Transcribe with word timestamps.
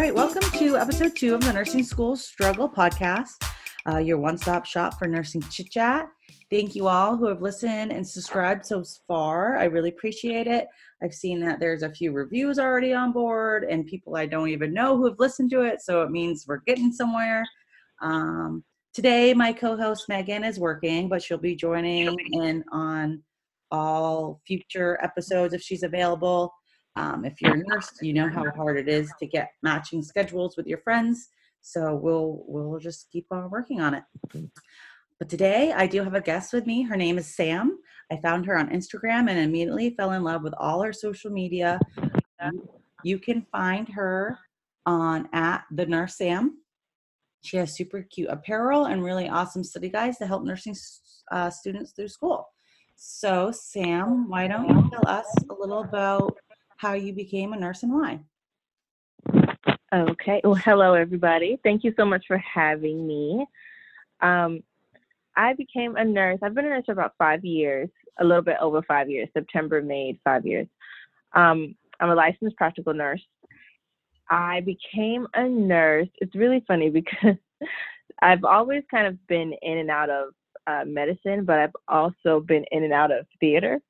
right, 0.00 0.14
welcome 0.14 0.50
to 0.52 0.78
episode 0.78 1.14
two 1.14 1.34
of 1.34 1.42
the 1.42 1.52
Nursing 1.52 1.84
School 1.84 2.16
Struggle 2.16 2.70
podcast, 2.70 3.34
uh, 3.86 3.98
your 3.98 4.16
one 4.16 4.38
stop 4.38 4.64
shop 4.64 4.98
for 4.98 5.06
nursing 5.06 5.42
chit 5.50 5.70
chat. 5.70 6.08
Thank 6.50 6.74
you 6.74 6.88
all 6.88 7.18
who 7.18 7.26
have 7.26 7.42
listened 7.42 7.92
and 7.92 8.08
subscribed 8.08 8.64
so 8.64 8.82
far. 9.06 9.58
I 9.58 9.64
really 9.64 9.90
appreciate 9.90 10.46
it. 10.46 10.68
I've 11.02 11.12
seen 11.12 11.38
that 11.40 11.60
there's 11.60 11.82
a 11.82 11.90
few 11.90 12.12
reviews 12.12 12.58
already 12.58 12.94
on 12.94 13.12
board 13.12 13.64
and 13.64 13.86
people 13.86 14.16
I 14.16 14.24
don't 14.24 14.48
even 14.48 14.72
know 14.72 14.96
who 14.96 15.04
have 15.04 15.18
listened 15.18 15.50
to 15.50 15.64
it, 15.64 15.82
so 15.82 16.00
it 16.00 16.10
means 16.10 16.46
we're 16.48 16.62
getting 16.66 16.92
somewhere. 16.92 17.44
Um, 18.00 18.64
today, 18.94 19.34
my 19.34 19.52
co 19.52 19.76
host 19.76 20.08
Megan 20.08 20.44
is 20.44 20.58
working, 20.58 21.10
but 21.10 21.22
she'll 21.22 21.36
be 21.36 21.54
joining 21.54 22.16
in 22.32 22.64
on 22.72 23.22
all 23.70 24.40
future 24.46 24.98
episodes 25.02 25.52
if 25.52 25.60
she's 25.60 25.82
available. 25.82 26.54
Um, 26.96 27.24
if 27.24 27.40
you're 27.40 27.54
a 27.54 27.62
nurse, 27.66 27.90
you 28.02 28.12
know 28.12 28.28
how 28.28 28.44
hard 28.50 28.78
it 28.78 28.88
is 28.88 29.12
to 29.20 29.26
get 29.26 29.52
matching 29.62 30.02
schedules 30.02 30.56
with 30.56 30.66
your 30.66 30.78
friends. 30.78 31.28
So 31.62 31.94
we'll 31.94 32.44
we'll 32.46 32.78
just 32.78 33.10
keep 33.10 33.26
on 33.30 33.50
working 33.50 33.80
on 33.80 33.94
it. 33.94 34.04
But 35.18 35.28
today 35.28 35.72
I 35.72 35.86
do 35.86 36.02
have 36.02 36.14
a 36.14 36.20
guest 36.20 36.52
with 36.52 36.66
me. 36.66 36.82
Her 36.82 36.96
name 36.96 37.18
is 37.18 37.34
Sam. 37.34 37.78
I 38.10 38.16
found 38.16 38.46
her 38.46 38.58
on 38.58 38.70
Instagram 38.70 39.30
and 39.30 39.38
immediately 39.38 39.90
fell 39.90 40.12
in 40.12 40.24
love 40.24 40.42
with 40.42 40.54
all 40.58 40.82
her 40.82 40.92
social 40.92 41.30
media. 41.30 41.78
You 43.04 43.18
can 43.18 43.46
find 43.52 43.88
her 43.90 44.38
on 44.86 45.28
at 45.32 45.64
the 45.70 45.86
nurse 45.86 46.16
Sam. 46.16 46.58
She 47.42 47.56
has 47.56 47.76
super 47.76 48.02
cute 48.02 48.28
apparel 48.28 48.86
and 48.86 49.04
really 49.04 49.28
awesome 49.28 49.64
study 49.64 49.88
guides 49.88 50.18
to 50.18 50.26
help 50.26 50.44
nursing 50.44 50.74
uh, 51.30 51.50
students 51.50 51.92
through 51.92 52.08
school. 52.08 52.48
So, 52.96 53.50
Sam, 53.50 54.28
why 54.28 54.46
don't 54.46 54.68
you 54.68 54.90
tell 54.90 55.08
us 55.08 55.26
a 55.48 55.54
little 55.54 55.80
about 55.80 56.36
how 56.80 56.94
you 56.94 57.12
became 57.12 57.52
a 57.52 57.58
nurse 57.58 57.82
and 57.82 57.92
why? 57.92 58.18
Okay. 59.92 60.40
Well, 60.42 60.54
hello, 60.54 60.94
everybody. 60.94 61.58
Thank 61.62 61.84
you 61.84 61.92
so 61.94 62.06
much 62.06 62.24
for 62.26 62.38
having 62.38 63.06
me. 63.06 63.44
Um, 64.22 64.62
I 65.36 65.52
became 65.52 65.96
a 65.96 66.04
nurse. 66.04 66.38
I've 66.42 66.54
been 66.54 66.64
a 66.64 66.70
nurse 66.70 66.86
for 66.86 66.92
about 66.92 67.12
five 67.18 67.44
years, 67.44 67.90
a 68.18 68.24
little 68.24 68.42
bit 68.42 68.56
over 68.62 68.80
five 68.80 69.10
years. 69.10 69.28
September 69.34 69.82
made 69.82 70.18
five 70.24 70.46
years. 70.46 70.66
Um, 71.34 71.74
I'm 72.00 72.08
a 72.08 72.14
licensed 72.14 72.56
practical 72.56 72.94
nurse. 72.94 73.22
I 74.30 74.62
became 74.62 75.26
a 75.34 75.46
nurse. 75.46 76.08
It's 76.22 76.34
really 76.34 76.64
funny 76.66 76.88
because 76.88 77.36
I've 78.22 78.44
always 78.44 78.84
kind 78.90 79.06
of 79.06 79.26
been 79.26 79.52
in 79.60 79.78
and 79.78 79.90
out 79.90 80.08
of 80.08 80.28
uh, 80.66 80.84
medicine, 80.86 81.44
but 81.44 81.58
I've 81.58 81.76
also 81.88 82.40
been 82.40 82.64
in 82.70 82.84
and 82.84 82.92
out 82.94 83.12
of 83.12 83.26
theater. 83.38 83.82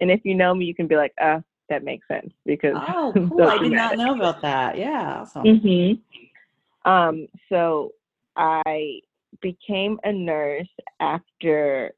And 0.00 0.12
if 0.12 0.20
you 0.22 0.36
know 0.36 0.54
me, 0.54 0.66
you 0.66 0.76
can 0.76 0.86
be 0.86 0.96
like, 0.96 1.12
uh, 1.20 1.40
that 1.70 1.84
makes 1.84 2.06
sense 2.06 2.32
because 2.44 2.76
oh, 2.88 3.12
cool. 3.30 3.42
I 3.42 3.58
did 3.58 3.72
not 3.72 3.96
know 3.96 4.14
about 4.14 4.42
that. 4.42 4.76
Yeah, 4.76 5.20
awesome. 5.20 5.44
Mm-hmm. 5.44 6.90
Um, 6.90 7.26
so 7.48 7.92
I 8.36 9.00
became 9.40 9.98
a 10.04 10.12
nurse 10.12 10.68
after. 11.00 11.92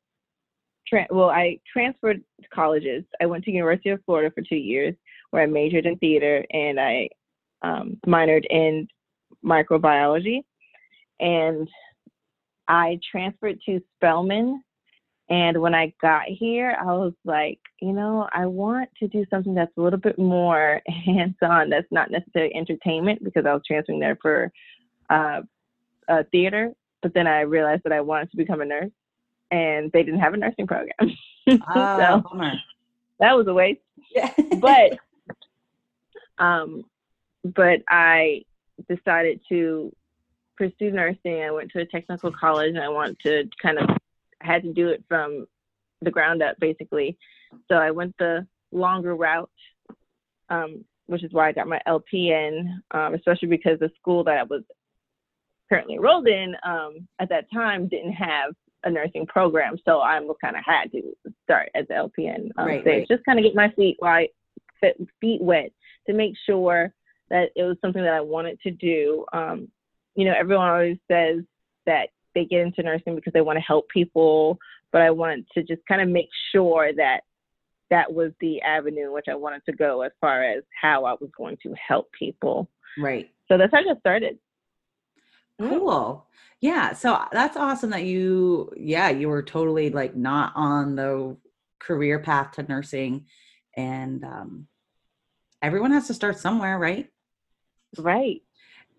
Tra- 0.87 1.07
well, 1.11 1.31
I 1.31 1.59
transferred 1.73 2.23
colleges. 2.53 3.05
I 3.21 3.27
went 3.27 3.45
to 3.45 3.51
University 3.51 3.91
of 3.91 4.01
Florida 4.05 4.33
for 4.35 4.43
two 4.43 4.57
years, 4.57 4.95
where 5.31 5.43
I 5.43 5.47
majored 5.47 5.87
in 5.87 5.97
theater 5.99 6.45
and 6.53 6.79
I 6.79 7.09
um, 7.63 7.99
minored 8.07 8.45
in 8.51 8.89
microbiology. 9.45 10.43
And 11.21 11.69
I 12.69 12.99
transferred 13.11 13.59
to 13.67 13.81
Spelman. 13.97 14.63
And 15.33 15.63
when 15.63 15.75
I 15.75 15.95
got 16.03 16.25
here, 16.27 16.77
I 16.79 16.93
was 16.93 17.15
like, 17.25 17.59
you 17.81 17.95
know, 17.95 18.29
I 18.35 18.45
want 18.45 18.91
to 18.99 19.09
do 19.09 19.25
something 19.31 19.55
that's 19.55 19.75
a 19.79 19.81
little 19.81 19.99
bit 19.99 20.19
more 20.19 20.83
hands 21.07 21.37
on, 21.41 21.71
that's 21.71 21.91
not 21.91 22.11
necessarily 22.11 22.55
entertainment, 22.55 23.25
because 23.25 23.47
I 23.47 23.55
was 23.55 23.63
transferring 23.67 23.99
there 23.99 24.19
for 24.21 24.53
uh, 25.09 25.41
uh, 26.07 26.25
theater. 26.31 26.73
But 27.01 27.15
then 27.15 27.27
I 27.27 27.41
realized 27.41 27.85
that 27.85 27.95
I 27.95 28.03
wanted 28.03 28.31
to 28.33 28.37
become 28.37 28.61
a 28.61 28.67
nurse, 28.67 28.91
and 29.51 29.91
they 29.93 30.03
didn't 30.03 30.21
have 30.21 30.35
a 30.35 30.37
nursing 30.37 30.67
program. 30.67 30.93
Oh, 31.01 31.09
so 31.49 32.23
bummer. 32.29 32.53
that 33.19 33.35
was 33.35 33.47
a 33.47 33.55
waste. 33.55 33.81
Yeah. 34.15 34.35
but 34.61 34.99
um, 36.45 36.85
but 37.43 37.81
I 37.89 38.43
decided 38.87 39.41
to 39.49 39.97
pursue 40.59 40.91
nursing. 40.91 41.43
I 41.43 41.53
went 41.53 41.71
to 41.71 41.81
a 41.81 41.87
technical 41.87 42.31
college 42.33 42.75
and 42.75 42.85
I 42.85 42.91
wanted 42.91 43.19
to 43.21 43.49
kind 43.63 43.79
of 43.79 43.89
had 44.43 44.63
to 44.63 44.73
do 44.73 44.89
it 44.89 45.05
from 45.09 45.47
the 46.01 46.11
ground 46.11 46.43
up 46.43 46.57
basically. 46.59 47.17
So 47.69 47.75
I 47.75 47.91
went 47.91 48.15
the 48.19 48.47
longer 48.71 49.15
route, 49.15 49.51
um, 50.49 50.85
which 51.07 51.25
is 51.25 51.33
why 51.33 51.49
I 51.49 51.53
got 51.53 51.69
my 51.69 51.81
LPN, 51.87 52.79
um, 52.93 53.15
especially 53.15 53.49
because 53.49 53.79
the 53.79 53.91
school 53.99 54.25
that 54.25 54.39
I 54.39 54.43
was 54.43 54.63
currently 55.69 55.95
enrolled 55.95 56.29
in 56.29 56.55
um, 56.65 57.09
at 57.19 57.29
that 57.31 57.47
time 57.53 57.89
didn't 57.89 58.13
have 58.13 58.55
a 58.85 58.91
nursing 58.91 59.27
program. 59.27 59.77
So 59.85 60.01
I 60.01 60.21
kind 60.41 60.57
of 60.57 60.63
had 60.65 60.91
to 60.93 61.03
start 61.45 61.71
as 61.75 61.87
an 61.89 61.97
LPN 61.97 62.51
um, 62.57 62.67
right, 62.67 62.83
stage, 62.83 62.99
right. 62.99 63.09
just 63.09 63.25
kind 63.25 63.39
of 63.39 63.45
get 63.45 63.55
my 63.55 63.71
feet 63.71 63.97
wide, 64.01 64.29
feet 65.21 65.41
wet 65.41 65.71
to 66.07 66.13
make 66.13 66.35
sure 66.47 66.93
that 67.31 67.51
it 67.57 67.63
was 67.63 67.77
something 67.81 68.03
that 68.03 68.13
I 68.13 68.21
wanted 68.21 68.61
to 68.63 68.71
do. 68.71 69.25
Um, 69.33 69.69
you 70.15 70.25
know, 70.25 70.35
everyone 70.37 70.69
always 70.69 70.99
says 71.11 71.43
that 71.87 72.09
they 72.35 72.45
get 72.45 72.61
into 72.61 72.83
nursing 72.83 73.15
because 73.15 73.33
they 73.33 73.41
want 73.41 73.57
to 73.57 73.63
help 73.63 73.89
people, 73.89 74.59
but 74.91 75.03
I 75.03 75.11
wanted 75.11 75.47
to 75.55 75.63
just 75.63 75.87
kind 75.87 76.01
of 76.01 76.09
make 76.09 76.29
sure 76.53 76.93
that 76.95 77.23
that 77.91 78.13
was 78.13 78.33
the 78.41 78.61
avenue 78.63 79.07
in 79.07 79.13
which 79.13 79.27
I 79.29 79.35
wanted 79.35 79.65
to 79.67 79.73
go 79.73 80.03
as 80.03 80.13
far 80.21 80.43
as 80.43 80.65
how 80.81 81.05
I 81.05 81.13
was 81.13 81.31
going 81.37 81.59
to 81.63 81.75
help 81.75 82.11
people. 82.13 82.71
Right. 82.99 83.31
So 83.49 83.59
that's 83.59 83.73
how 83.73 83.81
I 83.81 83.85
got 83.85 84.01
started. 84.01 84.39
Cool. 85.61 86.27
Yeah. 86.61 86.95
So 86.95 87.23
that's 87.33 87.57
awesome 87.57 87.91
that 87.91 88.05
you, 88.05 88.73
yeah, 88.77 89.11
you 89.11 89.29
were 89.29 89.43
totally 89.43 89.91
like 89.91 90.17
not 90.17 90.53
on 90.55 90.97
the 90.97 91.37
career 91.79 92.19
path 92.19 92.53
to 92.53 92.63
nursing. 92.63 93.27
And 93.77 94.25
um, 94.25 94.67
everyone 95.61 95.93
has 95.93 96.07
to 96.07 96.15
start 96.15 96.39
somewhere, 96.39 96.79
right? 96.79 97.11
Right. 97.99 98.43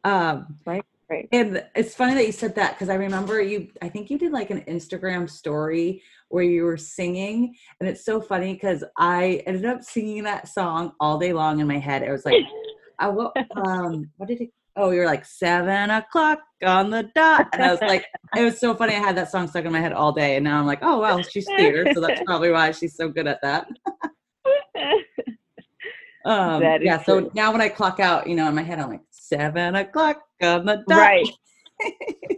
Um, 0.03 0.59
Right. 0.65 0.85
Right. 1.13 1.29
and 1.31 1.63
it's 1.75 1.93
funny 1.93 2.15
that 2.15 2.25
you 2.25 2.31
said 2.31 2.55
that 2.55 2.73
because 2.73 2.89
I 2.89 2.95
remember 2.95 3.39
you, 3.41 3.67
I 3.81 3.89
think 3.89 4.09
you 4.09 4.17
did 4.17 4.31
like 4.31 4.49
an 4.49 4.61
Instagram 4.61 5.29
story 5.29 6.01
where 6.29 6.43
you 6.43 6.63
were 6.63 6.77
singing. 6.77 7.55
And 7.79 7.87
it's 7.87 8.03
so 8.03 8.19
funny 8.19 8.53
because 8.53 8.83
I 8.97 9.43
ended 9.45 9.65
up 9.65 9.83
singing 9.83 10.23
that 10.23 10.47
song 10.47 10.93
all 10.99 11.19
day 11.19 11.31
long 11.31 11.59
in 11.59 11.67
my 11.67 11.77
head. 11.77 12.01
It 12.01 12.09
was 12.09 12.25
like, 12.25 12.43
I, 12.99 13.09
what, 13.09 13.37
um, 13.55 14.09
what 14.17 14.29
did 14.29 14.41
it? 14.41 14.49
Oh, 14.75 14.89
you're 14.89 15.05
like 15.05 15.25
seven 15.25 15.91
o'clock 15.91 16.39
on 16.65 16.89
the 16.89 17.03
dot. 17.13 17.49
And 17.53 17.61
I 17.61 17.69
was 17.69 17.81
like, 17.81 18.07
it 18.35 18.43
was 18.43 18.59
so 18.59 18.73
funny. 18.73 18.95
I 18.95 18.99
had 18.99 19.15
that 19.17 19.29
song 19.29 19.47
stuck 19.47 19.65
in 19.65 19.71
my 19.71 19.79
head 19.79 19.93
all 19.93 20.11
day. 20.11 20.35
And 20.35 20.43
now 20.43 20.59
I'm 20.59 20.65
like, 20.65 20.79
oh, 20.81 20.97
wow, 20.97 21.21
she's 21.21 21.45
theater. 21.45 21.85
So 21.93 22.01
that's 22.01 22.21
probably 22.25 22.49
why 22.49 22.71
she's 22.71 22.95
so 22.95 23.09
good 23.09 23.27
at 23.27 23.39
that. 23.43 23.67
Um, 26.25 26.61
yeah. 26.61 27.03
So 27.03 27.29
now 27.33 27.51
when 27.51 27.59
I 27.59 27.67
clock 27.67 27.99
out, 27.99 28.27
you 28.27 28.35
know, 28.35 28.47
in 28.47 28.55
my 28.55 28.61
head, 28.63 28.79
I'm 28.79 28.89
like, 28.89 29.01
seven 29.37 29.75
o'clock 29.75 30.21
on 30.41 30.65
the 30.65 30.83
dot. 30.87 30.97
right. 30.97 31.27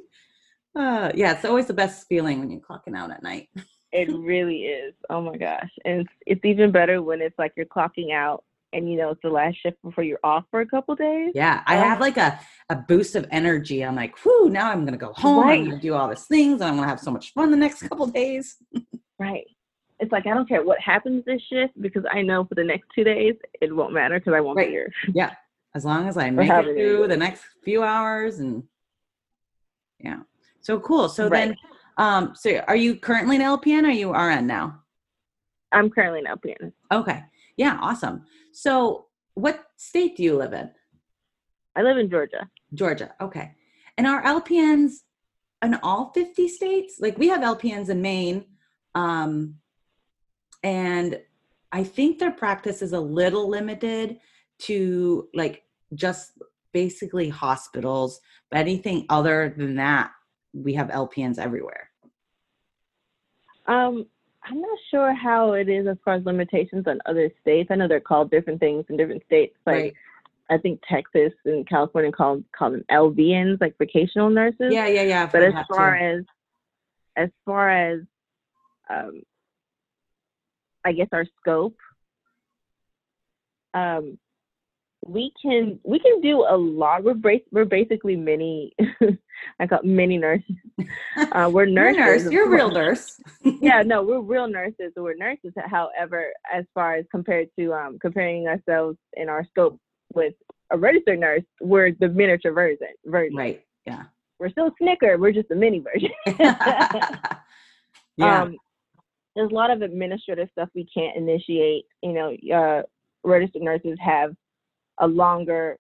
uh, 0.75 1.11
yeah. 1.16 1.33
It's 1.33 1.45
always 1.45 1.67
the 1.67 1.73
best 1.73 2.07
feeling 2.07 2.39
when 2.39 2.50
you're 2.51 2.61
clocking 2.61 2.95
out 2.97 3.11
at 3.11 3.23
night. 3.23 3.50
It 3.91 4.09
really 4.13 4.63
is. 4.63 4.94
Oh 5.09 5.22
my 5.22 5.38
gosh. 5.38 5.69
And 5.85 6.01
it's, 6.01 6.09
it's 6.28 6.44
even 6.44 6.69
better 6.73 7.01
when 7.01 7.22
it's 7.22 7.39
like 7.39 7.53
you're 7.55 7.66
clocking 7.66 8.11
out 8.11 8.44
and 8.73 8.91
you 8.91 8.97
know 8.97 9.11
it's 9.11 9.22
the 9.23 9.29
last 9.29 9.55
shift 9.63 9.78
before 9.84 10.03
you're 10.03 10.19
off 10.22 10.44
for 10.51 10.59
a 10.59 10.66
couple 10.66 10.95
days. 10.95 11.31
Yeah. 11.34 11.63
I 11.66 11.78
Um, 11.78 11.84
have 11.88 12.01
like 12.01 12.17
a, 12.17 12.38
a 12.69 12.75
boost 12.75 13.16
of 13.16 13.25
energy. 13.31 13.85
I'm 13.85 13.95
like, 13.95 14.13
whoo, 14.25 14.50
now 14.50 14.69
I'm 14.69 14.81
going 14.81 15.00
to 15.00 15.05
go 15.05 15.13
home. 15.13 15.45
Right. 15.47 15.61
I'm 15.61 15.69
to 15.72 15.78
do 15.79 15.94
all 15.94 16.09
these 16.09 16.25
things. 16.25 16.55
And 16.59 16.63
I'm 16.63 16.75
going 16.75 16.84
to 16.84 16.89
have 16.89 17.00
so 17.00 17.09
much 17.09 17.31
fun 17.31 17.51
the 17.51 17.57
next 17.57 17.84
couple 17.84 18.07
days. 18.07 18.57
Right. 19.17 19.46
It's 20.02 20.11
like 20.11 20.28
I 20.28 20.34
don't 20.34 20.49
care 20.49 20.61
what 20.66 20.81
happens 20.81 21.23
this 21.23 21.41
shift 21.43 21.79
because 21.79 22.03
I 22.11 22.22
know 22.22 22.43
for 22.43 22.55
the 22.55 22.66
next 22.66 22.87
two 22.93 23.05
days 23.05 23.35
it 23.61 23.73
won't 23.73 23.93
matter 23.93 24.19
because 24.19 24.34
I 24.34 24.41
won't 24.41 24.58
Right. 24.58 24.67
be 24.67 24.73
here. 24.73 24.91
Yeah. 25.14 25.31
As 25.75 25.83
long 25.83 26.07
as 26.07 26.16
I 26.17 26.29
make 26.29 26.49
it 26.49 26.63
through 26.63 27.07
the 27.09 27.17
next 27.17 27.43
few 27.63 27.83
hours 27.83 28.39
and 28.39 28.63
yeah. 29.99 30.22
So 30.61 30.79
cool. 30.79 31.09
So 31.09 31.27
Right. 31.27 31.49
then, 31.49 31.55
um, 31.97 32.33
so 32.33 32.59
are 32.67 32.77
you 32.77 32.95
currently 32.95 33.35
an 33.35 33.41
LPN 33.41 33.83
or 33.83 33.87
are 33.87 33.91
you 33.91 34.13
RN 34.13 34.47
now? 34.47 34.81
I'm 35.73 35.89
currently 35.89 36.22
an 36.22 36.27
LPN. 36.27 36.72
Okay. 36.91 37.23
Yeah. 37.57 37.77
Awesome. 37.81 38.25
So 38.53 39.07
what 39.33 39.66
state 39.75 40.16
do 40.16 40.23
you 40.23 40.37
live 40.37 40.53
in? 40.53 40.72
I 41.75 41.81
live 41.81 41.97
in 41.97 42.09
Georgia. 42.09 42.49
Georgia. 42.73 43.13
Okay. 43.19 43.51
And 43.97 44.07
are 44.07 44.23
LPNs 44.23 45.03
in 45.61 45.73
all 45.83 46.11
50 46.13 46.47
states? 46.47 47.01
Like 47.01 47.17
we 47.17 47.28
have 47.28 47.41
LPNs 47.41 47.89
in 47.89 48.01
Maine. 48.01 48.45
Um, 48.93 49.55
and 50.63 51.19
I 51.73 51.83
think 51.83 52.19
their 52.19 52.31
practice 52.31 52.81
is 52.81 52.93
a 52.93 52.99
little 52.99 53.49
limited 53.49 54.19
to 54.59 55.28
like 55.33 55.65
just 55.93 56.32
basically 56.73 57.29
hospitals, 57.29 58.20
but 58.49 58.59
anything 58.59 59.05
other 59.09 59.53
than 59.58 59.76
that, 59.76 60.11
we 60.53 60.73
have 60.73 60.87
LPNs 60.90 61.37
everywhere. 61.37 61.90
Um, 63.67 64.05
I'm 64.43 64.61
not 64.61 64.78
sure 64.91 65.14
how 65.14 65.53
it 65.53 65.70
is 65.70 65.87
as 65.87 65.97
far 66.05 66.16
as 66.16 66.26
limitations 66.26 66.85
on 66.87 66.99
other 67.05 67.32
states. 67.41 67.70
I 67.72 67.76
know 67.76 67.87
they're 67.87 67.99
called 67.99 68.29
different 68.29 68.59
things 68.59 68.85
in 68.90 68.97
different 68.97 69.23
states. 69.26 69.55
Like 69.66 69.76
Right. 69.76 69.93
I 70.49 70.58
think 70.59 70.79
Texas 70.87 71.34
and 71.46 71.67
California 71.67 72.11
call 72.11 72.43
call 72.55 72.72
them 72.72 72.85
LVNs, 72.91 73.59
like 73.59 73.76
vocational 73.79 74.29
nurses. 74.29 74.72
Yeah, 74.72 74.85
yeah, 74.88 75.02
yeah. 75.02 75.23
I've 75.23 75.31
But 75.31 75.41
as 75.41 75.53
far 75.67 75.97
too. 75.97 76.03
as 76.03 76.23
as 77.16 77.29
far 77.46 77.70
as 77.70 78.02
um, 78.90 79.23
I 80.84 80.91
guess 80.91 81.08
our 81.11 81.26
scope, 81.41 81.78
um, 83.73 84.20
we 85.05 85.31
can 85.40 85.79
we 85.84 85.99
can 85.99 86.19
do 86.22 86.46
a 86.49 86.57
lot. 86.57 87.03
We're 87.03 87.13
bas- 87.13 87.47
we're 87.52 87.66
basically 87.66 88.16
mini. 88.29 88.75
I 89.59 89.66
it 89.67 89.85
mini 89.85 90.17
nurses. 90.17 90.55
Uh, 91.31 91.49
we're 91.52 91.66
You're 91.93 91.93
nurse. 91.93 92.29
You're 92.29 92.46
a 92.47 92.49
real 92.49 92.69
nurse. 92.81 93.19
yeah, 93.61 93.81
no, 93.81 94.03
we're 94.03 94.19
real 94.19 94.47
nurses. 94.47 94.91
We're 94.96 95.16
nurses. 95.16 95.53
However, 95.66 96.28
as 96.53 96.66
far 96.73 96.96
as 96.96 97.05
compared 97.09 97.47
to 97.57 97.73
um, 97.73 97.97
comparing 97.99 98.47
ourselves 98.47 98.97
in 99.13 99.29
our 99.29 99.46
scope 99.46 99.79
with 100.13 100.34
a 100.72 100.78
registered 100.78 101.19
nurse, 101.19 101.43
we're 101.61 101.91
the 101.99 102.09
miniature 102.09 102.52
version. 102.52 102.87
Version. 103.05 103.35
right. 103.35 103.63
Yeah. 103.85 104.03
We're 104.40 104.49
still 104.49 104.72
Snicker. 104.81 105.17
We're 105.17 105.31
just 105.31 105.52
a 105.52 105.55
mini 105.55 105.79
version. 105.79 106.11
yeah. 108.17 108.41
Um, 108.41 108.57
there's 109.35 109.52
a 109.52 109.55
lot 109.55 109.72
of 109.72 109.81
administrative 109.81 110.49
stuff 110.52 110.69
we 110.75 110.85
can't 110.93 111.16
initiate. 111.16 111.85
You 112.03 112.13
know, 112.13 112.35
uh, 112.53 112.81
registered 113.23 113.61
nurses 113.61 113.97
have 114.02 114.35
a 114.99 115.07
longer 115.07 115.77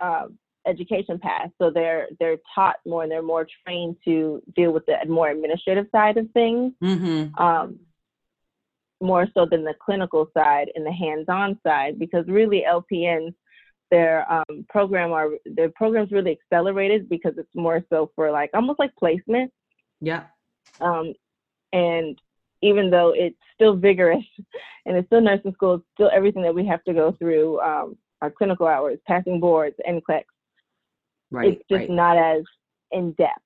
uh, 0.00 0.26
education 0.66 1.18
path, 1.18 1.50
so 1.60 1.70
they're 1.70 2.08
they're 2.18 2.38
taught 2.54 2.76
more 2.86 3.02
and 3.02 3.12
they're 3.12 3.22
more 3.22 3.46
trained 3.64 3.96
to 4.04 4.42
deal 4.56 4.72
with 4.72 4.84
the 4.86 4.96
more 5.08 5.28
administrative 5.28 5.86
side 5.92 6.16
of 6.16 6.30
things, 6.32 6.72
mm-hmm. 6.82 7.34
um, 7.42 7.78
more 9.00 9.26
so 9.34 9.46
than 9.46 9.64
the 9.64 9.74
clinical 9.84 10.28
side 10.34 10.70
and 10.74 10.84
the 10.84 10.92
hands-on 10.92 11.58
side. 11.64 11.98
Because 11.98 12.26
really, 12.28 12.64
LPNs 12.68 13.34
their 13.90 14.30
um, 14.32 14.66
program 14.68 15.12
are 15.12 15.30
their 15.44 15.70
programs 15.70 16.10
really 16.10 16.32
accelerated 16.32 17.08
because 17.08 17.34
it's 17.36 17.54
more 17.54 17.84
so 17.90 18.10
for 18.16 18.30
like 18.30 18.50
almost 18.54 18.78
like 18.78 18.94
placement 18.96 19.52
Yeah. 20.00 20.24
um, 20.80 21.12
and 21.72 22.18
even 22.64 22.90
though 22.90 23.12
it's 23.14 23.36
still 23.54 23.76
vigorous 23.76 24.24
and 24.86 24.96
it's 24.96 25.06
still 25.06 25.20
nursing 25.20 25.52
school, 25.52 25.74
it's 25.74 25.84
still 25.94 26.10
everything 26.12 26.42
that 26.42 26.54
we 26.54 26.66
have 26.66 26.82
to 26.84 26.94
go 26.94 27.12
through 27.12 27.60
um, 27.60 27.96
our 28.22 28.30
clinical 28.30 28.66
hours, 28.66 28.98
passing 29.06 29.38
boards, 29.38 29.76
NCLEX. 29.88 30.24
Right. 31.30 31.54
it's 31.54 31.68
just 31.68 31.80
right. 31.80 31.90
not 31.90 32.16
as 32.16 32.42
in 32.92 33.12
depth 33.12 33.42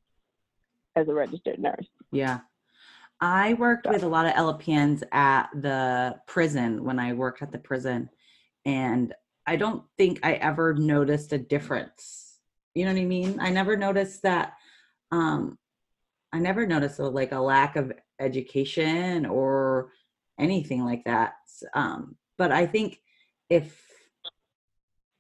as 0.95 1.09
a 1.09 1.15
registered 1.15 1.59
nurse. 1.59 1.87
Yeah. 2.13 2.41
I 3.21 3.55
worked 3.55 3.89
with 3.89 4.05
a 4.05 4.09
lot 4.09 4.27
of 4.27 4.35
LPNs 4.35 5.03
at 5.11 5.49
the 5.55 6.17
prison 6.27 6.85
when 6.85 7.01
I 7.01 7.15
worked 7.15 7.43
at 7.43 7.51
the 7.51 7.59
prison. 7.59 8.11
And 8.65 9.15
I 9.47 9.57
don't 9.57 9.83
think 9.97 10.21
I 10.23 10.35
ever 10.35 10.75
noticed 10.75 11.33
a 11.33 11.39
difference. 11.39 12.39
You 12.75 12.85
know 12.85 12.93
what 12.93 13.01
I 13.01 13.07
mean? 13.07 13.41
I 13.41 13.51
never 13.51 13.77
noticed 13.77 14.23
that 14.23 14.53
um 15.11 15.59
I 16.33 16.39
never 16.39 16.67
noticed 16.67 16.99
a, 16.99 17.09
like 17.09 17.33
a 17.33 17.41
lack 17.41 17.77
of 17.77 17.91
education 18.21 19.27
or 19.27 19.93
anything 20.39 20.85
like 20.85 21.05
that. 21.05 21.35
Um 21.75 22.17
but 22.37 22.53
I 22.53 22.67
think 22.67 23.01
if 23.51 23.81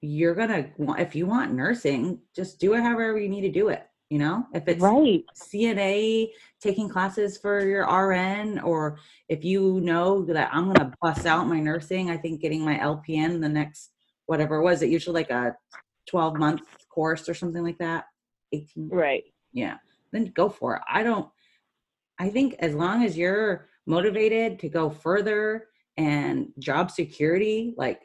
you're 0.00 0.34
gonna 0.34 0.70
want 0.76 1.00
if 1.00 1.14
you 1.14 1.26
want 1.26 1.52
nursing, 1.52 2.20
just 2.34 2.60
do 2.60 2.74
it 2.74 2.82
however 2.82 3.18
you 3.18 3.28
need 3.28 3.42
to 3.42 3.50
do 3.50 3.68
it. 3.68 3.88
You 4.10 4.18
know, 4.18 4.46
if 4.54 4.66
it's 4.66 4.80
right. 4.80 5.22
CNA 5.36 6.28
taking 6.62 6.88
classes 6.88 7.36
for 7.36 7.60
your 7.66 7.84
RN, 7.84 8.58
or 8.60 8.98
if 9.28 9.44
you 9.44 9.80
know 9.82 10.24
that 10.24 10.48
I'm 10.50 10.64
going 10.64 10.76
to 10.76 10.94
bust 11.02 11.26
out 11.26 11.46
my 11.46 11.60
nursing, 11.60 12.10
I 12.10 12.16
think 12.16 12.40
getting 12.40 12.64
my 12.64 12.78
LPN 12.78 13.42
the 13.42 13.50
next, 13.50 13.90
whatever 14.24 14.62
was 14.62 14.80
it, 14.80 14.88
usually 14.88 15.12
like 15.12 15.30
a 15.30 15.54
12 16.08 16.38
month 16.38 16.62
course 16.88 17.28
or 17.28 17.34
something 17.34 17.62
like 17.62 17.76
that. 17.78 18.06
18. 18.54 18.88
Right. 18.88 19.24
Yeah. 19.52 19.76
Then 20.10 20.32
go 20.34 20.48
for 20.48 20.76
it. 20.76 20.82
I 20.90 21.02
don't, 21.02 21.28
I 22.18 22.30
think 22.30 22.56
as 22.58 22.74
long 22.74 23.04
as 23.04 23.16
you're 23.16 23.68
motivated 23.86 24.58
to 24.60 24.68
go 24.68 24.90
further 24.90 25.68
and 25.96 26.48
job 26.58 26.90
security, 26.90 27.74
like, 27.76 28.02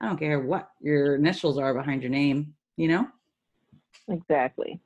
I 0.00 0.06
don't 0.06 0.18
care 0.18 0.40
what 0.40 0.70
your 0.80 1.16
initials 1.16 1.58
are 1.58 1.74
behind 1.74 2.02
your 2.02 2.10
name, 2.10 2.54
you 2.76 2.88
know? 2.88 3.08
Exactly. 4.08 4.80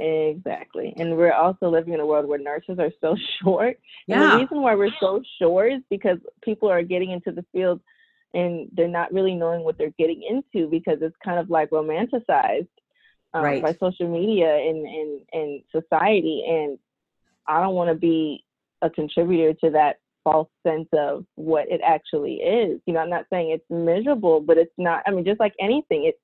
Exactly. 0.00 0.92
And 0.96 1.16
we're 1.16 1.32
also 1.32 1.68
living 1.68 1.94
in 1.94 2.00
a 2.00 2.06
world 2.06 2.26
where 2.26 2.38
nurses 2.38 2.78
are 2.78 2.90
so 3.00 3.16
short. 3.42 3.78
And 4.08 4.20
the 4.22 4.36
reason 4.36 4.60
why 4.60 4.74
we're 4.74 4.90
so 5.00 5.22
short 5.40 5.72
is 5.72 5.82
because 5.88 6.18
people 6.42 6.68
are 6.68 6.82
getting 6.82 7.10
into 7.10 7.32
the 7.32 7.44
field 7.52 7.80
and 8.32 8.68
they're 8.72 8.88
not 8.88 9.12
really 9.12 9.34
knowing 9.34 9.62
what 9.62 9.78
they're 9.78 9.94
getting 9.98 10.22
into 10.22 10.68
because 10.68 10.98
it's 11.00 11.16
kind 11.24 11.38
of 11.38 11.48
like 11.50 11.70
romanticized 11.70 12.68
um, 13.32 13.42
Right. 13.42 13.62
by 13.62 13.72
social 13.74 14.08
media 14.08 14.52
and, 14.56 14.86
and, 14.86 15.20
and 15.32 15.62
society. 15.72 16.44
And 16.48 16.78
I 17.48 17.60
don't 17.60 17.74
want 17.74 17.90
to 17.90 17.94
be 17.94 18.44
a 18.82 18.90
contributor 18.90 19.54
to 19.64 19.70
that 19.70 19.96
false 20.24 20.48
sense 20.66 20.88
of 20.94 21.24
what 21.34 21.66
it 21.70 21.80
actually 21.84 22.36
is. 22.36 22.80
You 22.86 22.94
know, 22.94 23.00
I'm 23.00 23.10
not 23.10 23.26
saying 23.30 23.50
it's 23.50 23.64
miserable, 23.70 24.40
but 24.40 24.56
it's 24.58 24.72
not, 24.78 25.02
I 25.06 25.10
mean, 25.10 25.24
just 25.24 25.40
like 25.40 25.54
anything, 25.60 26.04
it's, 26.06 26.18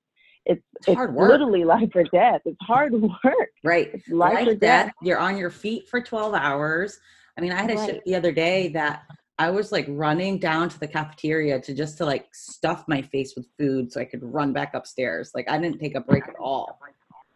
it's, 0.46 0.62
It's 0.76 0.88
it's 0.88 0.96
hard 0.96 1.14
work. 1.14 1.30
literally 1.30 1.64
life 1.64 1.90
or 1.94 2.04
death. 2.04 2.40
It's 2.46 2.56
hard 2.62 2.92
work. 3.00 3.50
Right. 3.62 3.90
It's 3.92 4.08
life, 4.08 4.34
life 4.34 4.48
or 4.48 4.54
death. 4.54 4.86
death. 4.86 4.94
You're 5.02 5.18
on 5.18 5.36
your 5.36 5.50
feet 5.50 5.86
for 5.88 6.00
12 6.00 6.34
hours. 6.34 6.98
I 7.36 7.42
mean, 7.42 7.52
I 7.52 7.60
had 7.60 7.70
a 7.70 7.74
Right. 7.76 7.90
shift 7.90 8.04
the 8.06 8.14
other 8.14 8.32
day 8.32 8.68
that 8.68 9.02
I 9.38 9.50
was 9.50 9.70
like 9.72 9.86
running 9.88 10.38
down 10.38 10.68
to 10.70 10.80
the 10.80 10.88
cafeteria 10.88 11.60
to 11.60 11.74
just 11.74 11.96
to 11.98 12.04
like 12.06 12.28
stuff 12.34 12.84
my 12.88 13.00
face 13.02 13.34
with 13.36 13.46
food 13.58 13.90
so 13.92 14.00
I 14.00 14.04
could 14.06 14.22
run 14.22 14.52
back 14.52 14.74
upstairs. 14.74 15.32
Like 15.34 15.48
I 15.50 15.58
didn't 15.58 15.78
take 15.78 15.94
a 15.94 16.00
break 16.00 16.26
at 16.28 16.36
all. 16.38 16.78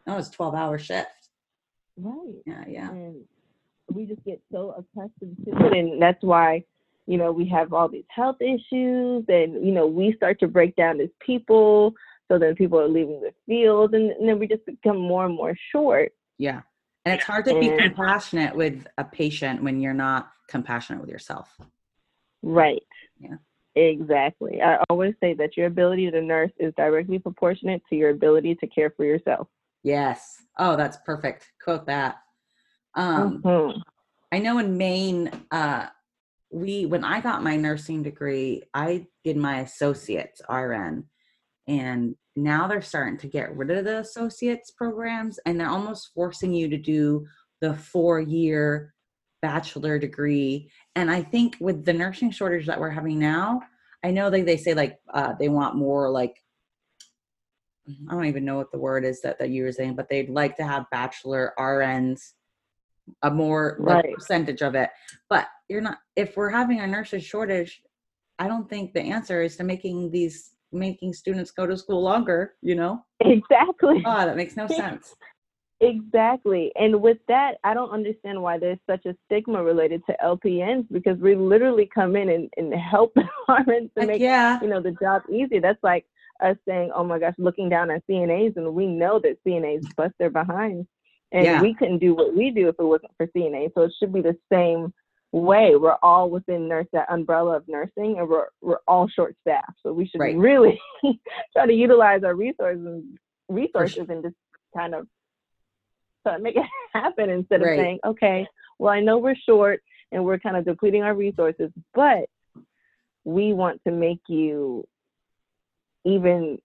That 0.07 0.17
was 0.17 0.29
12 0.31 0.55
hour 0.55 0.79
shift. 0.79 1.09
Right. 1.97 2.35
Yeah, 2.47 2.65
yeah. 2.69 2.91
And 2.91 3.25
we 3.93 4.07
just 4.07 4.25
get 4.25 4.41
so 4.53 4.71
accustomed 4.71 5.37
to 5.45 5.67
it. 5.67 5.77
And 5.77 6.01
that's 6.01 6.23
why, 6.23 6.65
you 7.07 7.19
know, 7.19 7.33
we 7.33 7.47
have 7.49 7.73
all 7.73 7.89
these 7.89 8.05
health 8.09 8.37
issues 8.41 9.25
and, 9.29 9.65
you 9.65 9.73
know, 9.73 9.87
we 9.87 10.15
start 10.17 10.41
to 10.41 10.49
break 10.49 10.77
down 10.77 11.01
as 11.01 11.09
people. 11.25 11.95
So 12.29 12.39
then 12.39 12.55
people 12.55 12.81
are 12.81 12.89
leaving 12.89 13.21
the 13.21 13.33
field 13.47 13.95
and, 13.95 14.11
and 14.13 14.29
then 14.29 14.39
we 14.39 14.49
just 14.49 14.65
become 14.65 14.99
more 14.99 15.27
and 15.27 15.35
more 15.35 15.55
short. 15.73 16.13
Yeah. 16.39 16.63
And 17.05 17.15
it's 17.15 17.25
hard 17.25 17.45
to 17.47 17.61
be 17.61 17.69
And- 17.69 17.79
compassionate 17.81 18.57
with 18.57 18.87
a 18.97 19.05
patient 19.05 19.63
when 19.63 19.81
you're 19.81 19.93
not 19.93 20.31
compassionate 20.49 21.01
with 21.01 21.11
yourself. 21.11 21.55
Right. 22.43 22.83
Yeah. 23.21 23.37
Exactly. 23.77 24.63
I 24.63 24.79
always 24.89 25.15
say 25.21 25.35
that 25.35 25.57
your 25.57 25.67
ability 25.67 26.11
to 26.11 26.23
nurse 26.23 26.53
is 26.59 26.73
directly 26.77 27.19
proportionate 27.19 27.83
to 27.91 27.97
your 27.97 28.11
ability 28.11 28.55
to 28.57 28.67
care 28.69 28.91
for 28.97 29.05
yourself. 29.05 29.49
Yes. 29.83 30.43
Oh, 30.59 30.77
that's 30.77 30.97
perfect. 31.05 31.53
Quote 31.63 31.85
that. 31.87 32.19
Um, 32.95 33.43
Mhm. 33.43 33.83
I 34.33 34.39
know 34.39 34.59
in 34.59 34.77
Maine, 34.77 35.31
uh, 35.51 35.89
we 36.51 36.87
when 36.87 37.05
I 37.05 37.21
got 37.21 37.43
my 37.43 37.57
nursing 37.57 38.03
degree, 38.03 38.63
I 38.75 39.07
did 39.25 39.37
my 39.37 39.61
associates 39.61 40.41
RN, 40.49 41.09
and 41.67 42.17
now 42.37 42.67
they're 42.67 42.83
starting 42.83 43.19
to 43.19 43.29
get 43.29 43.55
rid 43.57 43.71
of 43.71 43.85
the 43.85 44.01
associates 44.01 44.71
programs, 44.71 45.39
and 45.47 45.59
they're 45.59 45.69
almost 45.69 46.13
forcing 46.15 46.53
you 46.53 46.69
to 46.69 46.77
do 46.77 47.27
the 47.61 47.75
four 47.75 48.21
year 48.21 48.95
bachelor 49.43 49.99
degree. 49.99 50.71
And 50.97 51.11
I 51.11 51.23
think 51.23 51.57
with 51.61 51.85
the 51.85 51.93
nursing 51.93 52.31
shortage 52.31 52.67
that 52.67 52.81
we're 52.81 52.91
having 52.91 53.19
now, 53.19 53.63
I 54.03 54.11
know 54.11 54.31
they 54.31 54.43
they 54.43 54.57
say 54.57 54.75
like 54.75 54.99
uh, 55.13 55.35
they 55.39 55.49
want 55.49 55.77
more 55.77 56.11
like 56.11 56.43
I 58.09 58.13
don't 58.15 58.25
even 58.27 58.45
know 58.45 58.57
what 58.57 58.73
the 58.73 58.79
word 58.79 59.05
is 59.05 59.21
that 59.23 59.39
that 59.39 59.51
you 59.51 59.65
were 59.65 59.73
saying, 59.73 59.95
but 59.95 60.09
they'd 60.09 60.31
like 60.31 60.57
to 60.57 60.65
have 60.65 60.91
bachelor 60.91 61.53
RNs 61.59 62.33
a 63.23 63.31
more 63.31 63.77
like, 63.81 64.05
Right. 64.05 64.15
percentage 64.15 64.63
of 64.63 64.75
it. 64.75 64.91
But 65.29 65.47
you're 65.69 65.81
not 65.81 65.99
if 66.17 66.37
we're 66.37 66.51
having 66.51 66.81
a 66.81 66.87
nurses 66.87 67.25
shortage, 67.25 67.83
I 68.39 68.49
don't 68.49 68.69
think 68.69 68.93
the 68.93 69.03
answer 69.03 69.43
is 69.43 69.57
to 69.57 69.65
making 69.65 70.11
these 70.11 70.55
making 70.73 71.13
students 71.13 71.53
go 71.53 71.67
to 71.67 71.77
school 71.77 72.03
longer, 72.03 72.55
you 72.61 72.75
know? 72.75 73.05
Exactly. 73.21 74.03
Oh, 74.05 74.27
that 74.27 74.37
makes 74.37 74.57
no 74.57 74.67
sense. 74.67 75.15
Exactly. 75.81 76.73
And 76.77 77.03
with 77.03 77.19
that, 77.29 77.57
I 77.65 77.75
don't 77.75 77.91
understand 77.91 78.41
why 78.41 78.59
there's 78.59 78.79
such 78.89 79.05
a 79.07 79.15
stigma 79.27 79.63
related 79.63 80.03
to 80.07 80.17
LPNs 80.25 80.87
because 80.91 81.19
we 81.19 81.35
literally 81.35 81.91
come 81.93 82.17
in 82.17 82.29
and, 82.31 82.49
and 82.57 82.73
help 82.73 83.13
RNs 83.49 83.91
to 83.99 84.07
make 84.07 84.21
yeah. 84.21 84.61
you 84.63 84.69
know 84.69 84.81
the 84.81 84.93
job 84.93 85.23
easier. 85.31 85.61
That's 85.61 85.83
like 85.83 86.07
us 86.43 86.57
saying, 86.67 86.91
"Oh 86.95 87.05
my 87.05 87.19
gosh," 87.19 87.35
looking 87.39 87.69
down 87.69 87.91
at 87.91 88.07
CNAs, 88.09 88.57
and 88.57 88.73
we 88.73 88.87
know 88.87 89.19
that 89.21 89.37
CNAs 89.45 89.85
bust 89.97 90.15
their 90.19 90.31
behinds, 90.31 90.87
and 91.35 91.45
Yeah. 91.45 91.61
we 91.61 91.75
couldn't 91.75 91.99
do 91.99 92.15
what 92.15 92.35
we 92.35 92.51
do 92.51 92.69
if 92.69 92.77
it 92.79 92.85
wasn't 92.85 93.11
for 93.17 93.27
CNA. 93.27 93.73
So 93.75 93.83
it 93.83 93.93
should 93.99 94.13
be 94.13 94.23
the 94.23 94.39
same 94.51 94.95
way. 95.33 95.75
We're 95.75 95.97
all 96.01 96.31
within 96.31 96.69
nurse 96.69 96.87
that 96.93 97.13
umbrella 97.13 97.57
of 97.57 97.69
nursing, 97.69 98.19
and 98.19 98.29
we're 98.29 98.47
we're 98.63 98.79
all 98.87 99.09
short 99.09 99.37
staffed. 99.43 99.79
So 99.83 99.93
we 99.93 100.07
should 100.07 100.21
Right. 100.21 100.37
really 100.37 100.81
try 101.53 101.67
to 101.67 101.73
utilize 101.73 102.23
our 102.23 102.35
resources 102.37 102.87
and 102.87 103.19
resources 103.49 104.07
and 104.09 104.23
just 104.23 104.37
kind 104.75 104.95
of 104.95 105.09
try 106.23 106.37
to 106.37 106.43
make 106.43 106.57
it 106.57 106.65
happen 106.95 107.29
instead 107.31 107.61
of 107.63 107.67
Right. 107.69 107.79
saying, 107.79 107.99
"Okay, 108.07 108.47
well 108.79 108.93
I 108.93 109.01
know 109.01 109.19
we're 109.19 109.35
short 109.35 109.83
and 110.13 110.25
we're 110.25 110.39
kind 110.39 110.57
of 110.57 110.65
depleting 110.65 111.03
our 111.03 111.15
resources, 111.15 111.73
but 111.95 112.29
we 113.25 113.53
want 113.53 113.83
to 113.85 113.91
make 113.91 114.21
you 114.29 114.87
even 116.05 116.61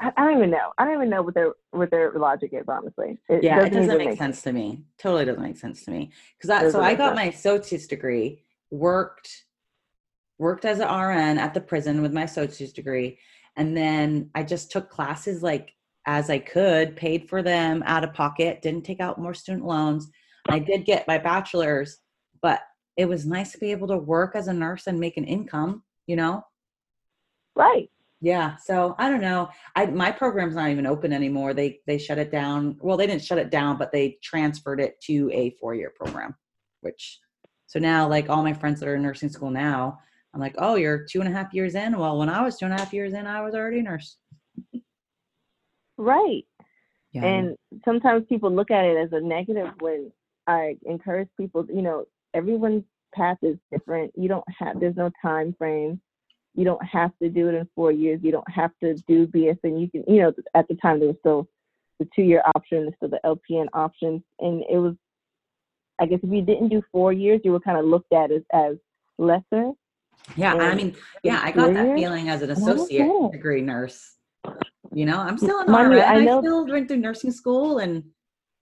I, 0.00 0.12
I 0.16 0.24
don't 0.24 0.36
even 0.38 0.50
know. 0.50 0.72
I 0.78 0.84
don't 0.84 0.94
even 0.94 1.10
know 1.10 1.22
what 1.22 1.34
their 1.34 1.52
what 1.70 1.90
their 1.90 2.12
logic 2.12 2.50
is. 2.52 2.64
Honestly, 2.68 3.18
it 3.28 3.42
yeah, 3.42 3.56
doesn't 3.56 3.72
it 3.72 3.76
doesn't 3.80 3.98
make, 3.98 4.08
make 4.08 4.18
sense, 4.18 4.38
sense 4.38 4.42
to 4.42 4.52
me. 4.52 4.84
Totally 4.98 5.24
doesn't 5.24 5.42
make 5.42 5.56
sense 5.56 5.84
to 5.84 5.90
me. 5.90 6.10
Because 6.40 6.72
so 6.72 6.80
I 6.80 6.94
got 6.94 7.10
sense. 7.10 7.16
my 7.16 7.24
associate's 7.24 7.86
degree, 7.86 8.42
worked 8.70 9.44
worked 10.38 10.64
as 10.64 10.78
an 10.78 10.88
RN 10.88 11.38
at 11.38 11.52
the 11.52 11.60
prison 11.60 12.00
with 12.00 12.12
my 12.12 12.22
associate's 12.22 12.72
degree, 12.72 13.18
and 13.56 13.76
then 13.76 14.30
I 14.34 14.44
just 14.44 14.70
took 14.70 14.88
classes 14.90 15.42
like 15.42 15.74
as 16.08 16.30
I 16.30 16.38
could, 16.38 16.96
paid 16.96 17.28
for 17.28 17.42
them 17.42 17.82
out 17.84 18.02
of 18.02 18.14
pocket, 18.14 18.62
didn't 18.62 18.86
take 18.86 18.98
out 18.98 19.20
more 19.20 19.34
student 19.34 19.66
loans. 19.66 20.10
I 20.48 20.58
did 20.58 20.86
get 20.86 21.06
my 21.06 21.18
bachelor's, 21.18 21.98
but 22.40 22.60
it 22.96 23.06
was 23.06 23.26
nice 23.26 23.52
to 23.52 23.58
be 23.58 23.72
able 23.72 23.88
to 23.88 23.98
work 23.98 24.34
as 24.34 24.48
a 24.48 24.52
nurse 24.54 24.86
and 24.86 24.98
make 24.98 25.18
an 25.18 25.24
income, 25.24 25.82
you 26.06 26.16
know? 26.16 26.42
Right. 27.54 27.90
Yeah. 28.20 28.56
So 28.56 28.94
I 28.98 29.08
don't 29.08 29.20
know. 29.20 29.48
I 29.76 29.86
my 29.86 30.10
program's 30.10 30.56
not 30.56 30.70
even 30.70 30.86
open 30.86 31.12
anymore. 31.12 31.54
They 31.54 31.80
they 31.86 31.98
shut 31.98 32.18
it 32.18 32.32
down. 32.32 32.76
Well, 32.80 32.96
they 32.96 33.06
didn't 33.06 33.24
shut 33.24 33.38
it 33.38 33.50
down, 33.50 33.78
but 33.78 33.92
they 33.92 34.18
transferred 34.22 34.80
it 34.80 35.00
to 35.02 35.30
a 35.32 35.50
four 35.60 35.74
year 35.74 35.92
program, 35.96 36.34
which 36.80 37.20
so 37.66 37.78
now 37.78 38.08
like 38.08 38.28
all 38.28 38.42
my 38.42 38.52
friends 38.52 38.80
that 38.80 38.88
are 38.88 38.96
in 38.96 39.02
nursing 39.02 39.28
school 39.28 39.50
now, 39.50 40.00
I'm 40.34 40.40
like, 40.40 40.56
oh, 40.58 40.74
you're 40.74 41.04
two 41.04 41.20
and 41.20 41.28
a 41.28 41.36
half 41.36 41.54
years 41.54 41.74
in. 41.74 41.96
Well, 41.96 42.18
when 42.18 42.28
I 42.28 42.42
was 42.42 42.56
two 42.56 42.64
and 42.64 42.74
a 42.74 42.78
half 42.78 42.92
years 42.92 43.12
in, 43.12 43.26
I 43.26 43.40
was 43.42 43.54
already 43.54 43.80
a 43.80 43.82
nurse. 43.82 44.16
right. 45.96 46.44
Yeah. 47.12 47.24
And 47.24 47.56
sometimes 47.84 48.26
people 48.28 48.50
look 48.50 48.70
at 48.70 48.84
it 48.84 48.96
as 48.96 49.12
a 49.12 49.20
negative 49.20 49.70
when 49.80 50.12
I 50.46 50.76
encourage 50.84 51.28
people, 51.36 51.66
you 51.72 51.82
know, 51.82 52.04
everyone's 52.34 52.84
path 53.14 53.38
is 53.42 53.56
different. 53.72 54.12
You 54.16 54.28
don't 54.28 54.44
have 54.58 54.80
there's 54.80 54.96
no 54.96 55.10
time 55.22 55.54
frame 55.56 56.00
you 56.54 56.64
don't 56.64 56.84
have 56.84 57.12
to 57.22 57.28
do 57.28 57.48
it 57.48 57.54
in 57.54 57.68
four 57.74 57.92
years. 57.92 58.20
You 58.22 58.32
don't 58.32 58.50
have 58.50 58.72
to 58.82 58.94
do 59.06 59.26
BSN. 59.26 59.80
You 59.80 59.88
can, 59.90 60.04
you 60.12 60.22
know, 60.22 60.32
at 60.54 60.66
the 60.68 60.74
time 60.74 60.98
there 60.98 61.08
was 61.08 61.16
still 61.20 61.48
the 61.98 62.08
two 62.14 62.22
year 62.22 62.42
option, 62.54 62.92
still 62.96 63.10
the 63.10 63.20
LPN 63.24 63.66
option, 63.72 64.22
and 64.40 64.64
it 64.70 64.78
was, 64.78 64.94
I 66.00 66.06
guess, 66.06 66.20
if 66.22 66.30
you 66.30 66.42
didn't 66.42 66.68
do 66.68 66.82
four 66.92 67.12
years, 67.12 67.40
you 67.44 67.52
were 67.52 67.60
kind 67.60 67.78
of 67.78 67.84
looked 67.84 68.12
at 68.12 68.30
as 68.30 68.42
as 68.52 68.76
lesser. 69.18 69.72
Yeah, 70.36 70.54
I 70.54 70.74
mean, 70.74 70.94
yeah, 71.22 71.40
I 71.42 71.50
got 71.50 71.72
that 71.72 71.94
feeling 71.94 72.28
as 72.28 72.42
an 72.42 72.50
associate 72.50 73.32
degree 73.32 73.62
nurse. 73.62 74.16
You 74.92 75.06
know, 75.06 75.18
I'm 75.18 75.38
still 75.38 75.60
an 75.60 75.72
RN. 75.72 75.98
I, 76.00 76.14
I 76.16 76.22
still 76.22 76.66
went 76.66 76.88
through 76.88 76.98
nursing 76.98 77.32
school 77.32 77.78
and 77.78 78.04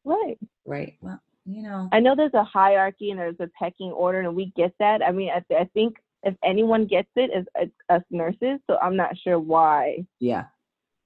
right, 0.04 0.38
right. 0.64 0.94
Well, 1.00 1.20
you 1.44 1.62
know, 1.62 1.88
I 1.92 2.00
know 2.00 2.14
there's 2.16 2.34
a 2.34 2.44
hierarchy 2.44 3.10
and 3.10 3.20
there's 3.20 3.40
a 3.40 3.48
pecking 3.58 3.92
order, 3.92 4.20
and 4.20 4.34
we 4.34 4.52
get 4.56 4.72
that. 4.80 5.02
I 5.02 5.12
mean, 5.12 5.30
I, 5.30 5.42
I 5.54 5.64
think 5.74 5.96
if 6.26 6.34
anyone 6.44 6.86
gets 6.86 7.08
it, 7.16 7.30
it, 7.32 7.48
is 7.62 7.70
us 7.88 8.02
nurses. 8.10 8.58
So 8.68 8.76
I'm 8.82 8.96
not 8.96 9.16
sure 9.16 9.38
why. 9.38 10.04
Yeah, 10.20 10.44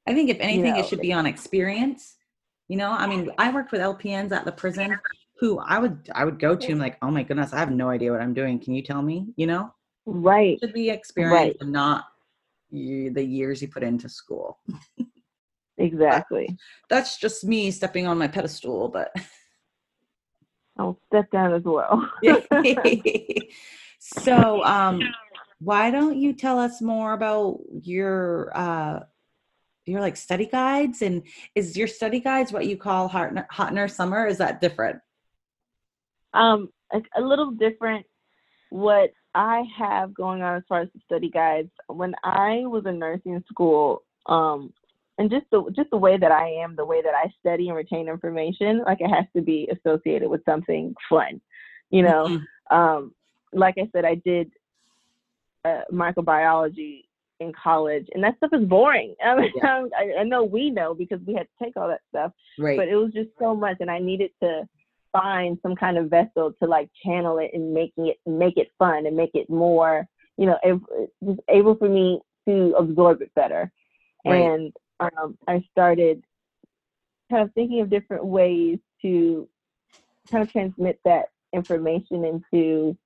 I 0.08 0.14
think 0.14 0.30
if 0.30 0.40
anything, 0.40 0.66
you 0.66 0.72
know, 0.72 0.78
it 0.80 0.86
should 0.86 1.00
be 1.00 1.12
on 1.12 1.26
experience. 1.26 2.16
You 2.68 2.76
know, 2.76 2.90
I 2.90 3.06
mean, 3.06 3.30
I 3.38 3.52
worked 3.52 3.72
with 3.72 3.80
LPNs 3.80 4.32
at 4.32 4.44
the 4.44 4.52
prison 4.52 4.96
who 5.38 5.58
I 5.58 5.78
would 5.78 6.08
I 6.14 6.24
would 6.24 6.38
go 6.38 6.56
to 6.56 6.70
and 6.70 6.80
like, 6.80 6.96
oh 7.02 7.10
my 7.10 7.22
goodness, 7.22 7.52
I 7.52 7.58
have 7.58 7.70
no 7.70 7.90
idea 7.90 8.12
what 8.12 8.20
I'm 8.20 8.34
doing. 8.34 8.58
Can 8.58 8.74
you 8.74 8.82
tell 8.82 9.02
me? 9.02 9.28
You 9.36 9.46
know, 9.46 9.74
right? 10.06 10.58
It 10.60 10.66
should 10.66 10.74
be 10.74 10.90
experience 10.90 11.32
right. 11.32 11.56
and 11.60 11.72
not 11.72 12.06
you, 12.70 13.10
the 13.10 13.24
years 13.24 13.60
you 13.60 13.68
put 13.68 13.82
into 13.82 14.08
school. 14.08 14.58
exactly. 15.78 16.56
that's 16.88 17.18
just 17.18 17.44
me 17.44 17.70
stepping 17.70 18.06
on 18.06 18.18
my 18.18 18.28
pedestal, 18.28 18.88
but 18.88 19.12
I'll 20.78 20.98
step 21.08 21.30
down 21.30 21.54
as 21.54 21.62
well. 21.64 22.08
So, 24.00 24.64
um, 24.64 25.00
why 25.60 25.90
don't 25.90 26.16
you 26.16 26.32
tell 26.32 26.58
us 26.58 26.80
more 26.80 27.12
about 27.12 27.60
your 27.82 28.50
uh, 28.56 29.00
your 29.84 30.00
like 30.00 30.16
study 30.16 30.46
guides 30.46 31.02
and 31.02 31.22
is 31.54 31.76
your 31.76 31.86
study 31.86 32.18
guides 32.18 32.52
what 32.52 32.66
you 32.66 32.76
call 32.76 33.08
hot, 33.08 33.32
hot 33.50 33.74
nurse 33.74 33.94
summer? 33.94 34.26
Is 34.26 34.38
that 34.38 34.60
different? 34.60 35.00
Um, 36.32 36.70
a, 36.92 37.02
a 37.16 37.20
little 37.20 37.50
different. 37.50 38.06
What 38.70 39.10
I 39.34 39.64
have 39.78 40.14
going 40.14 40.42
on 40.42 40.56
as 40.56 40.62
far 40.68 40.80
as 40.80 40.88
the 40.94 41.00
study 41.04 41.28
guides, 41.28 41.70
when 41.88 42.14
I 42.24 42.62
was 42.64 42.84
in 42.86 42.98
nursing 42.98 43.42
school, 43.50 44.02
um, 44.26 44.72
and 45.18 45.30
just 45.30 45.44
the 45.52 45.70
just 45.76 45.90
the 45.90 45.98
way 45.98 46.16
that 46.16 46.32
I 46.32 46.48
am, 46.62 46.74
the 46.74 46.86
way 46.86 47.02
that 47.02 47.14
I 47.14 47.30
study 47.38 47.68
and 47.68 47.76
retain 47.76 48.08
information, 48.08 48.82
like 48.86 49.00
it 49.00 49.10
has 49.10 49.26
to 49.36 49.42
be 49.42 49.68
associated 49.70 50.30
with 50.30 50.44
something 50.46 50.94
fun, 51.08 51.42
you 51.90 52.02
know. 52.02 52.26
Mm-hmm. 52.26 52.76
Um, 52.76 53.14
like 53.52 53.76
I 53.78 53.88
said, 53.92 54.04
I 54.04 54.16
did 54.16 54.50
uh, 55.64 55.82
microbiology 55.92 57.04
in 57.40 57.52
college, 57.52 58.06
and 58.14 58.22
that 58.22 58.36
stuff 58.36 58.50
is 58.52 58.66
boring. 58.66 59.14
I 59.24 59.36
mean, 59.36 59.52
yeah. 59.56 59.84
I, 59.98 60.20
I, 60.20 60.24
know 60.24 60.44
we 60.44 60.70
know 60.70 60.94
because 60.94 61.20
we 61.26 61.34
had 61.34 61.46
to 61.46 61.64
take 61.64 61.76
all 61.76 61.88
that 61.88 62.02
stuff, 62.10 62.32
right. 62.58 62.76
but 62.76 62.88
it 62.88 62.96
was 62.96 63.12
just 63.12 63.30
so 63.38 63.54
much, 63.54 63.78
and 63.80 63.90
I 63.90 63.98
needed 63.98 64.30
to 64.42 64.68
find 65.12 65.58
some 65.62 65.74
kind 65.74 65.98
of 65.98 66.08
vessel 66.08 66.52
to 66.62 66.68
like 66.68 66.88
channel 67.04 67.38
it 67.38 67.50
and 67.52 67.74
making 67.74 68.06
it 68.06 68.16
make 68.26 68.56
it 68.56 68.68
fun 68.78 69.06
and 69.06 69.16
make 69.16 69.32
it 69.34 69.50
more, 69.50 70.06
you 70.36 70.46
know, 70.46 70.58
just 71.24 71.40
able 71.48 71.74
for 71.74 71.88
me 71.88 72.20
to 72.46 72.74
absorb 72.78 73.20
it 73.22 73.34
better. 73.34 73.72
Right. 74.24 74.36
And 74.36 74.72
um, 75.00 75.36
I 75.48 75.64
started 75.72 76.22
kind 77.30 77.42
of 77.42 77.52
thinking 77.54 77.80
of 77.80 77.90
different 77.90 78.24
ways 78.24 78.78
to 79.02 79.48
kind 80.30 80.42
of 80.42 80.52
transmit 80.52 81.00
that 81.04 81.26
information 81.52 82.24
into 82.24 82.96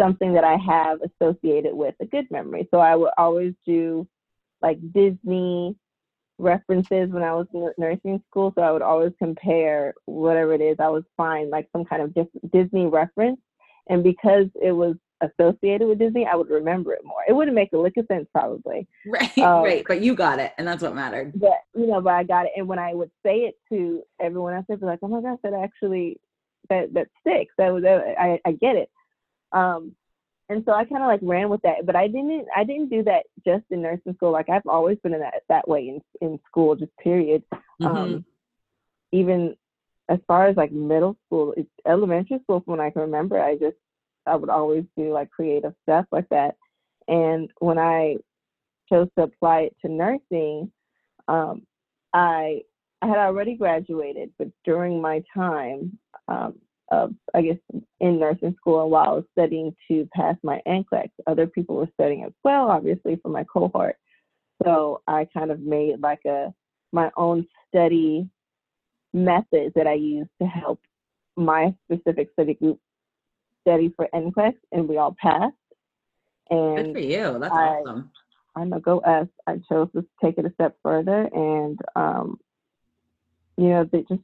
something 0.00 0.34
that 0.34 0.44
I 0.44 0.56
have 0.56 0.98
associated 1.02 1.74
with 1.74 1.94
a 2.00 2.06
good 2.06 2.26
memory. 2.30 2.68
So 2.72 2.78
I 2.80 2.96
would 2.96 3.12
always 3.16 3.54
do 3.66 4.06
like 4.62 4.78
Disney 4.92 5.76
references 6.38 7.10
when 7.10 7.22
I 7.22 7.34
was 7.34 7.46
in 7.54 7.70
nursing 7.78 8.22
school. 8.28 8.52
So 8.56 8.62
I 8.62 8.72
would 8.72 8.82
always 8.82 9.12
compare 9.18 9.94
whatever 10.06 10.52
it 10.54 10.60
is 10.60 10.76
I 10.80 10.88
was 10.88 11.04
find 11.16 11.50
like 11.50 11.68
some 11.72 11.84
kind 11.84 12.02
of 12.02 12.50
Disney 12.50 12.86
reference. 12.86 13.40
And 13.88 14.02
because 14.02 14.46
it 14.60 14.72
was 14.72 14.96
associated 15.20 15.86
with 15.86 15.98
Disney, 15.98 16.26
I 16.26 16.34
would 16.34 16.50
remember 16.50 16.92
it 16.92 17.04
more. 17.04 17.22
It 17.28 17.32
wouldn't 17.32 17.54
make 17.54 17.72
a 17.72 17.78
lick 17.78 17.96
of 17.96 18.06
sense 18.06 18.26
probably. 18.32 18.86
Right, 19.06 19.38
um, 19.38 19.62
right. 19.62 19.84
But 19.86 20.00
you 20.00 20.14
got 20.14 20.38
it, 20.38 20.52
and 20.58 20.66
that's 20.66 20.82
what 20.82 20.94
mattered. 20.94 21.32
But 21.38 21.62
you 21.74 21.86
know, 21.86 22.00
but 22.00 22.14
I 22.14 22.24
got 22.24 22.46
it. 22.46 22.52
And 22.56 22.66
when 22.66 22.78
I 22.78 22.94
would 22.94 23.10
say 23.24 23.40
it 23.40 23.54
to 23.70 24.02
everyone 24.20 24.54
else, 24.54 24.64
they'd 24.68 24.80
be 24.80 24.86
like, 24.86 25.00
"Oh 25.02 25.08
my 25.08 25.20
gosh, 25.20 25.38
that 25.42 25.52
actually 25.52 26.18
that 26.70 26.92
that 26.94 27.08
sticks. 27.20 27.54
That 27.58 27.72
was 27.72 27.84
I 27.84 28.40
I 28.44 28.52
get 28.52 28.76
it." 28.76 28.90
Um, 29.54 29.94
and 30.50 30.62
so 30.66 30.72
I 30.72 30.84
kind 30.84 31.02
of 31.02 31.08
like 31.08 31.20
ran 31.22 31.48
with 31.48 31.62
that, 31.62 31.86
but 31.86 31.96
I 31.96 32.06
didn't 32.06 32.46
I 32.54 32.64
didn't 32.64 32.90
do 32.90 33.02
that 33.04 33.24
just 33.46 33.64
in 33.70 33.80
nursing 33.80 34.14
school. 34.14 34.30
Like 34.30 34.50
I've 34.50 34.66
always 34.66 34.98
been 35.02 35.14
in 35.14 35.20
that 35.20 35.42
that 35.48 35.66
way 35.66 35.88
in 35.88 36.02
in 36.20 36.38
school, 36.46 36.76
just 36.76 36.94
period. 36.98 37.42
Mm-hmm. 37.80 37.86
Um, 37.86 38.24
even 39.12 39.56
as 40.10 40.18
far 40.26 40.48
as 40.48 40.56
like 40.56 40.70
middle 40.70 41.16
school, 41.26 41.54
elementary 41.86 42.40
school 42.42 42.60
from 42.60 42.72
when 42.72 42.80
I 42.80 42.90
can 42.90 43.02
remember, 43.02 43.40
I 43.40 43.54
just 43.56 43.76
I 44.26 44.36
would 44.36 44.50
always 44.50 44.84
do 44.98 45.12
like 45.12 45.30
creative 45.30 45.74
stuff 45.82 46.06
like 46.12 46.28
that. 46.28 46.56
And 47.08 47.50
when 47.60 47.78
I 47.78 48.16
chose 48.90 49.08
to 49.16 49.24
apply 49.24 49.60
it 49.60 49.76
to 49.82 49.90
nursing, 49.90 50.70
um, 51.26 51.62
I 52.12 52.62
I 53.00 53.06
had 53.06 53.18
already 53.18 53.56
graduated, 53.56 54.30
but 54.38 54.48
during 54.64 55.00
my 55.00 55.22
time, 55.34 55.98
um, 56.28 56.54
of, 56.94 57.14
I 57.34 57.42
guess, 57.42 57.56
in 58.00 58.18
nursing 58.18 58.54
school 58.56 58.82
and 58.82 58.90
while 58.90 59.10
I 59.10 59.12
was 59.12 59.24
studying 59.32 59.74
to 59.88 60.08
pass 60.14 60.36
my 60.42 60.60
NCLEX. 60.66 61.10
Other 61.26 61.46
people 61.46 61.76
were 61.76 61.88
studying 61.94 62.24
as 62.24 62.32
well, 62.44 62.70
obviously, 62.70 63.16
for 63.16 63.28
my 63.28 63.44
cohort. 63.44 63.96
So 64.64 65.02
I 65.06 65.26
kind 65.36 65.50
of 65.50 65.60
made 65.60 66.00
like 66.00 66.24
a 66.26 66.54
my 66.92 67.10
own 67.16 67.46
study 67.68 68.28
method 69.12 69.72
that 69.74 69.86
I 69.86 69.94
used 69.94 70.30
to 70.40 70.46
help 70.46 70.80
my 71.36 71.74
specific 71.84 72.30
study 72.32 72.54
group 72.54 72.78
study 73.62 73.92
for 73.96 74.08
NCLEX, 74.14 74.54
and 74.72 74.88
we 74.88 74.98
all 74.98 75.16
passed. 75.20 75.54
And 76.50 76.76
Good 76.76 76.94
for 76.94 77.00
you. 77.00 77.38
That's 77.40 77.52
I, 77.52 77.56
awesome. 77.56 78.10
I 78.56 78.64
know, 78.64 78.78
go 78.78 79.00
us. 79.00 79.26
I 79.46 79.58
chose 79.68 79.88
to 79.96 80.06
take 80.22 80.38
it 80.38 80.46
a 80.46 80.52
step 80.54 80.76
further, 80.82 81.28
and 81.32 81.78
um, 81.96 82.38
you 83.56 83.68
know, 83.68 83.88
they 83.90 84.02
just 84.02 84.22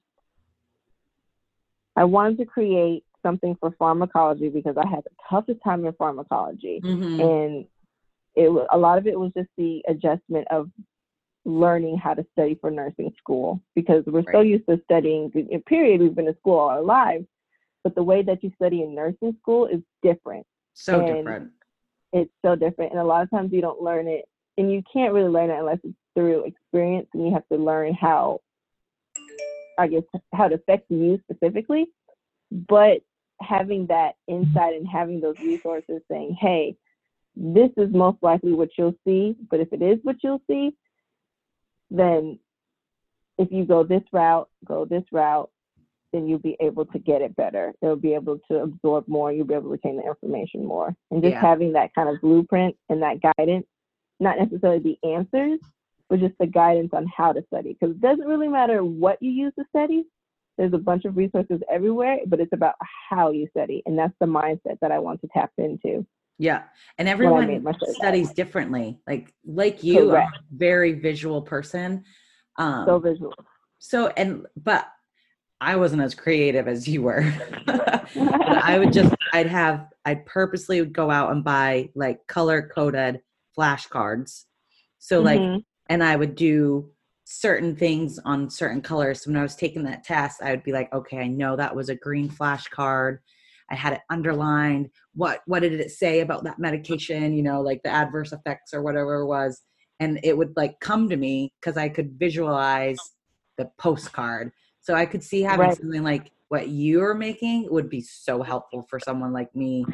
I 1.96 2.04
wanted 2.04 2.38
to 2.38 2.44
create 2.44 3.04
something 3.22 3.56
for 3.60 3.74
pharmacology 3.78 4.48
because 4.48 4.76
I 4.76 4.88
had 4.88 5.04
the 5.04 5.10
toughest 5.28 5.60
time 5.62 5.84
in 5.84 5.92
pharmacology, 5.94 6.80
mm-hmm. 6.82 7.20
and 7.20 7.66
it 8.34 8.66
a 8.72 8.78
lot 8.78 8.98
of 8.98 9.06
it 9.06 9.18
was 9.18 9.32
just 9.36 9.48
the 9.56 9.82
adjustment 9.88 10.46
of 10.50 10.70
learning 11.44 11.96
how 11.96 12.14
to 12.14 12.24
study 12.32 12.56
for 12.60 12.70
nursing 12.70 13.12
school 13.18 13.60
because 13.74 14.04
we're 14.06 14.20
right. 14.20 14.34
so 14.34 14.40
used 14.40 14.66
to 14.68 14.80
studying. 14.84 15.30
In 15.34 15.62
period, 15.62 16.00
we've 16.00 16.14
been 16.14 16.28
in 16.28 16.36
school 16.38 16.58
all 16.58 16.68
our 16.68 16.82
lives, 16.82 17.26
but 17.82 17.94
the 17.94 18.02
way 18.02 18.22
that 18.22 18.42
you 18.42 18.52
study 18.54 18.82
in 18.82 18.94
nursing 18.94 19.36
school 19.40 19.66
is 19.66 19.80
different. 20.02 20.46
So 20.74 21.00
and 21.00 21.16
different. 21.16 21.50
It's 22.12 22.32
so 22.44 22.56
different, 22.56 22.92
and 22.92 23.00
a 23.00 23.04
lot 23.04 23.22
of 23.22 23.30
times 23.30 23.52
you 23.52 23.60
don't 23.60 23.82
learn 23.82 24.08
it, 24.08 24.26
and 24.58 24.70
you 24.70 24.82
can't 24.92 25.12
really 25.12 25.28
learn 25.28 25.50
it 25.50 25.58
unless 25.58 25.78
it's 25.84 25.94
through 26.14 26.44
experience, 26.44 27.08
and 27.14 27.26
you 27.26 27.32
have 27.32 27.46
to 27.52 27.58
learn 27.58 27.94
how 27.94 28.40
I 29.78 29.88
guess, 29.88 30.02
how 30.34 30.46
it 30.46 30.52
affects 30.52 30.90
you 30.90 31.20
specifically. 31.30 31.86
But 32.50 33.02
having 33.40 33.86
that 33.86 34.16
insight 34.26 34.74
and 34.74 34.86
having 34.86 35.20
those 35.20 35.36
resources 35.38 36.02
saying, 36.10 36.36
hey, 36.40 36.76
this 37.36 37.70
is 37.76 37.92
most 37.92 38.18
likely 38.22 38.52
what 38.52 38.70
you'll 38.76 38.94
see. 39.06 39.36
But 39.50 39.60
if 39.60 39.72
it 39.72 39.82
is 39.82 39.98
what 40.02 40.16
you'll 40.22 40.42
see, 40.48 40.72
then 41.90 42.38
if 43.38 43.50
you 43.50 43.64
go 43.64 43.82
this 43.84 44.02
route, 44.12 44.48
go 44.64 44.84
this 44.84 45.04
route, 45.12 45.50
then 46.12 46.26
you'll 46.26 46.40
be 46.40 46.56
able 46.60 46.84
to 46.86 46.98
get 46.98 47.22
it 47.22 47.36
better. 47.36 47.72
You'll 47.80 47.96
be 47.96 48.14
able 48.14 48.40
to 48.50 48.62
absorb 48.62 49.06
more. 49.06 49.32
You'll 49.32 49.46
be 49.46 49.54
able 49.54 49.64
to 49.64 49.68
retain 49.70 49.96
the 49.96 50.04
information 50.06 50.64
more. 50.64 50.94
And 51.10 51.22
just 51.22 51.34
Yeah. 51.34 51.40
having 51.40 51.72
that 51.74 51.94
kind 51.94 52.08
of 52.08 52.20
blueprint 52.20 52.76
and 52.88 53.00
that 53.02 53.20
guidance, 53.20 53.66
not 54.18 54.38
necessarily 54.38 54.80
the 54.80 54.98
answers, 55.08 55.60
but 56.10 56.18
just 56.18 56.34
the 56.40 56.46
guidance 56.46 56.90
on 56.92 57.06
how 57.06 57.32
to 57.32 57.42
study. 57.46 57.76
Because 57.80 57.94
it 57.94 58.00
doesn't 58.00 58.26
really 58.26 58.48
matter 58.48 58.84
what 58.84 59.22
you 59.22 59.30
use 59.30 59.52
to 59.58 59.64
study. 59.70 60.04
There's 60.58 60.74
a 60.74 60.78
bunch 60.78 61.04
of 61.06 61.16
resources 61.16 61.60
everywhere, 61.70 62.18
but 62.26 62.40
it's 62.40 62.52
about 62.52 62.74
how 63.08 63.30
you 63.30 63.46
study. 63.50 63.82
And 63.86 63.96
that's 63.98 64.12
the 64.20 64.26
mindset 64.26 64.78
that 64.82 64.90
I 64.90 64.98
want 64.98 65.20
to 65.22 65.28
tap 65.28 65.52
into. 65.56 66.04
Yeah. 66.38 66.64
And 66.98 67.08
everyone 67.08 67.46
made 67.46 67.62
my 67.62 67.72
study 67.72 67.92
studies 67.94 68.32
differently. 68.32 68.98
Like 69.06 69.32
like 69.46 69.84
you, 69.84 70.10
I'm 70.10 70.22
a 70.24 70.30
very 70.52 70.92
visual 70.92 71.42
person. 71.42 72.04
Um 72.58 72.84
So 72.86 72.98
visual. 72.98 73.32
so 73.78 74.08
and 74.08 74.46
but 74.56 74.88
I 75.60 75.76
wasn't 75.76 76.02
as 76.02 76.14
creative 76.14 76.66
as 76.66 76.88
you 76.88 77.02
were. 77.02 77.22
I 77.68 78.76
would 78.78 78.92
just 78.92 79.14
I'd 79.32 79.46
have 79.46 79.86
I'd 80.04 80.26
purposely 80.26 80.80
would 80.80 80.92
go 80.92 81.10
out 81.10 81.30
and 81.30 81.44
buy 81.44 81.90
like 81.94 82.26
color 82.26 82.70
coded 82.74 83.20
flashcards. 83.56 84.44
So 84.98 85.20
like 85.20 85.40
Mhm. 85.40 85.64
And 85.90 86.02
I 86.02 86.16
would 86.16 86.36
do 86.36 86.88
certain 87.24 87.76
things 87.76 88.18
on 88.24 88.48
certain 88.48 88.80
colors. 88.80 89.22
So 89.24 89.30
when 89.30 89.38
I 89.38 89.42
was 89.42 89.56
taking 89.56 89.82
that 89.84 90.04
test, 90.04 90.40
I 90.42 90.50
would 90.50 90.62
be 90.62 90.72
like, 90.72 90.92
okay, 90.94 91.18
I 91.18 91.26
know 91.26 91.56
that 91.56 91.76
was 91.76 91.88
a 91.90 91.94
green 91.96 92.30
flashcard. 92.30 93.18
I 93.70 93.74
had 93.74 93.92
it 93.92 94.00
underlined. 94.08 94.88
What 95.14 95.40
what 95.46 95.60
did 95.60 95.74
it 95.74 95.90
say 95.90 96.20
about 96.20 96.44
that 96.44 96.58
medication? 96.58 97.34
You 97.34 97.42
know, 97.42 97.60
like 97.60 97.82
the 97.82 97.90
adverse 97.90 98.32
effects 98.32 98.72
or 98.72 98.82
whatever 98.82 99.16
it 99.20 99.26
was. 99.26 99.62
And 99.98 100.18
it 100.22 100.36
would 100.38 100.54
like 100.56 100.80
come 100.80 101.08
to 101.10 101.16
me 101.16 101.52
because 101.60 101.76
I 101.76 101.88
could 101.88 102.18
visualize 102.18 103.12
the 103.58 103.70
postcard. 103.78 104.52
So 104.80 104.94
I 104.94 105.06
could 105.06 105.22
see 105.22 105.42
having 105.42 105.58
Right. 105.60 105.76
something 105.76 106.02
like 106.02 106.32
what 106.48 106.68
you're 106.68 107.14
making 107.14 107.68
would 107.70 107.90
be 107.90 108.00
so 108.00 108.42
helpful 108.42 108.86
for 108.88 108.98
someone 108.98 109.32
like 109.32 109.54
me 109.54 109.84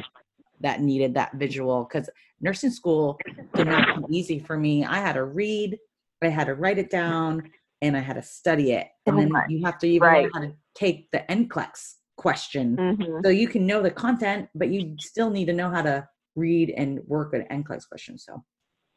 that 0.61 0.81
needed 0.81 1.15
that 1.15 1.35
visual 1.35 1.85
because 1.85 2.09
nursing 2.41 2.71
school 2.71 3.19
did 3.55 3.67
not 3.67 3.95
come 3.95 4.07
easy 4.11 4.39
for 4.39 4.57
me. 4.57 4.85
I 4.85 4.97
had 4.97 5.15
to 5.15 5.25
read, 5.25 5.79
I 6.23 6.29
had 6.29 6.45
to 6.47 6.55
write 6.55 6.79
it 6.79 6.91
down, 6.91 7.51
and 7.83 7.97
I 7.97 8.01
had 8.01 8.15
to 8.15 8.23
study 8.23 8.73
it. 8.73 8.89
And 9.07 9.17
Oh 9.17 9.21
then 9.21 9.33
my- 9.33 9.47
you 9.49 9.65
have 9.65 9.79
to 9.79 9.87
even 9.89 10.09
right. 10.09 10.31
how 10.33 10.41
to 10.41 10.53
take 10.75 11.11
the 11.11 11.21
NCLEX 11.31 11.97
question. 12.17 12.77
Mhm. 12.77 13.23
So 13.25 13.31
you 13.31 13.49
can 13.49 13.67
know 13.67 13.83
the 13.83 13.91
content, 13.91 14.49
but 14.55 14.69
you 14.69 14.97
still 14.99 15.31
need 15.31 15.47
to 15.47 15.53
know 15.53 15.69
how 15.71 15.83
to 15.83 16.09
read 16.35 16.71
and 16.71 17.01
work 17.07 17.35
an 17.35 17.43
NCLEX 17.51 17.89
question. 17.89 18.19
So 18.19 18.45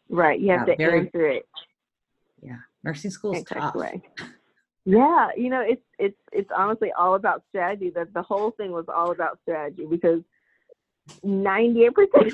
Right. 0.09 0.39
You 0.39 0.51
have 0.51 0.67
Yeah, 0.67 0.75
to 0.75 0.77
very- 0.77 0.99
answer 1.01 1.27
it 1.27 1.45
yeah, 2.41 2.57
nursing 2.83 3.11
school 3.11 3.33
is 3.33 3.43
tough. 3.43 3.75
way. 3.75 4.01
Yeah, 4.85 5.29
you 5.35 5.49
know, 5.49 5.59
it's 5.61 5.83
it's 5.99 6.17
it's 6.31 6.49
honestly 6.55 6.91
all 6.93 7.13
about 7.15 7.43
strategy. 7.49 7.89
That 7.91 8.13
the 8.13 8.21
whole 8.23 8.51
thing 8.51 8.71
was 8.71 8.85
all 8.87 9.11
about 9.11 9.39
strategy 9.41 9.85
because 9.85 10.23
ninety 11.21 11.83
eight 11.83 11.93
percent 11.93 12.33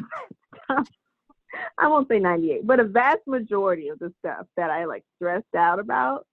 I 1.77 1.87
won't 1.87 2.07
say 2.09 2.19
ninety 2.19 2.51
eight, 2.51 2.67
but 2.67 2.79
a 2.79 2.83
vast 2.83 3.21
majority 3.27 3.89
of 3.89 3.99
the 3.99 4.13
stuff 4.19 4.45
that 4.57 4.69
I 4.69 4.85
like 4.85 5.03
stressed 5.15 5.55
out 5.55 5.79
about, 5.79 6.25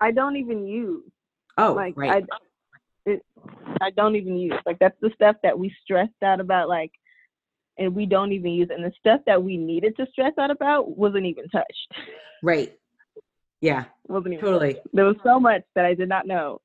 I 0.00 0.10
don't 0.10 0.36
even 0.36 0.66
use. 0.66 1.10
Oh, 1.58 1.72
like 1.72 1.94
right. 1.96 2.24
I 2.24 3.10
it, 3.10 3.24
I 3.80 3.90
don't 3.90 4.16
even 4.16 4.36
use. 4.36 4.54
Like 4.64 4.78
that's 4.78 4.98
the 5.00 5.10
stuff 5.14 5.36
that 5.42 5.58
we 5.58 5.74
stressed 5.84 6.22
out 6.22 6.40
about 6.40 6.68
like 6.68 6.92
and 7.78 7.94
we 7.94 8.06
don't 8.06 8.32
even 8.32 8.52
use. 8.52 8.68
And 8.70 8.84
the 8.84 8.92
stuff 8.98 9.20
that 9.26 9.42
we 9.42 9.56
needed 9.56 9.96
to 9.96 10.06
stress 10.12 10.32
out 10.38 10.50
about 10.50 10.96
wasn't 10.96 11.26
even 11.26 11.48
touched. 11.48 11.92
right. 12.42 12.72
Yeah, 13.60 13.84
wasn't 14.08 14.34
even 14.34 14.44
totally. 14.44 14.78
There 14.92 15.04
was 15.04 15.16
so 15.24 15.38
much 15.40 15.62
that 15.74 15.84
I 15.84 15.94
did 15.94 16.08
not 16.08 16.26
know 16.26 16.60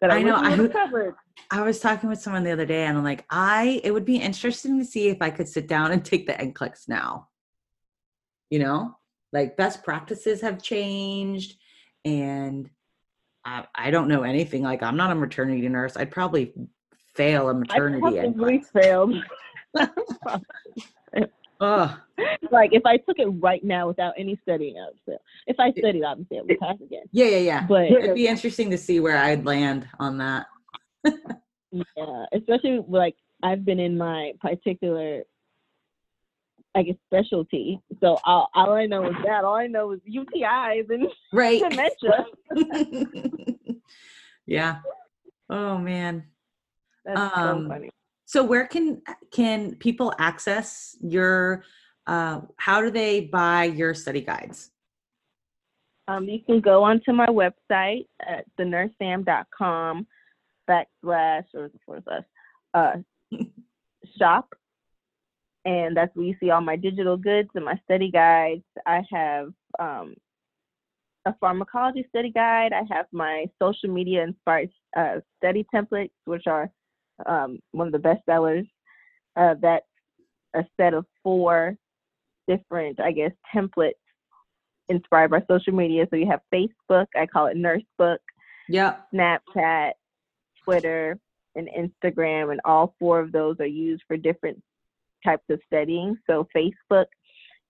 that 0.00 0.10
I, 0.10 0.18
I 0.18 0.22
know, 0.22 0.36
I 0.36 0.68
covered. 0.68 1.14
I 1.50 1.62
was 1.62 1.80
talking 1.80 2.08
with 2.08 2.20
someone 2.20 2.44
the 2.44 2.52
other 2.52 2.66
day, 2.66 2.84
and 2.84 2.96
I'm 2.96 3.04
like, 3.04 3.24
I 3.30 3.80
it 3.84 3.92
would 3.92 4.04
be 4.04 4.16
interesting 4.16 4.78
to 4.78 4.84
see 4.84 5.08
if 5.08 5.18
I 5.20 5.30
could 5.30 5.48
sit 5.48 5.66
down 5.66 5.92
and 5.92 6.04
take 6.04 6.26
the 6.26 6.34
NCLEX 6.34 6.88
now. 6.88 7.28
You 8.50 8.60
know, 8.60 8.96
like 9.32 9.56
best 9.56 9.82
practices 9.82 10.40
have 10.40 10.62
changed, 10.62 11.56
and 12.04 12.68
I, 13.44 13.64
I 13.74 13.90
don't 13.90 14.08
know 14.08 14.22
anything. 14.22 14.62
Like 14.62 14.82
I'm 14.82 14.96
not 14.96 15.10
a 15.10 15.14
maternity 15.14 15.68
nurse. 15.68 15.96
I'd 15.96 16.10
probably 16.10 16.52
fail 17.14 17.48
a 17.48 17.54
maternity 17.54 18.00
probably 18.00 18.60
NCLEX. 18.60 18.66
failed. 18.72 19.24
Like 21.60 22.70
if 22.72 22.84
I 22.86 22.96
took 22.98 23.18
it 23.18 23.26
right 23.40 23.62
now 23.64 23.88
without 23.88 24.14
any 24.16 24.38
studying, 24.42 24.76
I 24.78 24.86
would 24.86 24.98
fail. 25.06 25.18
If 25.46 25.56
I 25.60 25.72
studied, 25.72 26.04
obviously 26.04 26.38
I 26.38 26.42
would 26.42 26.58
pass 26.58 26.76
again. 26.84 27.04
Yeah, 27.12 27.26
yeah, 27.26 27.38
yeah. 27.38 27.66
But 27.66 27.90
It'd 27.90 28.14
be 28.14 28.26
interesting 28.28 28.70
to 28.70 28.78
see 28.78 29.00
where 29.00 29.16
I'd 29.18 29.44
land 29.44 29.88
on 29.98 30.18
that. 30.18 30.46
yeah, 31.04 32.24
especially 32.32 32.80
like 32.88 33.16
I've 33.42 33.64
been 33.64 33.78
in 33.80 33.96
my 33.98 34.32
particular, 34.40 35.22
I 36.74 36.82
guess 36.82 36.96
specialty. 37.06 37.80
So 38.00 38.18
all, 38.24 38.50
all 38.54 38.72
I 38.72 38.86
know 38.86 39.06
is 39.08 39.16
that. 39.24 39.44
All 39.44 39.54
I 39.56 39.66
know 39.66 39.92
is 39.92 40.00
UTIs 40.08 40.90
and 40.90 41.08
Right. 41.32 41.60
dementia. 41.60 42.26
yeah. 44.46 44.78
Oh 45.50 45.78
man. 45.78 46.24
That's 47.04 47.36
Um, 47.36 47.62
so 47.64 47.68
funny. 47.68 47.90
So 48.28 48.44
where 48.44 48.66
can 48.66 49.00
can 49.32 49.76
people 49.76 50.12
access 50.18 50.94
your 51.00 51.64
uh 52.06 52.42
how 52.58 52.82
do 52.82 52.90
they 52.90 53.22
buy 53.22 53.64
your 53.64 53.94
study 53.94 54.20
guides? 54.20 54.70
Um, 56.08 56.24
you 56.24 56.40
can 56.44 56.60
go 56.60 56.84
onto 56.84 57.12
my 57.12 57.28
website 57.28 58.06
at 58.20 58.44
thenursesam.com 58.60 60.06
backslash 60.68 61.44
or 61.54 61.70
forward 61.86 62.04
slash 62.04 62.22
uh, 62.74 62.96
shop. 64.18 64.54
And 65.64 65.96
that's 65.96 66.14
where 66.14 66.26
you 66.26 66.36
see 66.38 66.50
all 66.50 66.60
my 66.60 66.76
digital 66.76 67.16
goods 67.16 67.48
and 67.54 67.64
my 67.64 67.80
study 67.84 68.10
guides. 68.10 68.64
I 68.86 69.02
have 69.10 69.48
um, 69.78 70.14
a 71.24 71.34
pharmacology 71.40 72.04
study 72.10 72.30
guide. 72.30 72.74
I 72.74 72.82
have 72.94 73.06
my 73.10 73.46
social 73.60 73.88
media 73.88 74.22
inspired 74.22 74.70
uh, 74.94 75.16
study 75.38 75.66
templates, 75.74 76.12
which 76.26 76.46
are 76.46 76.70
um, 77.26 77.60
one 77.72 77.86
of 77.86 77.92
the 77.92 77.98
best 77.98 78.24
sellers. 78.26 78.66
Uh, 79.36 79.54
that's 79.60 79.84
a 80.54 80.64
set 80.76 80.94
of 80.94 81.06
four 81.22 81.76
different, 82.46 82.98
I 83.00 83.12
guess, 83.12 83.32
templates 83.54 83.92
inspired 84.88 85.30
by 85.30 85.42
social 85.48 85.74
media. 85.74 86.06
So 86.10 86.16
you 86.16 86.26
have 86.26 86.40
Facebook, 86.52 87.06
I 87.14 87.26
call 87.26 87.46
it 87.46 87.56
Nurse 87.56 87.82
Book, 87.98 88.20
Yep. 88.68 89.08
Snapchat, 89.14 89.92
Twitter, 90.64 91.18
and 91.54 91.68
Instagram, 91.68 92.52
and 92.52 92.60
all 92.64 92.94
four 92.98 93.20
of 93.20 93.32
those 93.32 93.56
are 93.60 93.66
used 93.66 94.02
for 94.06 94.16
different 94.16 94.62
types 95.24 95.44
of 95.50 95.60
studying. 95.66 96.16
So 96.28 96.46
Facebook 96.54 97.06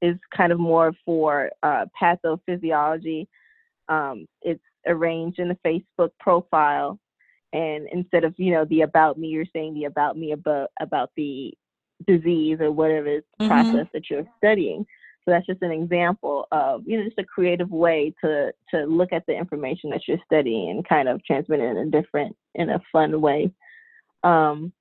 is 0.02 0.16
kind 0.36 0.52
of 0.52 0.58
more 0.60 0.92
for 1.04 1.50
uh, 1.62 1.86
pathophysiology. 2.00 3.26
Um, 3.88 4.26
it's 4.42 4.62
arranged 4.86 5.38
in 5.38 5.50
a 5.50 5.58
Facebook 5.66 6.10
profile, 6.20 6.98
and 7.52 7.88
instead 7.92 8.24
of 8.24 8.34
you 8.38 8.52
know 8.52 8.64
the 8.64 8.82
about 8.82 9.18
me, 9.18 9.28
you're 9.28 9.44
saying 9.52 9.74
the 9.74 9.84
about 9.84 10.16
me 10.16 10.32
about 10.32 10.70
about 10.80 11.10
the 11.16 11.54
disease 12.06 12.58
or 12.60 12.70
whatever 12.70 13.06
is 13.08 13.22
Mhm. 13.40 13.48
process 13.48 13.86
that 13.92 14.08
you're 14.10 14.26
studying. 14.36 14.86
So 15.24 15.32
that's 15.32 15.46
just 15.46 15.62
an 15.62 15.72
example 15.72 16.46
of 16.52 16.82
you 16.86 16.96
know 16.98 17.04
just 17.04 17.18
a 17.18 17.24
creative 17.24 17.70
way 17.70 18.14
to 18.22 18.52
to 18.70 18.84
look 18.86 19.12
at 19.12 19.26
the 19.26 19.36
information 19.36 19.90
that 19.90 20.06
you're 20.08 20.20
studying 20.24 20.70
and 20.70 20.88
kind 20.88 21.08
of 21.08 21.22
transmit 21.24 21.60
it 21.60 21.64
in 21.64 21.76
a 21.76 21.86
different 21.86 22.36
in 22.54 22.70
a 22.70 22.80
fun 22.92 23.20
way. 23.20 23.52
Um, 24.24 24.72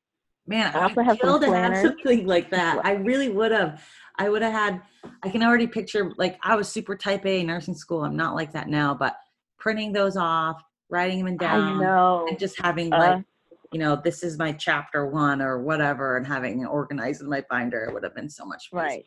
Man, 0.46 0.74
I 0.74 0.80
I 0.80 0.84
also 0.84 1.02
have 1.02 1.18
some 1.20 1.42
to 1.42 1.58
have 1.58 1.78
something 1.82 2.26
like 2.26 2.52
that. 2.52 2.86
I 2.86 2.94
really 2.94 3.30
would 3.30 3.52
have. 3.52 3.86
I 4.18 4.30
would 4.30 4.42
have 4.42 4.54
had. 4.54 4.82
I 5.22 5.30
can 5.30 5.44
already 5.44 5.68
picture 5.68 6.14
like 6.18 6.40
I 6.42 6.56
was 6.56 6.70
super 6.70 6.96
type 6.96 7.26
A 7.26 7.42
in 7.42 7.48
nursing 7.48 7.76
school. 7.76 8.04
I'm 8.04 8.16
not 8.16 8.34
like 8.36 8.54
that 8.54 8.70
now, 8.70 8.94
but 8.94 9.18
printing 9.60 9.92
those 9.92 10.16
off, 10.16 10.64
writing 10.90 11.26
them 11.26 11.38
down, 11.38 11.80
know. 11.82 12.26
and 12.30 12.40
just 12.40 12.60
having 12.62 12.94
Uh, 12.94 12.98
like 12.98 13.26
you 13.74 13.80
know 13.80 13.96
this 13.96 14.24
is 14.24 14.38
my 14.38 14.52
chapter 14.54 15.06
one 15.08 15.42
or 15.42 15.62
whatever, 15.62 16.18
and 16.18 16.26
having 16.26 16.62
it 16.62 16.66
organized 16.66 17.22
in 17.22 17.30
my 17.30 17.44
binder 17.50 17.84
it 17.86 17.94
would 17.94 18.04
have 18.04 18.16
been 18.16 18.30
so 18.30 18.46
much 18.46 18.70
Right. 18.72 19.06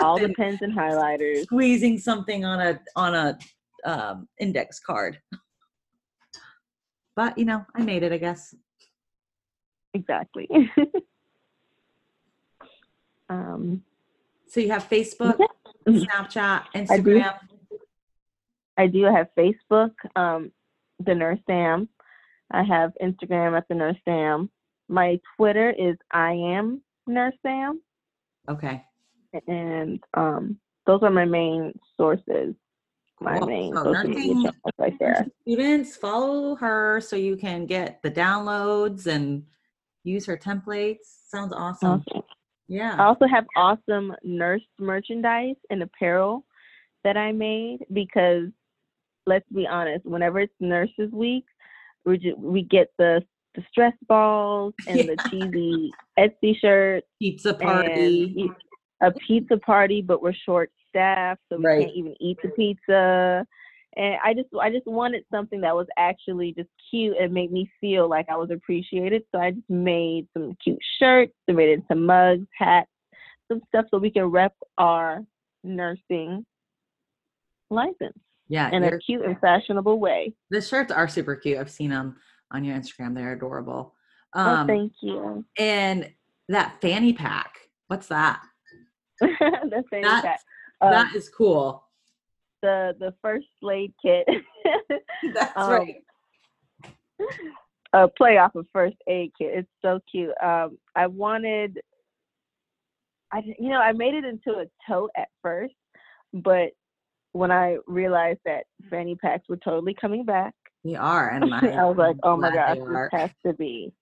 all 0.00 0.18
the 0.18 0.28
pens 0.38 0.60
and 0.62 0.74
highlighters. 0.76 1.42
Squeezing 1.44 1.98
something 1.98 2.44
on 2.44 2.60
a 2.60 2.80
on 2.96 3.14
a 3.14 3.38
um, 3.84 4.28
index 4.38 4.78
card. 4.80 5.18
But 7.16 7.36
you 7.38 7.44
know, 7.44 7.64
I 7.74 7.82
made 7.82 8.02
it. 8.02 8.12
I 8.12 8.18
guess. 8.18 8.54
Exactly. 9.94 10.48
um, 13.28 13.82
So 14.46 14.60
you 14.60 14.70
have 14.70 14.88
Facebook, 14.88 15.38
Mhm. 15.86 16.06
Snapchat, 16.06 16.66
I 16.74 16.98
do. 16.98 17.18
Instagram. 17.20 17.38
I 18.76 18.86
do 18.86 19.02
have 19.04 19.28
Facebook, 19.36 19.92
um, 20.16 20.52
the 21.04 21.14
Nurse 21.14 21.38
Sam. 21.46 21.88
I 22.50 22.62
have 22.64 22.92
Instagram 23.02 23.56
at 23.56 23.66
the 23.68 23.74
Nurse 23.74 23.96
Sam. 24.04 24.50
My 24.88 25.18
Twitter 25.36 25.70
is 25.70 25.96
I 26.10 26.32
am 26.32 26.82
Nurse 27.06 27.34
Sam. 27.42 27.80
Okay. 28.48 28.84
And 29.46 30.02
um, 30.14 30.58
those 30.86 31.02
are 31.02 31.10
my 31.10 31.24
main 31.24 31.72
sources. 31.96 32.54
My 33.20 33.38
Cool. 33.38 33.48
main 33.48 33.74
So 33.74 33.84
social 33.84 34.08
media 34.08 34.52
right 34.78 34.98
there. 34.98 35.26
Students, 35.42 35.96
follow 35.96 36.56
her 36.56 37.00
so 37.00 37.14
you 37.16 37.36
can 37.36 37.66
get 37.66 38.02
the 38.02 38.10
downloads 38.10 39.06
and 39.06 39.44
use 40.04 40.26
her 40.26 40.36
templates. 40.36 41.28
Sounds 41.28 41.52
awesome. 41.52 42.02
Awesome. 42.08 42.22
Yeah. 42.68 42.96
I 42.98 43.04
also 43.04 43.26
have 43.26 43.44
awesome 43.56 44.12
nurse 44.24 44.62
merchandise 44.78 45.56
and 45.70 45.82
apparel 45.82 46.44
that 47.04 47.16
I 47.16 47.32
made 47.32 47.80
because 47.92 48.48
let's 49.26 49.48
be 49.54 49.66
honest, 49.66 50.04
whenever 50.04 50.40
it's 50.40 50.54
Nurses 50.60 51.10
Week, 51.12 51.44
we 52.04 52.18
ju- 52.18 52.36
we 52.38 52.62
get 52.62 52.88
the 52.98 53.22
the 53.54 53.62
stress 53.70 53.92
balls 54.08 54.72
and 54.86 55.08
the 55.08 55.18
cheesy 55.30 55.92
Etsy 56.18 56.56
shirts 56.58 57.06
Pizza 57.20 57.52
party. 57.52 58.34
a 59.02 59.10
pizza 59.26 59.58
party, 59.58 60.00
but 60.00 60.22
we're 60.22 60.32
short 60.32 60.70
staffed, 60.88 61.42
so 61.50 61.58
we 61.58 61.64
Right. 61.64 61.84
can't 61.86 61.96
even 61.96 62.14
eat 62.20 62.38
the 62.42 62.48
pizza. 62.50 63.46
And 63.96 64.16
I 64.24 64.32
just 64.32 64.48
I 64.58 64.70
just 64.70 64.86
wanted 64.86 65.24
something 65.30 65.60
that 65.60 65.74
was 65.76 65.86
actually 65.98 66.54
just 66.54 66.70
cute 66.90 67.16
and 67.20 67.32
made 67.32 67.52
me 67.52 67.70
feel 67.80 68.08
like 68.08 68.26
I 68.30 68.36
was 68.36 68.50
appreciated. 68.50 69.22
So 69.32 69.38
I 69.38 69.50
just 69.50 69.68
made 69.68 70.28
some 70.32 70.56
cute 70.62 70.78
shirts, 70.98 71.32
I 71.48 71.52
made 71.52 71.68
it 71.68 71.72
into 71.80 71.94
mugs, 71.94 72.46
hats, 72.56 72.88
some 73.48 73.60
stuff 73.68 73.84
so 73.90 73.98
we 73.98 74.10
can 74.10 74.24
rep 74.26 74.54
our 74.78 75.22
nursing 75.62 76.46
license 77.70 78.18
Yeah. 78.52 78.70
in 78.70 78.84
a 78.84 78.98
cute 78.98 79.24
and 79.24 79.38
fashionable 79.40 79.98
way. 79.98 80.34
the 80.50 80.60
shirts 80.60 80.92
are 80.92 81.08
super 81.08 81.34
cute. 81.36 81.56
I've 81.58 81.70
seen 81.70 81.88
them 81.90 82.16
on 82.50 82.64
your 82.64 82.76
Instagram. 82.76 83.14
They're 83.14 83.32
adorable. 83.32 83.94
oh, 84.34 84.40
Um, 84.40 84.66
thank 84.66 84.92
you. 85.00 85.42
and 85.58 86.12
that 86.48 86.76
fanny 86.82 87.14
pack. 87.14 87.54
What's 87.86 88.08
that? 88.08 88.42
That's 89.20 89.88
fanny 89.90 90.02
That- 90.04 90.22
pack. 90.24 90.40
Um, 90.82 90.90
that 90.90 91.14
is 91.14 91.28
cool. 91.30 91.84
the 92.60 92.94
the 92.98 93.14
first 93.22 93.46
Slade 93.60 93.94
kit. 94.04 94.26
That's 95.34 95.52
um, 95.56 95.70
right. 95.70 95.94
a 97.92 98.08
play 98.08 98.36
off 98.38 98.54
of 98.54 98.66
first 98.72 98.96
aid 99.06 99.30
kit. 99.38 99.50
It's 99.54 99.70
so 99.80 100.00
cute. 100.10 100.32
Um, 100.42 100.78
I 100.96 101.06
wanted, 101.06 101.80
I 103.32 103.42
you 103.58 103.70
know 103.70 103.80
I 103.80 103.92
made 103.92 104.14
it 104.14 104.24
into 104.24 104.58
a 104.58 104.66
tote 104.88 105.10
at 105.16 105.28
first, 105.40 105.74
but 106.34 106.70
when 107.32 107.50
I 107.50 107.78
realized 107.86 108.40
that 108.44 108.64
fanny 108.90 109.16
packs 109.16 109.48
were 109.48 109.56
totally 109.56 109.94
coming 109.94 110.24
back, 110.24 110.54
We 110.84 110.96
are. 110.96 111.30
And 111.30 111.52
I 111.54 111.84
was 111.84 111.96
like, 111.96 112.16
oh 112.22 112.36
my 112.36 112.52
gosh, 112.52 112.76
this 112.78 113.08
has 113.12 113.30
to 113.46 113.54
be, 113.54 113.92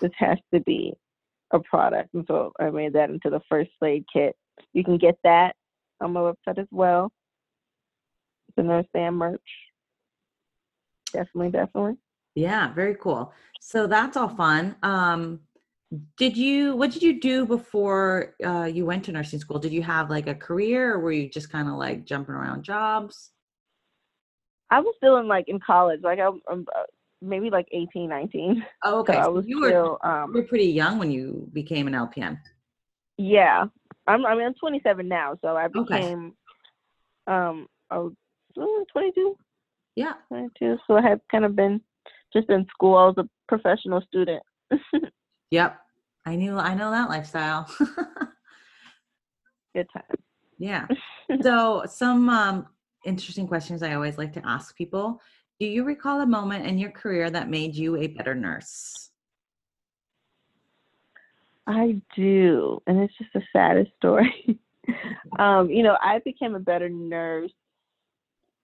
this 0.00 0.10
has 0.18 0.38
to 0.52 0.60
be 0.60 0.94
a 1.52 1.60
product. 1.60 2.14
And 2.14 2.24
so 2.26 2.52
I 2.58 2.70
made 2.70 2.94
that 2.94 3.10
into 3.10 3.30
the 3.30 3.40
first 3.48 3.70
Slade 3.78 4.04
kit. 4.12 4.34
You 4.72 4.84
can 4.84 4.98
get 4.98 5.16
that 5.24 5.54
on 6.00 6.12
my 6.12 6.20
website 6.20 6.58
as 6.58 6.68
well. 6.70 7.12
The 8.56 8.62
Nurse 8.62 8.86
Sam 8.94 9.14
merch. 9.14 9.40
Definitely, 11.12 11.50
definitely. 11.50 11.96
Yeah, 12.34 12.72
very 12.74 12.96
cool. 12.96 13.32
So 13.60 13.86
that's 13.86 14.16
all 14.16 14.28
fun. 14.28 14.76
Um, 14.82 15.40
did 16.16 16.36
you 16.36 16.76
what 16.76 16.90
did 16.92 17.02
you 17.02 17.20
do 17.20 17.46
before 17.46 18.34
uh, 18.44 18.64
you 18.64 18.86
went 18.86 19.04
to 19.04 19.12
nursing 19.12 19.38
school? 19.38 19.58
Did 19.58 19.72
you 19.72 19.82
have 19.82 20.10
like 20.10 20.26
a 20.26 20.34
career 20.34 20.94
or 20.94 21.00
were 21.00 21.12
you 21.12 21.28
just 21.28 21.50
kind 21.50 21.68
of 21.68 21.74
like 21.74 22.04
jumping 22.04 22.34
around 22.34 22.62
jobs? 22.62 23.30
I 24.70 24.80
was 24.80 24.94
still 24.96 25.18
in 25.18 25.28
like 25.28 25.44
in 25.48 25.60
college, 25.60 26.00
like 26.02 26.18
I'm, 26.18 26.40
I'm 26.50 26.66
uh, 26.74 26.84
maybe 27.22 27.50
like 27.50 27.68
18, 27.72 28.08
19. 28.08 28.64
Oh, 28.84 28.98
okay. 29.00 29.12
So 29.12 29.18
I 29.18 29.28
was 29.28 29.44
you 29.46 29.60
were 29.60 29.68
still, 29.70 29.98
you 30.02 30.10
um, 30.10 30.32
were 30.32 30.42
pretty 30.42 30.66
young 30.66 30.98
when 30.98 31.10
you 31.10 31.48
became 31.52 31.86
an 31.86 31.94
LPN. 31.94 32.38
yeah. 33.18 33.64
I'm, 34.06 34.26
I 34.26 34.34
mean, 34.34 34.46
I'm 34.46 34.54
27 34.54 35.08
now, 35.08 35.38
so 35.40 35.56
I 35.56 35.66
Okay. 35.66 35.98
became, 35.98 36.34
um, 37.26 37.66
I 37.90 37.96
uh, 37.96 38.08
22, 38.92 39.36
Yeah. 39.96 40.14
22. 40.28 40.76
So 40.86 40.96
I 40.96 41.02
had 41.02 41.20
kind 41.30 41.44
of 41.44 41.56
been 41.56 41.80
just 42.32 42.50
in 42.50 42.66
school. 42.66 42.96
I 42.96 43.06
was 43.06 43.14
a 43.18 43.28
professional 43.48 44.02
student. 44.02 44.42
Yep. 45.50 45.78
I 46.26 46.36
knew 46.36 46.58
I 46.58 46.74
know 46.74 46.90
that 46.90 47.08
lifestyle. 47.08 47.68
Good 49.74 49.88
time. 49.92 50.02
yeah. 50.58 50.86
So 51.42 51.84
some 51.86 52.28
um, 52.28 52.66
interesting 53.04 53.48
questions 53.48 53.82
I 53.82 53.94
always 53.94 54.18
like 54.18 54.32
to 54.34 54.46
ask 54.46 54.76
people. 54.76 55.20
Do 55.58 55.66
you 55.66 55.84
recall 55.84 56.20
a 56.20 56.26
moment 56.26 56.66
in 56.66 56.76
your 56.78 56.90
career 56.90 57.30
that 57.30 57.48
made 57.48 57.74
you 57.74 57.96
a 57.96 58.08
better 58.08 58.34
nurse? 58.34 59.10
I 61.66 62.00
do, 62.14 62.82
and 62.86 63.00
it's 63.00 63.16
just 63.16 63.32
the 63.32 63.42
saddest 63.52 63.90
story. 63.96 64.58
um, 65.38 65.70
you 65.70 65.82
know, 65.82 65.96
I 66.02 66.20
became 66.24 66.54
a 66.54 66.60
better 66.60 66.88
nurse. 66.90 67.52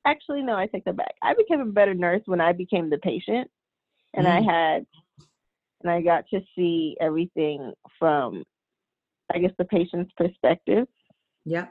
Actually, 0.05 0.43
no, 0.43 0.55
I 0.55 0.67
take 0.67 0.85
that 0.85 0.97
back. 0.97 1.15
I 1.23 1.35
became 1.35 1.61
a 1.61 1.67
better 1.67 1.95
nurse 1.95 2.23
when 2.27 2.41
I 2.41 2.53
became 2.53 2.91
the 2.91 2.99
patient, 2.99 3.51
and 4.15 4.29
I 4.29 4.41
Mm. 4.41 4.51
had, 4.51 4.87
and 5.83 5.91
I 5.91 6.01
got 6.01 6.25
to 6.29 6.41
see 6.55 6.97
everything 7.01 7.73
from, 7.99 8.45
I 9.35 9.39
guess, 9.39 9.53
the 9.59 9.65
patient's 9.65 10.13
perspective, 10.17 10.87
Yeah. 11.45 11.69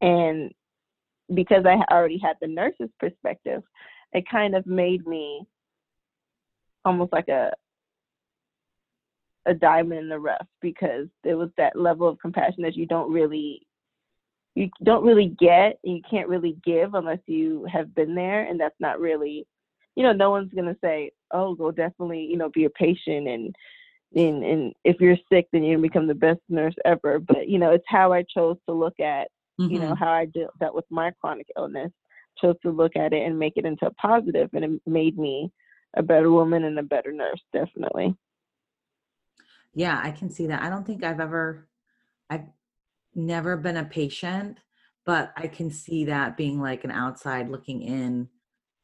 and 0.00 0.52
because 1.34 1.64
I 1.64 1.82
already 1.92 2.18
had 2.18 2.36
the 2.40 2.48
nurse's 2.48 2.90
perspective, 2.98 3.62
it 4.12 4.28
kind 4.28 4.54
of 4.54 4.66
made 4.66 5.06
me 5.06 5.46
almost 6.84 7.12
like 7.12 7.28
a 7.28 7.52
a 9.46 9.54
diamond 9.54 10.00
in 10.00 10.08
the 10.08 10.18
rough 10.18 10.46
because 10.60 11.08
there 11.24 11.36
was 11.36 11.50
that 11.56 11.74
level 11.76 12.08
of 12.08 12.18
compassion 12.20 12.62
that 12.62 12.76
you 12.76 12.86
don't 12.86 13.12
really 13.12 13.66
you 14.54 14.68
don't 14.84 15.04
really 15.04 15.34
get 15.38 15.78
and 15.84 15.96
you 15.96 16.02
can't 16.08 16.28
really 16.28 16.56
give 16.64 16.94
unless 16.94 17.18
you 17.26 17.66
have 17.72 17.92
been 17.94 18.14
there 18.14 18.44
and 18.44 18.60
that's 18.60 18.78
not 18.78 19.00
really 19.00 19.44
you 19.96 20.02
know 20.02 20.12
no 20.12 20.30
one's 20.30 20.52
going 20.52 20.66
to 20.66 20.76
say 20.82 21.10
oh 21.32 21.54
go 21.54 21.70
definitely 21.70 22.22
you 22.22 22.36
know 22.36 22.48
be 22.50 22.64
a 22.64 22.70
patient 22.70 23.28
and 23.28 23.54
and 24.14 24.44
and 24.44 24.72
if 24.84 25.00
you're 25.00 25.16
sick 25.32 25.48
then 25.52 25.62
you're 25.62 25.76
to 25.76 25.82
become 25.82 26.06
the 26.06 26.14
best 26.14 26.40
nurse 26.48 26.74
ever 26.84 27.18
but 27.18 27.48
you 27.48 27.58
know 27.58 27.70
it's 27.70 27.84
how 27.88 28.12
i 28.12 28.22
chose 28.34 28.56
to 28.68 28.74
look 28.74 28.98
at 29.00 29.28
you 29.68 29.78
know 29.78 29.94
Mhm. 29.94 29.98
how 29.98 30.10
I 30.12 30.26
dealt 30.26 30.58
that 30.60 30.74
with 30.74 30.84
my 30.90 31.12
chronic 31.20 31.46
illness. 31.56 31.92
Chose 32.40 32.56
to 32.62 32.70
look 32.70 32.96
at 32.96 33.12
it 33.12 33.24
and 33.26 33.38
make 33.38 33.54
it 33.56 33.64
into 33.66 33.86
a 33.86 33.92
positive, 33.94 34.50
and 34.54 34.64
it 34.64 34.82
made 34.86 35.18
me 35.18 35.52
a 35.96 36.02
better 36.02 36.30
woman 36.30 36.64
and 36.64 36.78
a 36.78 36.82
better 36.82 37.12
nurse. 37.12 37.42
Definitely. 37.52 38.16
Yeah, 39.74 40.00
I 40.02 40.10
can 40.10 40.30
see 40.30 40.46
that. 40.48 40.62
I 40.62 40.68
don't 40.68 40.86
think 40.86 41.02
I've 41.04 41.20
ever, 41.20 41.68
I've 42.30 42.46
never 43.14 43.56
been 43.56 43.76
a 43.76 43.84
patient, 43.84 44.58
but 45.06 45.32
I 45.36 45.48
can 45.48 45.70
see 45.70 46.04
that 46.06 46.36
being 46.36 46.60
like 46.60 46.84
an 46.84 46.90
outside 46.90 47.50
looking 47.50 47.82
in. 47.82 48.28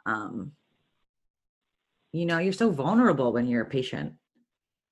Um, 0.07 0.53
you 2.13 2.27
know, 2.27 2.39
you're 2.39 2.53
so 2.53 2.71
vulnerable 2.71 3.33
when 3.33 3.47
you're 3.47 3.63
a 3.63 3.69
patient. 3.69 4.15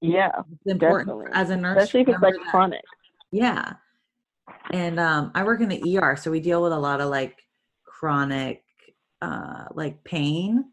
Yeah, 0.01 0.31
It's 0.53 0.73
important 0.73 1.09
Definitely. 1.09 1.33
as 1.33 1.51
a 1.51 1.57
nurse. 1.57 1.79
especially 1.85 2.03
if 2.03 2.09
it's 2.09 2.21
like 2.23 2.35
that- 2.35 2.47
chronic. 2.51 2.83
Yeah. 3.33 3.75
And 4.71 5.01
um, 5.01 5.33
I 5.35 5.43
work 5.45 5.61
in 5.61 5.69
the 5.69 5.99
ER, 5.99 6.17
so 6.17 6.31
we 6.31 6.41
deal 6.41 6.63
with 6.63 6.73
a 6.73 6.79
lot 6.79 7.01
of 7.01 7.09
like 7.11 7.37
chronic, 7.85 8.63
uh, 9.23 9.65
like 9.75 10.05
pain, 10.05 10.71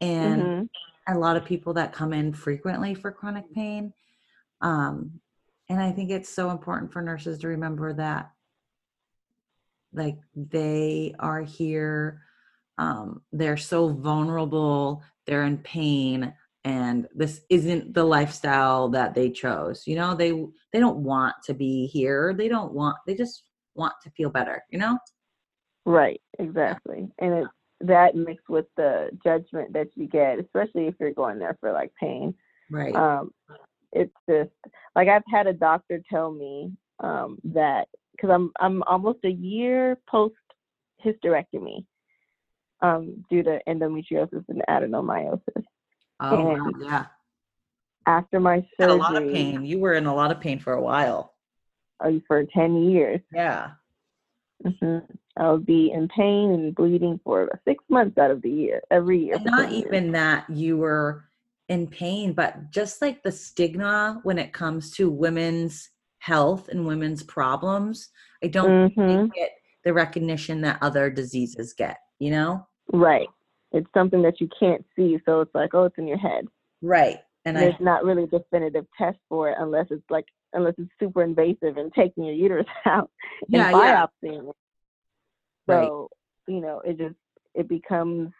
and 0.00 0.42
Mhm. 0.42 0.68
a 1.08 1.18
lot 1.18 1.36
of 1.36 1.44
people 1.44 1.74
that 1.74 1.92
come 1.92 2.12
in 2.12 2.32
frequently 2.32 2.94
for 2.94 3.12
chronic 3.12 3.52
pain. 3.52 3.92
Um, 4.60 5.20
and 5.68 5.80
I 5.80 5.92
think 5.92 6.10
it's 6.10 6.28
so 6.28 6.50
important 6.50 6.92
for 6.92 7.02
nurses 7.02 7.38
to 7.40 7.48
remember 7.48 7.92
that, 7.94 8.32
like, 9.92 10.16
they 10.34 11.14
are 11.18 11.42
here, 11.42 12.22
um, 12.78 13.22
they're 13.32 13.56
so 13.56 13.88
vulnerable, 13.88 15.02
they're 15.26 15.44
in 15.44 15.58
pain, 15.58 16.32
and 16.64 17.06
this 17.14 17.42
isn't 17.50 17.94
the 17.94 18.04
lifestyle 18.04 18.88
that 18.90 19.14
they 19.14 19.30
chose. 19.30 19.86
You 19.86 19.96
know, 19.96 20.14
they 20.14 20.32
they 20.72 20.80
don't 20.80 20.98
want 20.98 21.34
to 21.44 21.54
be 21.54 21.86
here. 21.86 22.34
They 22.36 22.48
don't 22.48 22.72
want. 22.72 22.96
They 23.06 23.14
just 23.14 23.44
want 23.74 23.94
to 24.02 24.10
feel 24.10 24.30
better. 24.30 24.62
You 24.70 24.78
know. 24.78 24.98
Right. 25.86 26.20
Exactly. 26.38 27.08
And 27.18 27.34
it's 27.34 27.48
that 27.82 28.14
mixed 28.14 28.48
with 28.48 28.66
the 28.76 29.10
judgment 29.22 29.72
that 29.74 29.88
you 29.94 30.06
get, 30.06 30.38
especially 30.38 30.86
if 30.86 30.94
you're 30.98 31.12
going 31.12 31.38
there 31.38 31.56
for 31.60 31.72
like 31.72 31.92
pain. 32.00 32.34
Right. 32.70 32.96
um, 32.96 33.30
it's 33.92 34.14
just 34.28 34.50
like 34.96 35.08
I've 35.08 35.22
had 35.30 35.46
a 35.46 35.52
doctor 35.52 36.02
tell 36.10 36.32
me 36.32 36.72
um, 37.00 37.38
that 37.44 37.86
because 38.12 38.30
I'm 38.30 38.52
I'm 38.58 38.82
almost 38.84 39.18
a 39.24 39.30
year 39.30 39.98
post 40.08 40.34
hysterectomy 41.04 41.84
um, 42.84 43.24
due 43.30 43.42
to 43.42 43.58
endometriosis 43.66 44.44
and 44.48 44.62
adenomyosis. 44.68 45.40
oh, 46.20 46.44
wow, 46.44 46.70
yeah. 46.80 47.06
After 48.06 48.38
my 48.38 48.56
Had 48.78 48.90
a 48.90 48.92
surgery, 48.92 48.98
lot 48.98 49.16
of 49.16 49.32
pain. 49.32 49.64
You 49.64 49.78
were 49.78 49.94
in 49.94 50.04
a 50.06 50.14
lot 50.14 50.30
of 50.30 50.40
pain 50.40 50.58
for 50.58 50.74
a 50.74 50.82
while. 50.82 51.34
uh, 52.00 52.10
for 52.28 52.44
ten 52.44 52.90
years, 52.90 53.20
Yeah. 53.32 53.70
hmm 54.80 54.98
I 55.36 55.50
would 55.50 55.66
be 55.66 55.90
in 55.90 56.06
pain 56.08 56.50
and 56.52 56.74
bleeding 56.74 57.18
for 57.24 57.48
six 57.66 57.82
months 57.88 58.18
out 58.18 58.30
of 58.30 58.40
the 58.42 58.50
year, 58.50 58.82
every 58.90 59.18
year. 59.24 59.34
And 59.36 59.44
not 59.46 59.64
10 59.68 59.72
years. 59.72 59.84
even 59.86 60.12
that 60.12 60.48
you 60.48 60.76
were 60.76 61.24
in 61.68 61.86
pain, 61.88 62.34
but 62.34 62.70
just 62.70 63.00
like 63.02 63.22
the 63.22 63.32
stigma 63.32 64.20
when 64.22 64.38
it 64.38 64.52
comes 64.52 64.90
to 64.92 65.10
women's 65.10 65.90
health 66.18 66.68
and 66.68 66.86
women's 66.86 67.22
problems, 67.22 68.10
I 68.44 68.48
don't 68.48 68.94
think 68.94 68.96
Mhm. 68.96 69.32
they 69.32 69.40
get 69.40 69.50
the 69.82 69.92
recognition 69.92 70.60
that 70.60 70.78
other 70.82 71.10
diseases 71.10 71.72
get, 71.72 71.98
you 72.18 72.30
know? 72.30 72.66
Right. 72.92 73.28
It's 73.72 73.88
something 73.92 74.22
that 74.22 74.40
you 74.40 74.48
can't 74.58 74.84
see, 74.94 75.18
so 75.26 75.40
it's 75.40 75.54
like, 75.54 75.74
oh, 75.74 75.84
it's 75.84 75.98
in 75.98 76.06
your 76.06 76.18
head. 76.18 76.46
Right. 76.80 77.18
And 77.44 77.56
There's 77.56 77.74
I 77.80 77.82
not 77.82 78.04
really 78.04 78.24
a 78.24 78.26
definitive 78.26 78.86
test 78.96 79.18
for 79.28 79.50
it 79.50 79.56
unless 79.58 79.86
it's 79.90 80.08
like 80.08 80.26
unless 80.52 80.74
it's 80.78 80.90
super 81.00 81.22
invasive 81.22 81.76
and 81.76 81.92
taking 81.92 82.24
your 82.24 82.34
uterus 82.34 82.66
out 82.86 83.10
yeah, 83.48 83.68
and 83.68 83.76
yeah. 83.76 84.06
biopsying 84.22 84.48
it. 84.48 84.56
Right. 85.66 85.86
So, 85.86 86.08
you 86.46 86.60
know, 86.60 86.80
it 86.84 86.96
just 86.96 87.16
it 87.54 87.68
becomes 87.68 88.30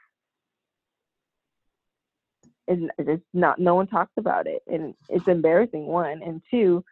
it's 2.66 2.82
it's 2.98 3.22
not 3.32 3.58
no 3.58 3.74
one 3.74 3.86
talks 3.86 4.12
about 4.16 4.46
it 4.46 4.62
and 4.66 4.94
it's 5.08 5.28
embarrassing 5.28 5.86
one 5.86 6.22
and 6.22 6.42
two 6.50 6.82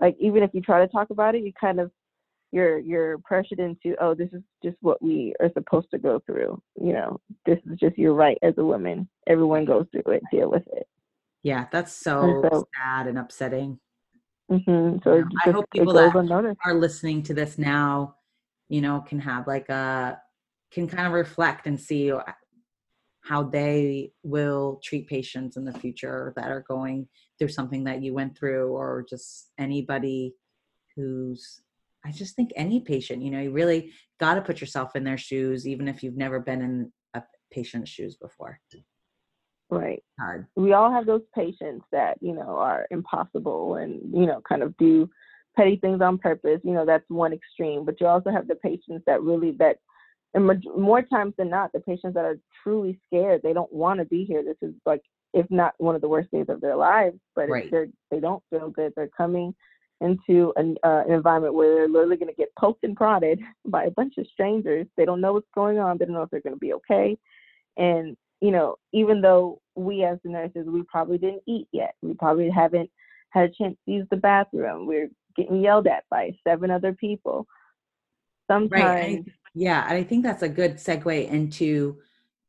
like 0.00 0.16
even 0.20 0.42
if 0.42 0.50
you 0.52 0.60
try 0.60 0.84
to 0.84 0.92
talk 0.92 1.10
about 1.10 1.34
it 1.34 1.42
you 1.42 1.52
kind 1.58 1.80
of 1.80 1.90
you're 2.50 2.78
you're 2.78 3.18
pressured 3.18 3.58
into 3.58 3.94
oh 4.00 4.14
this 4.14 4.30
is 4.32 4.42
just 4.62 4.76
what 4.80 5.02
we 5.02 5.34
are 5.40 5.50
supposed 5.52 5.90
to 5.90 5.98
go 5.98 6.20
through. 6.26 6.60
You 6.80 6.92
know 6.94 7.20
this 7.46 7.58
is 7.70 7.78
just 7.78 7.98
your 7.98 8.14
right 8.14 8.38
as 8.42 8.54
a 8.58 8.64
woman. 8.64 9.08
Everyone 9.26 9.64
goes 9.64 9.86
through 9.92 10.12
it 10.12 10.22
deal 10.30 10.50
with 10.50 10.66
it. 10.72 10.86
Yeah, 11.42 11.66
that's 11.70 11.92
so, 11.92 12.42
so- 12.50 12.66
sad 12.76 13.06
and 13.06 13.18
upsetting. 13.18 13.78
hmm 14.48 14.96
so 15.04 15.14
Yeah, 15.14 15.20
it, 15.20 15.26
I 15.46 15.50
hope 15.50 15.70
people 15.70 15.92
that 15.94 16.16
unnoticed. 16.16 16.58
Are 16.64 16.74
listening 16.74 17.22
to 17.24 17.34
this 17.34 17.58
now, 17.58 18.16
you 18.68 18.80
know, 18.80 19.00
can 19.00 19.20
have 19.20 19.46
like 19.46 19.68
a 19.68 20.20
can 20.70 20.88
kind 20.88 21.06
of 21.06 21.12
reflect 21.12 21.66
and 21.66 21.80
see 21.80 22.12
how 23.22 23.42
they 23.42 24.12
will 24.22 24.80
treat 24.82 25.06
patients 25.06 25.56
in 25.56 25.64
the 25.64 25.72
future 25.72 26.32
that 26.36 26.50
are 26.50 26.64
going 26.66 27.06
through 27.38 27.48
something 27.48 27.84
that 27.84 28.02
you 28.02 28.14
went 28.14 28.36
through 28.36 28.72
or 28.72 29.04
just 29.08 29.50
anybody 29.58 30.34
who's 30.96 31.60
I 32.04 32.12
just 32.12 32.36
think 32.36 32.50
any 32.56 32.80
patient, 32.80 33.22
you 33.22 33.30
know, 33.30 33.40
you 33.40 33.50
really 33.50 33.92
got 34.20 34.34
to 34.34 34.40
put 34.42 34.60
yourself 34.60 34.96
in 34.96 35.04
their 35.04 35.18
shoes 35.18 35.66
even 35.66 35.88
if 35.88 36.02
you've 36.02 36.16
never 36.16 36.40
been 36.40 36.62
in 36.62 36.92
a 37.14 37.22
patient's 37.50 37.90
shoes 37.90 38.16
before. 38.16 38.60
right 39.70 40.02
Hard. 40.18 40.46
we 40.56 40.72
all 40.72 40.90
have 40.90 41.06
those 41.06 41.22
patients 41.34 41.84
that 41.92 42.16
you 42.20 42.32
know 42.34 42.56
are 42.58 42.86
impossible 42.90 43.74
and 43.76 44.00
you 44.14 44.26
know 44.26 44.40
kind 44.48 44.62
of 44.62 44.76
do 44.78 45.08
petty 45.56 45.76
things 45.76 46.00
on 46.00 46.18
purpose 46.18 46.60
you 46.64 46.72
know 46.72 46.86
that's 46.86 47.04
one 47.08 47.32
extreme 47.32 47.84
but 47.84 48.00
you 48.00 48.06
also 48.06 48.30
have 48.30 48.48
the 48.48 48.54
patients 48.56 49.02
that 49.06 49.22
really 49.22 49.52
that 49.52 49.76
and 50.34 50.46
more 50.76 51.02
times 51.02 51.34
than 51.38 51.50
not 51.50 51.70
the 51.72 51.80
patients 51.80 52.14
that 52.14 52.24
are 52.24 52.38
truly 52.62 52.98
scared 53.06 53.40
they 53.42 53.52
don't 53.52 53.72
want 53.72 53.98
to 53.98 54.06
be 54.06 54.24
here 54.24 54.42
this 54.42 54.56
is 54.62 54.74
like 54.86 55.02
if 55.34 55.46
not 55.50 55.74
one 55.78 55.94
of 55.94 56.00
the 56.00 56.08
worst 56.08 56.30
days 56.30 56.46
of 56.48 56.60
their 56.60 56.76
lives 56.76 57.18
but 57.36 57.48
Right. 57.48 57.64
if 57.66 57.70
they're 57.70 57.88
they 58.10 58.20
don't 58.20 58.42
feel 58.50 58.70
good 58.70 58.92
they're 58.96 59.10
coming 59.16 59.54
into 60.00 60.52
an, 60.56 60.76
uh, 60.84 61.02
an 61.06 61.12
environment 61.12 61.54
where 61.54 61.74
they're 61.74 61.88
literally 61.88 62.16
going 62.16 62.28
to 62.28 62.34
get 62.36 62.54
poked 62.56 62.84
and 62.84 62.96
prodded 62.96 63.40
by 63.66 63.84
a 63.84 63.90
bunch 63.90 64.14
of 64.18 64.26
strangers 64.28 64.86
they 64.96 65.04
don't 65.04 65.20
know 65.20 65.32
what's 65.32 65.48
going 65.54 65.78
on 65.78 65.98
they 65.98 66.04
don't 66.04 66.14
know 66.14 66.22
if 66.22 66.30
they're 66.30 66.40
going 66.40 66.54
to 66.54 66.60
be 66.60 66.74
okay 66.74 67.16
and 67.76 68.16
you 68.40 68.50
know, 68.50 68.76
even 68.92 69.20
though 69.20 69.60
we 69.74 70.04
as 70.04 70.18
the 70.22 70.30
nurses, 70.30 70.66
we 70.66 70.82
probably 70.84 71.18
didn't 71.18 71.42
eat 71.46 71.68
yet. 71.72 71.94
We 72.02 72.14
probably 72.14 72.50
haven't 72.50 72.90
had 73.30 73.50
a 73.50 73.52
chance 73.52 73.76
to 73.84 73.92
use 73.92 74.06
the 74.10 74.16
bathroom. 74.16 74.86
We're 74.86 75.10
getting 75.36 75.62
yelled 75.62 75.86
at 75.86 76.04
by 76.10 76.36
seven 76.46 76.70
other 76.70 76.92
people. 76.92 77.46
Sometimes, 78.50 78.70
Right. 78.72 79.22
I, 79.26 79.32
yeah, 79.54 79.84
and 79.88 79.94
I 79.94 80.04
think 80.04 80.24
that's 80.24 80.42
a 80.42 80.48
good 80.48 80.76
segue 80.76 81.28
into 81.28 81.98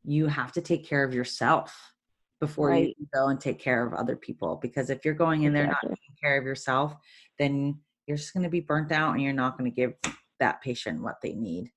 you 0.05 0.27
have 0.27 0.51
to 0.53 0.61
take 0.61 0.85
care 0.85 1.03
of 1.03 1.13
yourself 1.13 1.93
before 2.39 2.71
you 2.71 2.85
Right. 2.85 2.95
can 2.95 3.07
go 3.13 3.27
and 3.27 3.39
take 3.39 3.59
care 3.59 3.85
of 3.85 3.93
other 3.93 4.15
people. 4.15 4.57
Because 4.61 4.89
if 4.89 5.03
you're 5.03 5.13
going 5.13 5.43
in 5.43 5.53
there 5.53 5.67
not 5.67 5.77
Exactly. 5.77 5.95
taking 5.95 6.08
care 6.21 6.37
of 6.37 6.45
yourself, 6.45 6.95
then 7.37 7.79
you're 8.07 8.17
just 8.17 8.33
going 8.33 8.43
to 8.43 8.49
be 8.49 8.59
burnt 8.59 8.91
out 8.91 9.13
and 9.13 9.21
you're 9.21 9.33
not 9.33 9.57
going 9.57 9.69
to 9.69 9.75
give 9.75 9.93
that 10.39 10.61
patient 10.61 11.01
what 11.01 11.17
they 11.21 11.33
need. 11.33 11.71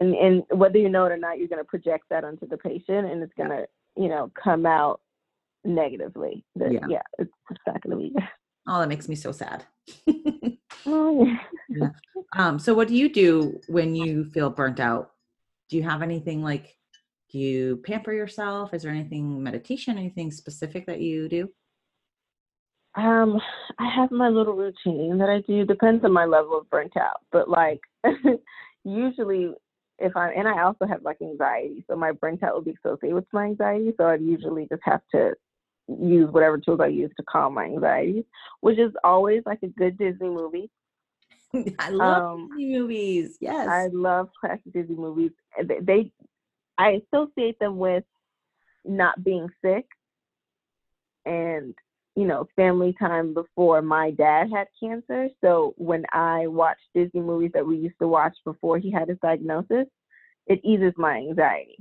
and, 0.00 0.14
and 0.14 0.42
whether 0.50 0.78
you 0.78 0.88
know 0.88 1.06
it 1.06 1.12
or 1.12 1.16
not, 1.16 1.38
you're 1.38 1.48
going 1.48 1.60
to 1.60 1.64
project 1.64 2.04
that 2.10 2.24
onto 2.24 2.46
the 2.46 2.58
patient, 2.58 3.10
and 3.10 3.22
it's 3.22 3.32
going 3.36 3.50
to, 3.50 3.66
you 3.96 4.08
know, 4.08 4.30
come 4.40 4.66
out 4.66 5.00
negatively. 5.64 6.44
Yeah. 6.54 6.86
yeah, 6.88 7.02
it's 7.18 7.30
not 7.66 7.82
going 7.82 7.90
to 7.90 7.96
be. 7.96 8.14
Oh, 8.66 8.80
that 8.80 8.88
makes 8.88 9.10
me 9.10 9.14
so 9.14 9.30
sad. 9.30 9.62
Oh, 10.86 11.26
yeah. 11.68 11.90
um, 12.34 12.58
so 12.58 12.72
what 12.72 12.88
do 12.88 12.94
you 12.94 13.12
do 13.12 13.60
when 13.68 13.94
you 13.94 14.24
feel 14.24 14.48
burnt 14.48 14.80
out? 14.80 15.10
Do 15.68 15.76
you 15.76 15.82
have 15.82 16.00
anything 16.00 16.42
like 16.42 16.74
do 17.34 17.40
you 17.40 17.78
pamper 17.84 18.12
yourself? 18.12 18.72
Is 18.72 18.82
there 18.82 18.92
anything 18.92 19.42
meditation, 19.42 19.98
anything 19.98 20.30
specific 20.30 20.86
that 20.86 21.00
you 21.00 21.28
do? 21.28 21.50
Um, 22.96 23.40
I 23.78 23.88
have 23.90 24.10
my 24.10 24.28
little 24.28 24.54
routine 24.54 25.18
that 25.18 25.28
I 25.28 25.40
do. 25.40 25.64
Depends 25.64 26.04
on 26.04 26.12
my 26.12 26.24
level 26.26 26.58
of 26.58 26.70
burnt 26.70 26.96
out, 26.96 27.20
but 27.32 27.48
like 27.48 27.80
usually, 28.84 29.52
if 29.98 30.16
I'm 30.16 30.32
and 30.36 30.46
I 30.46 30.62
also 30.62 30.86
have 30.86 31.02
like 31.02 31.18
anxiety, 31.20 31.84
so 31.88 31.96
my 31.96 32.12
burnt 32.12 32.42
out 32.42 32.54
will 32.54 32.62
be 32.62 32.76
associated 32.84 33.14
with 33.16 33.26
my 33.32 33.46
anxiety. 33.46 33.92
So 33.96 34.06
I'd 34.06 34.22
usually 34.22 34.66
just 34.68 34.82
have 34.84 35.00
to 35.12 35.34
use 35.88 36.30
whatever 36.30 36.58
tools 36.58 36.80
I 36.80 36.86
use 36.86 37.10
to 37.16 37.24
calm 37.24 37.54
my 37.54 37.64
anxiety, 37.64 38.24
which 38.60 38.78
is 38.78 38.92
always 39.02 39.42
like 39.44 39.58
a 39.62 39.68
good 39.68 39.98
Disney 39.98 40.28
movie. 40.28 40.70
I 41.78 41.90
love 41.90 42.22
Um, 42.22 42.48
Disney 42.50 42.78
movies. 42.78 43.36
Yes. 43.40 43.68
I 43.68 43.88
love 43.88 44.28
classic 44.40 44.72
Disney 44.72 44.96
movies. 44.96 45.32
They, 45.62 45.80
they, 45.80 46.12
I 46.78 47.02
associate 47.12 47.58
them 47.58 47.76
with 47.78 48.04
not 48.84 49.22
being 49.22 49.48
sick 49.64 49.86
and 51.26 51.74
you 52.16 52.24
know 52.26 52.46
family 52.56 52.94
time 52.98 53.34
before 53.34 53.82
my 53.82 54.10
dad 54.12 54.48
had 54.52 54.66
cancer. 54.80 55.28
So 55.40 55.74
when 55.76 56.04
I 56.12 56.46
watch 56.46 56.78
Disney 56.94 57.20
movies 57.20 57.50
that 57.54 57.66
we 57.66 57.76
used 57.76 57.98
to 58.00 58.08
watch 58.08 58.36
before 58.44 58.78
he 58.78 58.90
had 58.90 59.08
his 59.08 59.18
diagnosis, 59.22 59.86
it 60.46 60.60
eases 60.64 60.92
my 60.96 61.16
anxiety 61.16 61.76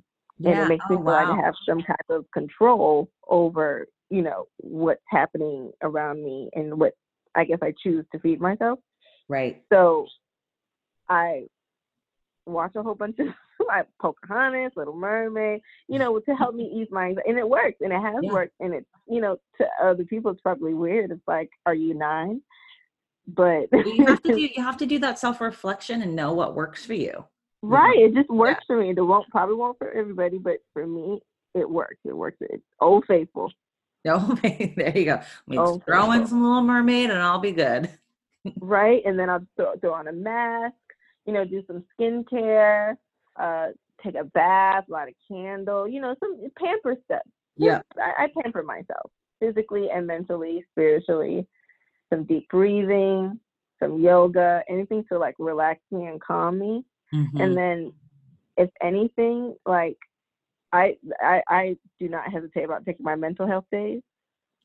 and 0.46 0.60
it 0.60 0.68
makes 0.68 0.84
me 0.90 0.96
Oh, 0.96 1.00
feel 1.00 1.06
like 1.06 1.28
wow. 1.28 1.34
I 1.34 1.46
have 1.46 1.54
some 1.68 1.82
kind 1.82 1.98
of 2.10 2.26
control 2.34 3.10
over 3.30 3.88
you 4.10 4.22
know 4.22 4.46
what's 4.58 5.02
happening 5.08 5.72
around 5.82 6.24
me 6.24 6.50
and 6.54 6.80
what 6.80 6.94
I 7.36 7.46
guess 7.46 7.60
I 7.62 7.74
choose 7.82 8.06
to 8.12 8.20
feed 8.20 8.40
myself. 8.42 8.80
Right. 9.28 9.64
So 9.72 10.08
I 11.10 11.48
watch 12.46 12.76
a 12.76 12.84
whole 12.84 12.96
bunch 12.96 13.18
of 13.20 13.28
like 13.68 13.88
Pocahontas, 14.02 14.74
Little 14.76 14.96
Mermaid, 14.96 15.62
you 15.88 16.00
know, 16.00 16.20
to 16.20 16.36
help 16.36 16.56
me 16.56 16.64
ease 16.76 16.88
my 16.92 17.08
anxiety. 17.08 17.30
And 17.30 17.40
it 17.40 17.48
works 17.50 17.78
and 17.82 17.94
it 17.94 18.02
has 18.02 18.16
Yeah. 18.22 18.32
worked. 18.32 18.54
And 18.60 18.74
it's, 18.74 18.88
you 19.08 19.22
know, 19.22 19.38
to 19.60 19.68
other 19.82 20.04
people, 20.06 20.32
it's 20.32 20.42
probably 20.42 20.74
weird. 20.74 21.12
It's 21.12 21.28
like, 21.28 21.50
are 21.66 21.74
you 21.76 21.94
nine? 21.94 22.42
But 23.28 23.70
you 23.72 24.06
have 24.06 24.22
to 24.24 24.32
do 24.36 24.42
you 24.42 24.62
have 24.62 24.78
to 24.78 24.86
do 24.86 25.00
that 25.00 25.18
self 25.20 25.40
reflection 25.40 26.02
and 26.02 26.16
know 26.16 26.34
what 26.34 26.56
works 26.56 26.86
for 26.86 26.94
you. 26.94 27.26
right, 27.62 27.98
it 28.00 28.14
just 28.14 28.30
works 28.30 28.64
for 28.68 28.78
me. 28.82 28.90
It 28.90 29.02
won't 29.02 29.30
probably 29.30 29.56
won't 29.56 29.78
for 29.78 29.90
everybody, 29.92 30.38
but 30.38 30.58
for 30.74 30.86
me, 30.86 31.22
it 31.56 31.70
works. 31.70 31.98
It 32.04 32.16
works. 32.18 32.38
It's 32.42 32.64
old 32.82 33.06
faithful. 33.06 33.52
Oh, 34.06 34.38
no, 34.44 34.50
there 34.76 34.98
you 34.98 35.06
go. 35.06 35.22
Let 35.48 35.48
me 35.48 35.58
Oh, 35.60 35.80
throw 35.86 36.12
in 36.12 36.28
some 36.28 36.44
Little 36.44 36.62
Mermaid 36.62 37.10
and 37.10 37.20
I'll 37.20 37.40
be 37.40 37.54
good. 37.54 37.90
right? 38.60 39.02
And 39.06 39.18
then 39.18 39.30
I'll 39.30 39.46
throw, 39.56 39.78
throw 39.78 39.94
on 39.94 40.10
a 40.10 40.12
mask, 40.12 40.76
you 41.26 41.34
know, 41.34 41.46
do 41.46 41.64
some 41.68 41.84
skincare, 42.00 42.96
uh, 43.40 43.68
take 44.04 44.16
a 44.16 44.24
bath, 44.26 44.86
light 44.88 45.14
a 45.14 45.34
candle, 45.34 45.88
you 45.88 46.02
know, 46.02 46.16
some 46.20 46.38
pamper 46.58 46.96
stuff. 47.06 47.22
Yeah. 47.58 47.82
I, 47.98 48.26
I 48.26 48.28
pamper 48.42 48.64
myself 48.64 49.12
physically 49.40 49.90
and 49.94 50.08
mentally, 50.08 50.66
spiritually. 50.72 51.48
Some 52.12 52.26
deep 52.26 52.48
breathing, 52.50 53.40
some 53.82 54.00
yoga, 54.00 54.64
anything 54.70 55.04
to 55.12 55.18
like 55.18 55.36
relax 55.40 55.80
me 55.92 56.06
and 56.08 56.22
calm 56.22 56.60
me. 56.60 56.84
Mhm. 57.14 57.40
And 57.42 57.58
then, 57.58 57.94
if 58.58 58.70
anything, 58.82 59.56
like 59.66 59.98
I, 60.72 60.98
I 61.22 61.42
I 61.48 61.78
do 62.00 62.10
not 62.10 62.32
hesitate 62.32 62.64
about 62.66 62.86
taking 62.86 63.04
my 63.04 63.16
mental 63.16 63.48
health 63.48 63.66
days. 63.72 64.02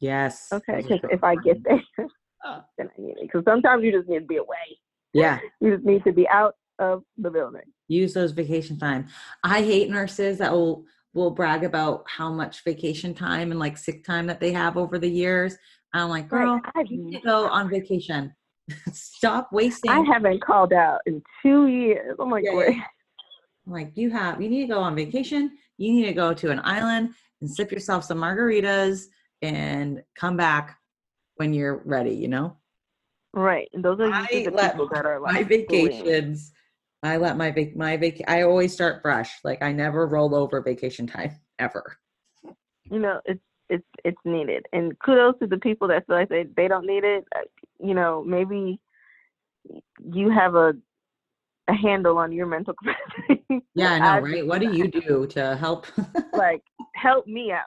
yes. 0.01 0.49
Okay, 0.53 0.83
because 0.83 1.01
if 1.11 1.23
I 1.25 1.37
get 1.37 1.62
there, 1.64 1.83
Uh. 2.44 2.61
then 2.77 2.88
I 2.97 3.01
need 3.01 3.12
it. 3.12 3.23
Because 3.23 3.44
sometimes 3.44 3.83
you 3.85 3.92
just 3.92 4.09
need 4.09 4.21
to 4.21 4.27
be 4.27 4.37
away. 4.37 4.79
Yeah. 5.18 5.38
You 5.61 5.74
just 5.74 5.85
need 5.87 6.04
to 6.04 6.12
be 6.12 6.28
out 6.28 6.54
of 6.78 7.02
the 7.16 7.31
building. 7.31 7.62
use 7.88 8.14
those 8.14 8.33
vacation 8.33 8.78
time. 8.78 9.07
I 9.42 9.62
hate 9.62 9.90
nurses 9.90 10.38
that 10.38 10.52
will 10.52 10.85
will 11.14 11.31
brag 11.31 11.64
about 11.64 12.04
how 12.07 12.31
much 12.31 12.62
vacation 12.64 13.14
time 13.14 13.50
and 13.50 13.59
like 13.59 13.76
sick 13.76 14.04
time 14.04 14.26
that 14.26 14.38
they 14.40 14.52
have 14.52 14.76
over 14.76 14.98
the 14.98 15.11
years. 15.11 15.57
I'm 15.94 16.11
like, 16.11 16.28
girl, 16.28 16.61
I've 16.76 16.87
you 16.90 17.02
need 17.04 17.16
to 17.16 17.20
go 17.24 17.48
on 17.48 17.68
vacation. 17.70 18.35
Stop 18.92 19.48
wasting. 19.52 19.90
I 19.90 20.00
haven't 20.02 20.42
called 20.42 20.72
out 20.72 21.00
in 21.07 21.22
two 21.42 21.66
years. 21.66 22.16
I'm 22.20 22.31
like, 22.31 22.44
Yeah. 22.44 22.70
I'm 23.66 23.72
like 23.72 23.92
you 23.96 24.11
have 24.11 24.40
you 24.40 24.48
need 24.48 24.66
to 24.66 24.74
go 24.74 24.81
on 24.81 24.94
vacation. 24.94 25.50
You 25.78 25.92
need 25.92 26.07
to 26.07 26.12
go 26.12 26.33
to 26.35 26.50
an 26.50 26.61
island 26.62 27.14
and 27.40 27.50
sip 27.50 27.72
yourself 27.72 28.04
some 28.04 28.18
margaritas 28.18 29.04
and 29.42 30.02
come 30.16 30.37
back 30.37 30.76
when 31.37 31.54
you're 31.54 31.83
ready. 31.85 32.14
You 32.14 32.28
know, 32.28 32.57
Right. 33.35 33.69
And 33.73 33.85
those 33.85 34.01
are 34.01 34.11
I 34.11 34.27
the 34.33 34.51
let 34.51 34.73
people 34.73 34.88
that 34.93 35.07
are 35.07 35.21
like 35.21 35.35
my 35.35 35.43
vacations. 35.43 36.53
I 37.03 37.17
let 37.17 37.37
my 37.37 37.51
vac 37.51 37.77
my 37.77 37.97
vac. 37.97 38.14
I 38.27 38.43
always 38.43 38.73
start 38.73 39.03
fresh. 39.03 39.31
Like 39.45 39.62
I 39.62 39.73
never 39.73 40.07
roll 40.07 40.35
over 40.35 40.61
vacation 40.61 41.07
time 41.07 41.33
ever. 41.59 41.99
You 42.91 42.99
know, 42.99 43.21
it's 43.25 43.43
it's 43.69 43.87
it's 44.05 44.21
needed. 44.25 44.67
And 44.73 44.99
kudos 44.99 45.38
to 45.41 45.47
the 45.47 45.59
people 45.59 45.88
that 45.88 46.07
feel 46.07 46.17
like 46.17 46.29
they, 46.29 46.45
they 46.57 46.69
don't 46.69 46.87
need 46.87 47.05
it. 47.05 47.25
Uh, 47.35 47.41
you 47.79 47.95
know, 47.95 48.25
maybe 48.27 48.81
you 50.11 50.31
have 50.31 50.55
a 50.55 50.75
a 51.69 51.75
handle 51.75 52.19
on 52.19 52.33
your 52.33 52.47
mental 52.47 52.75
capacity. 52.83 53.62
Yeah, 53.75 53.93
I 53.93 53.99
know, 54.01 54.21
right? 54.21 54.47
What 54.47 54.61
do 54.61 54.75
you 54.75 54.91
do 54.91 55.27
to 55.29 55.57
help? 55.57 55.87
like, 56.37 56.62
help 56.95 57.27
me 57.27 57.53
out. 57.53 57.64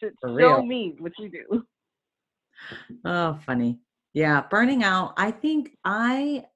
To 0.00 0.10
show 0.22 0.32
real. 0.32 0.62
me 0.62 0.94
what 0.98 1.12
you 1.18 1.28
do. 1.28 1.64
Oh, 3.04 3.38
funny. 3.44 3.80
Yeah, 4.12 4.42
burning 4.50 4.82
out. 4.82 5.14
I 5.16 5.30
think 5.30 5.76
I 5.84 6.46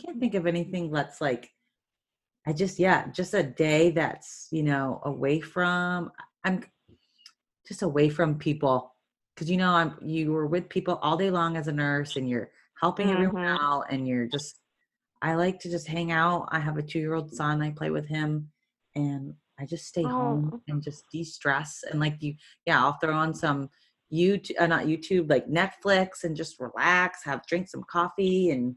can't 0.00 0.18
think 0.20 0.34
of 0.34 0.46
anything 0.46 0.90
that's 0.90 1.20
like 1.20 1.50
I 2.46 2.52
just 2.52 2.78
yeah, 2.78 3.08
just 3.10 3.34
a 3.34 3.42
day 3.42 3.90
that's, 3.90 4.48
you 4.50 4.62
know, 4.62 5.00
away 5.04 5.40
from 5.40 6.12
I'm 6.44 6.62
just 7.66 7.82
away 7.82 8.08
from 8.08 8.38
people 8.38 8.94
cuz 9.36 9.50
you 9.50 9.56
know, 9.56 9.70
I'm 9.72 9.98
you 10.02 10.32
were 10.32 10.46
with 10.46 10.68
people 10.68 10.98
all 11.02 11.16
day 11.16 11.30
long 11.30 11.56
as 11.56 11.68
a 11.68 11.72
nurse 11.72 12.16
and 12.16 12.28
you're 12.28 12.50
helping 12.80 13.10
everyone 13.10 13.44
Mhm. 13.44 13.58
out 13.60 13.84
and 13.90 14.06
you're 14.08 14.26
just 14.26 14.60
I 15.22 15.34
like 15.34 15.58
to 15.60 15.70
just 15.70 15.86
hang 15.88 16.12
out. 16.12 16.46
I 16.52 16.58
have 16.60 16.76
a 16.76 16.82
2-year-old 16.82 17.34
son. 17.34 17.62
I 17.62 17.70
play 17.70 17.90
with 17.90 18.06
him 18.06 18.50
and 18.94 19.34
I 19.58 19.64
just 19.64 19.86
stay 19.86 20.06
home 20.06 20.52
Oh. 20.54 20.60
and 20.68 20.82
just 20.82 21.04
de-stress 21.10 21.84
and 21.90 22.00
like 22.00 22.22
you 22.22 22.34
yeah, 22.66 22.82
I'll 22.82 22.98
throw 22.98 23.14
on 23.16 23.34
some 23.34 23.70
YouTube, 24.12 24.52
uh, 24.58 24.66
not 24.66 24.86
YouTube, 24.86 25.28
like 25.28 25.48
Netflix 25.48 26.24
and 26.24 26.36
just 26.36 26.60
relax, 26.60 27.24
have 27.24 27.46
drink 27.46 27.68
some 27.68 27.84
coffee 27.90 28.50
and 28.50 28.76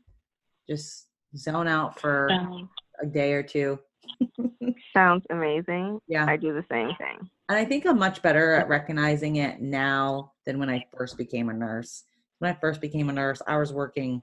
just 0.68 1.08
zone 1.36 1.68
out 1.68 2.00
for 2.00 2.30
a 3.02 3.06
day 3.06 3.34
or 3.34 3.44
two. 3.44 3.80
sounds 4.96 5.26
amazing. 5.30 6.00
Yeah. 6.08 6.26
I 6.28 6.38
do 6.38 6.54
the 6.54 6.66
same 6.72 6.90
thing. 6.96 7.30
And 7.48 7.58
I 7.58 7.66
think 7.66 7.86
I'm 7.86 8.00
much 8.00 8.22
better 8.22 8.54
at 8.54 8.70
recognizing 8.70 9.38
it 9.38 9.62
now 9.62 10.34
than 10.46 10.60
when 10.60 10.70
I 10.70 10.86
first 10.96 11.18
became 11.18 11.50
a 11.50 11.54
nurse. 11.54 12.04
When 12.40 12.52
I 12.52 12.58
first 12.60 12.82
became 12.82 13.10
a 13.10 13.14
nurse, 13.14 13.42
I 13.46 13.58
was 13.58 13.74
working, 13.74 14.22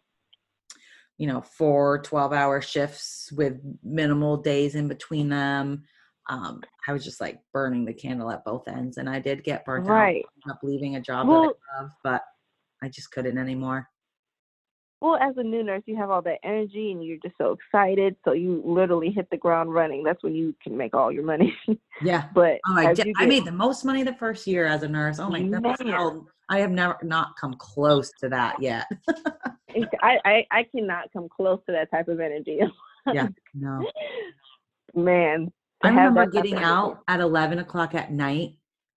you 1.19 1.27
know, 1.27 1.41
four 1.41 2.03
12 2.03 2.33
hour 2.33 2.61
shifts 2.61 3.31
with 3.33 3.61
minimal 3.83 4.39
days 4.39 4.75
in 4.75 4.89
between 4.89 5.29
them. 5.29 5.85
Um, 6.29 6.61
I 6.89 6.93
was 6.93 7.05
just 7.05 7.21
like 7.21 7.39
burning 7.53 7.85
the 7.85 7.93
candle 7.93 8.31
at 8.31 8.45
both 8.45 8.67
ends. 8.69 8.97
And 8.97 9.09
I 9.09 9.21
did 9.21 9.45
get 9.45 9.65
burnt 9.65 9.87
out. 9.87 9.93
Right. 9.93 10.25
ended 10.45 10.51
up 10.51 10.59
leaving 10.63 10.97
a 10.97 11.01
job 11.01 11.29
Well- 11.29 11.43
that 11.45 11.55
I 11.79 11.83
love, 11.83 11.91
but 12.03 12.23
I 12.83 12.89
just 12.89 13.11
couldn't 13.11 13.39
anymore. 13.39 13.89
Well, 15.01 15.17
as 15.17 15.37
a 15.37 15.43
new 15.43 15.63
nurse, 15.63 15.83
you 15.85 15.95
have 15.97 16.11
all 16.11 16.23
that 16.23 16.39
energy 16.43 16.91
and 16.91 17.05
you're 17.05 17.19
just 17.23 17.37
so 17.37 17.53
excited. 17.53 18.17
So 18.25 18.33
you 18.33 18.63
literally 18.65 19.11
hit 19.11 19.29
the 19.31 19.37
ground 19.37 19.73
running. 19.75 20.03
That's 20.03 20.23
when 20.23 20.35
you 20.35 20.55
can 20.63 20.75
make 20.77 20.95
all 20.95 21.13
your 21.13 21.23
money. 21.23 21.55
Yeah. 22.03 22.29
but 22.35 22.59
Oh, 22.67 22.77
I, 22.77 22.95
did, 22.95 23.07
you 23.07 23.13
I 23.19 23.27
made 23.27 23.45
the 23.45 23.53
most 23.53 23.85
money 23.85 24.03
the 24.03 24.15
first 24.15 24.47
year 24.47 24.67
as 24.67 24.83
a 24.83 24.89
nurse. 24.89 25.19
Oh 25.19 25.29
my 25.29 25.43
goodness. 25.43 25.79
I 26.49 26.61
have 26.61 26.71
never 26.71 26.97
not 27.03 27.37
come 27.41 27.55
close 27.59 28.11
to 28.21 28.29
that 28.31 28.61
yet. 28.63 28.87
I, 30.03 30.19
I, 30.25 30.47
I 30.51 30.63
cannot 30.75 31.13
come 31.13 31.29
close 31.29 31.61
to 31.67 31.73
that 31.73 31.91
type 31.91 32.09
of 32.09 32.21
energy. 32.21 32.61
yeah. 33.13 33.29
No. 33.55 33.87
Man. 34.95 35.53
I 35.83 35.89
remember 35.89 36.21
that 36.21 36.33
type 36.33 36.45
of 36.45 36.51
getting 36.51 36.65
out 36.65 37.03
at 37.09 37.21
11 37.21 37.59
o'clock 37.59 37.95
at 37.95 38.13
night, 38.13 38.53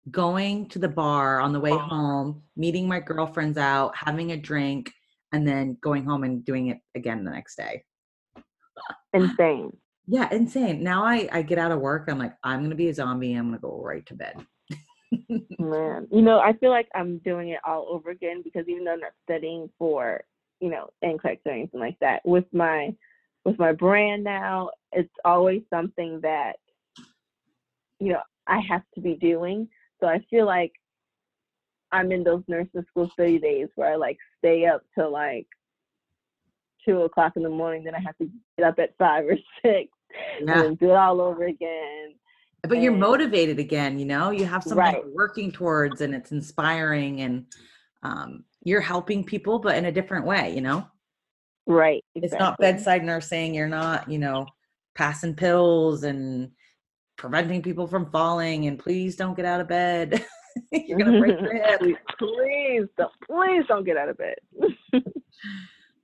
going 0.09 0.69
to 0.69 0.79
the 0.79 0.87
bar 0.87 1.39
on 1.39 1.53
the 1.53 1.59
way 1.59 1.71
oh. 1.71 1.77
home, 1.77 2.43
meeting 2.55 2.87
my 2.87 2.99
girlfriends 2.99 3.57
out, 3.57 3.95
having 3.95 4.31
a 4.31 4.37
drink, 4.37 4.91
and 5.33 5.47
then 5.47 5.77
going 5.81 6.05
home 6.05 6.23
and 6.23 6.43
doing 6.45 6.67
it 6.67 6.79
again 6.95 7.23
the 7.23 7.31
next 7.31 7.55
day. 7.55 7.83
Insane. 9.13 9.71
Yeah, 10.11 10.27
insane. 10.31 10.81
Now 10.81 11.03
I, 11.03 11.29
I 11.31 11.43
get 11.43 11.59
out 11.59 11.71
of 11.71 11.81
work, 11.81 12.05
I'm 12.07 12.17
like, 12.17 12.33
I'm 12.43 12.61
going 12.61 12.71
to 12.71 12.75
be 12.75 12.89
a 12.89 12.93
zombie. 12.93 13.33
I'm 13.33 13.49
going 13.49 13.59
to 13.59 13.61
go 13.61 13.79
right 13.79 14.03
to 14.07 14.15
bed. 14.15 14.43
Man, 15.59 16.07
you 16.11 16.23
know, 16.23 16.39
I 16.39 16.53
feel 16.53 16.71
like 16.71 16.87
I'm 16.95 17.19
doing 17.19 17.49
it 17.49 17.59
all 17.63 17.85
over 17.87 18.09
again 18.09 18.41
because 18.43 18.65
even 18.67 18.85
though 18.85 18.93
I'm 18.93 19.01
not 19.01 19.11
studying 19.23 19.69
for, 19.77 20.21
you 20.61 20.71
know, 20.71 20.89
NCLEX 21.03 21.39
or 21.45 21.51
anything 21.51 21.79
like 21.79 21.97
that, 22.01 22.21
with 22.25 22.45
my 22.51 22.95
with 23.45 23.59
my 23.59 23.71
brand 23.71 24.23
now, 24.23 24.71
it's 24.91 25.13
always 25.23 25.61
something 25.71 26.19
that, 26.21 26.55
you 27.99 28.13
know, 28.13 28.21
I 28.47 28.59
have 28.59 28.83
to 28.95 29.01
be 29.01 29.15
doing. 29.15 29.67
So 29.99 30.07
I 30.07 30.23
feel 30.29 30.45
like 30.45 30.71
I'm 31.91 32.11
in 32.11 32.23
those 32.23 32.43
nursing 32.47 32.85
school 32.89 33.09
study 33.13 33.39
days 33.39 33.67
where 33.75 33.91
I 33.91 33.95
like 33.95 34.17
stay 34.37 34.65
up 34.65 34.81
till 34.95 35.11
like 35.11 35.47
two 36.85 37.01
o'clock 37.01 37.33
in 37.35 37.43
the 37.43 37.49
morning, 37.49 37.83
then 37.83 37.95
I 37.95 37.99
have 37.99 38.17
to 38.17 38.29
get 38.57 38.67
up 38.67 38.79
at 38.79 38.95
five 38.97 39.25
or 39.25 39.37
six 39.65 39.89
Yeah. 40.45 40.63
and 40.63 40.79
do 40.79 40.91
it 40.91 40.95
all 40.95 41.21
over 41.21 41.45
again. 41.45 42.15
But 42.63 42.81
you're 42.81 42.91
motivated 42.91 43.57
again, 43.59 43.99
you 43.99 44.05
know, 44.05 44.31
you 44.31 44.45
have 44.45 44.63
something 44.63 44.77
Right. 44.77 45.03
working 45.13 45.51
towards 45.51 46.01
and 46.01 46.13
it's 46.13 46.31
inspiring 46.31 47.21
and 47.21 47.45
um, 48.03 48.43
you're 48.63 48.81
helping 48.81 49.23
people, 49.23 49.59
but 49.59 49.77
in 49.77 49.85
a 49.85 49.91
different 49.91 50.25
way, 50.25 50.53
you 50.53 50.61
know? 50.61 50.85
Right. 51.65 52.03
It's 52.15 52.33
not 52.33 52.57
bedside 52.59 53.03
nursing. 53.03 53.53
You're 53.53 53.67
not, 53.67 54.11
you 54.11 54.19
know, 54.19 54.47
passing 54.95 55.35
pills 55.35 56.03
and 56.03 56.51
preventing 57.19 57.61
people 57.61 57.85
from 57.85 58.09
falling 58.09 58.65
and 58.67 58.79
please 58.79 59.15
don't 59.17 59.35
get 59.35 59.45
out 59.45 59.59
of 59.61 59.67
bed. 59.67 60.25
you're 60.71 60.97
to 60.99 61.19
break 61.19 61.39
your 61.39 61.53
hip. 61.67 61.79
please, 61.81 61.95
please 62.17 62.87
don't, 62.97 63.11
please 63.29 63.63
don't 63.67 63.83
get 63.85 63.97
out 63.97 64.09
of 64.09 64.17
bed. 64.17 64.35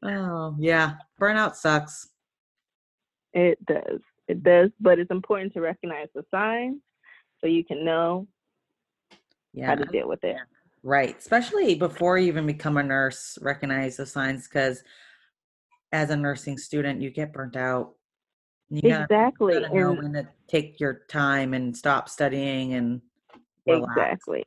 Oh, 0.04 0.56
yeah. 0.60 0.95
Burnout 1.19 1.56
sucks. 1.56 2.10
it 3.34 3.58
does. 3.65 4.01
It 4.28 4.43
does, 4.43 4.69
but 4.80 4.99
it's 4.99 5.10
important 5.12 5.54
to 5.54 5.62
recognize 5.62 6.08
the 6.13 6.23
signs 6.32 6.82
so 7.39 7.47
you 7.47 7.63
can 7.63 7.84
know 7.86 8.28
Yeah. 9.54 9.67
how 9.67 9.75
to 9.75 9.86
deal 9.86 10.08
with 10.08 10.23
it. 10.23 10.36
Right. 10.84 11.17
Especially 11.17 11.75
before 11.75 12.17
you 12.17 12.28
even 12.28 12.45
become 12.45 12.78
a 12.78 12.84
nurse, 12.84 13.38
recognize 13.41 13.97
the 13.97 14.06
signs 14.06 14.47
because 14.47 14.84
as 15.91 16.10
a 16.10 16.15
nursing 16.17 16.58
student, 16.58 17.01
you 17.01 17.10
get 17.10 17.34
burnt 17.34 17.56
out. 17.56 17.93
You 18.76 18.82
gotta, 18.82 19.08
Exactly. 19.10 19.54
you 19.56 19.62
gotta 19.62 19.74
know 19.74 19.90
And 19.92 19.98
when 19.98 20.14
to 20.14 20.28
take 20.48 20.80
your 20.80 21.02
time 21.08 21.54
and 21.54 21.76
stop 21.76 22.10
studying 22.10 22.74
and 22.74 23.02
relax. 23.66 24.02
exactly. 24.02 24.46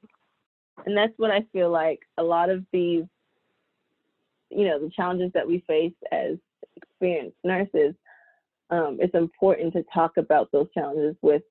And 0.84 0.96
that's 0.96 1.14
what 1.16 1.30
I 1.30 1.44
feel 1.52 1.70
like 1.70 2.00
a 2.18 2.22
lot 2.22 2.50
of 2.50 2.64
these, 2.72 3.04
you 4.50 4.66
know, 4.66 4.78
the 4.78 4.90
challenges 4.94 5.30
that 5.32 5.46
we 5.46 5.64
face 5.66 5.94
as 6.12 6.36
experienced 6.76 7.38
nurses, 7.42 7.94
um, 8.70 8.98
it's 9.00 9.14
important 9.14 9.72
to 9.72 9.84
talk 9.94 10.18
about 10.18 10.50
those 10.52 10.66
challenges 10.74 11.16
with 11.22 11.42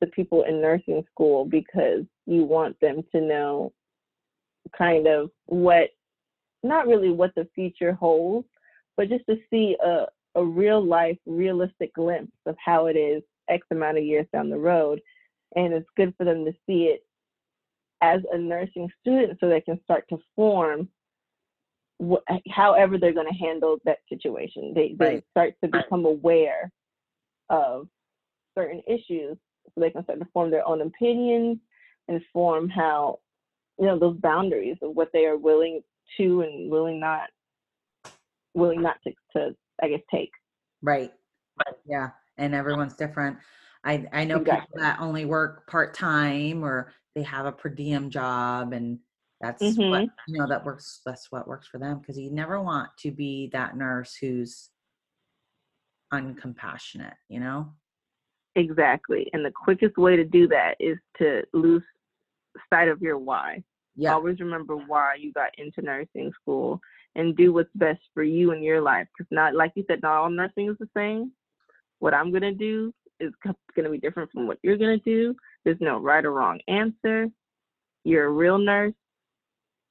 the 0.00 0.06
people 0.06 0.44
in 0.44 0.62
nursing 0.62 1.04
school 1.10 1.44
because 1.44 2.04
you 2.26 2.42
want 2.44 2.78
them 2.80 3.02
to 3.12 3.20
know 3.20 3.72
kind 4.76 5.06
of 5.06 5.30
what 5.46 5.90
not 6.62 6.86
really 6.86 7.10
what 7.10 7.34
the 7.36 7.46
future 7.54 7.92
holds, 7.92 8.48
but 8.96 9.08
just 9.08 9.24
to 9.26 9.36
see 9.50 9.76
a, 9.84 10.06
a 10.34 10.44
real 10.44 10.84
life, 10.84 11.18
realistic 11.26 11.94
glimpse 11.94 12.36
of 12.46 12.56
how 12.64 12.86
it 12.86 12.96
is 12.96 13.22
X 13.48 13.66
amount 13.70 13.98
of 13.98 14.04
years 14.04 14.26
down 14.32 14.50
the 14.50 14.58
road. 14.58 15.00
And 15.56 15.72
it's 15.72 15.88
good 15.96 16.14
for 16.16 16.24
them 16.24 16.44
to 16.44 16.52
see 16.66 16.84
it 16.84 17.04
as 18.00 18.20
a 18.32 18.38
nursing 18.38 18.88
student 19.00 19.38
so 19.40 19.48
they 19.48 19.60
can 19.60 19.80
start 19.84 20.04
to 20.10 20.18
form 20.36 20.88
wh- 22.02 22.22
however 22.50 22.98
they're 22.98 23.12
going 23.12 23.26
to 23.30 23.38
handle 23.38 23.78
that 23.84 23.98
situation. 24.08 24.72
They, 24.74 24.94
they 24.98 25.14
Right. 25.14 25.24
start 25.30 25.54
to 25.62 25.68
become 25.68 26.04
aware 26.04 26.70
of 27.50 27.88
certain 28.56 28.82
issues 28.86 29.36
so 29.74 29.80
they 29.80 29.90
can 29.90 30.04
start 30.04 30.18
to 30.20 30.28
form 30.32 30.50
their 30.50 30.66
own 30.66 30.82
opinions 30.82 31.58
and 32.08 32.20
form 32.32 32.68
how, 32.68 33.20
you 33.78 33.86
know, 33.86 33.98
those 33.98 34.16
boundaries 34.18 34.76
of 34.82 34.94
what 34.94 35.10
they 35.12 35.26
are 35.26 35.36
willing 35.36 35.82
to 36.16 36.42
and 36.42 36.70
willing 36.70 37.00
not, 37.00 37.28
willing 38.54 38.82
not 38.82 38.96
to, 39.04 39.12
to 39.36 39.56
I 39.82 39.88
guess, 39.88 40.00
take. 40.10 40.32
Right. 40.82 41.12
Yeah. 41.86 42.10
And 42.36 42.54
everyone's 42.54 42.94
different. 42.94 43.38
I 43.84 44.06
I 44.12 44.24
know 44.24 44.38
people 44.40 44.66
that 44.76 45.00
only 45.00 45.24
work 45.24 45.66
part 45.68 45.94
time 45.94 46.62
or 46.64 46.92
they 47.14 47.22
have 47.22 47.46
a 47.46 47.52
per 47.52 47.68
diem 47.68 48.10
job 48.10 48.72
and 48.72 48.98
that's 49.40 49.62
what 49.76 50.02
Mhm. 50.02 50.10
you 50.26 50.38
know 50.38 50.48
that 50.48 50.64
works 50.64 51.00
that's 51.06 51.30
what 51.30 51.46
works 51.46 51.68
for 51.68 51.78
them 51.78 52.00
because 52.00 52.18
you 52.18 52.30
never 52.30 52.60
want 52.60 52.90
to 52.98 53.10
be 53.12 53.48
that 53.52 53.76
nurse 53.76 54.16
who's 54.16 54.70
uncompassionate, 56.12 57.14
you 57.28 57.38
know? 57.40 57.72
Exactly. 58.56 59.30
And 59.32 59.44
the 59.44 59.52
quickest 59.52 59.96
way 59.96 60.16
to 60.16 60.24
do 60.24 60.48
that 60.48 60.76
is 60.80 60.98
to 61.18 61.44
lose 61.52 61.82
sight 62.72 62.88
of 62.88 63.00
your 63.02 63.18
why. 63.18 63.62
Yeah. 63.98 64.14
Always 64.14 64.38
remember 64.38 64.76
why 64.76 65.16
you 65.18 65.32
got 65.32 65.50
into 65.58 65.82
nursing 65.82 66.32
school 66.40 66.80
and 67.16 67.36
do 67.36 67.52
what's 67.52 67.68
best 67.74 68.00
for 68.14 68.22
you 68.22 68.52
in 68.52 68.62
your 68.62 68.80
life. 68.80 69.08
Because 69.16 69.28
not, 69.32 69.54
like 69.56 69.72
you 69.74 69.84
said, 69.88 70.02
not 70.02 70.12
all 70.22 70.30
nursing 70.30 70.70
is 70.70 70.76
the 70.78 70.88
same. 70.96 71.32
What 71.98 72.14
I'm 72.14 72.32
gonna 72.32 72.54
do 72.54 72.94
is 73.18 73.32
going 73.44 73.84
to 73.84 73.90
be 73.90 73.98
different 73.98 74.30
from 74.30 74.46
what 74.46 74.58
you're 74.62 74.76
gonna 74.78 74.98
do. 74.98 75.34
There's 75.64 75.80
no 75.80 75.98
right 75.98 76.24
or 76.24 76.32
wrong 76.32 76.60
answer. 76.68 77.26
You're 78.04 78.26
a 78.26 78.30
real 78.30 78.58
nurse, 78.58 78.94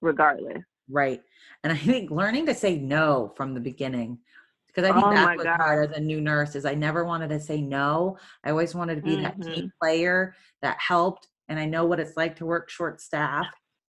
regardless. 0.01 0.63
Right. 0.89 1.21
And 1.63 1.73
I 1.73 1.77
think 1.77 2.09
learning 2.09 2.45
to 2.45 2.55
say 2.55 2.77
no 2.77 3.33
from 3.35 3.53
the 3.53 3.59
beginning, 3.59 4.19
because 4.67 4.85
I 4.89 4.93
think 4.93 5.05
Oh 5.05 5.11
my 5.11 5.35
that's 5.35 5.37
what's 5.37 5.47
God. 5.47 5.57
hard 5.57 5.91
as 5.91 5.97
a 5.97 5.99
new 5.99 6.21
nurse 6.21 6.55
is 6.55 6.63
I 6.65 6.75
never 6.75 7.03
wanted 7.03 7.29
to 7.31 7.41
say 7.41 7.61
no. 7.61 8.17
I 8.45 8.51
always 8.51 8.73
wanted 8.73 8.95
to 8.95 9.01
be 9.01 9.17
that 9.17 9.35
Mm-hmm. 9.37 9.53
team 9.53 9.71
player 9.81 10.33
that 10.61 10.77
helped. 10.79 11.27
And 11.49 11.59
I 11.59 11.65
know 11.65 11.85
what 11.85 11.99
it's 11.99 12.15
like 12.15 12.37
to 12.37 12.45
work 12.45 12.69
short 12.69 13.01
staff, 13.01 13.47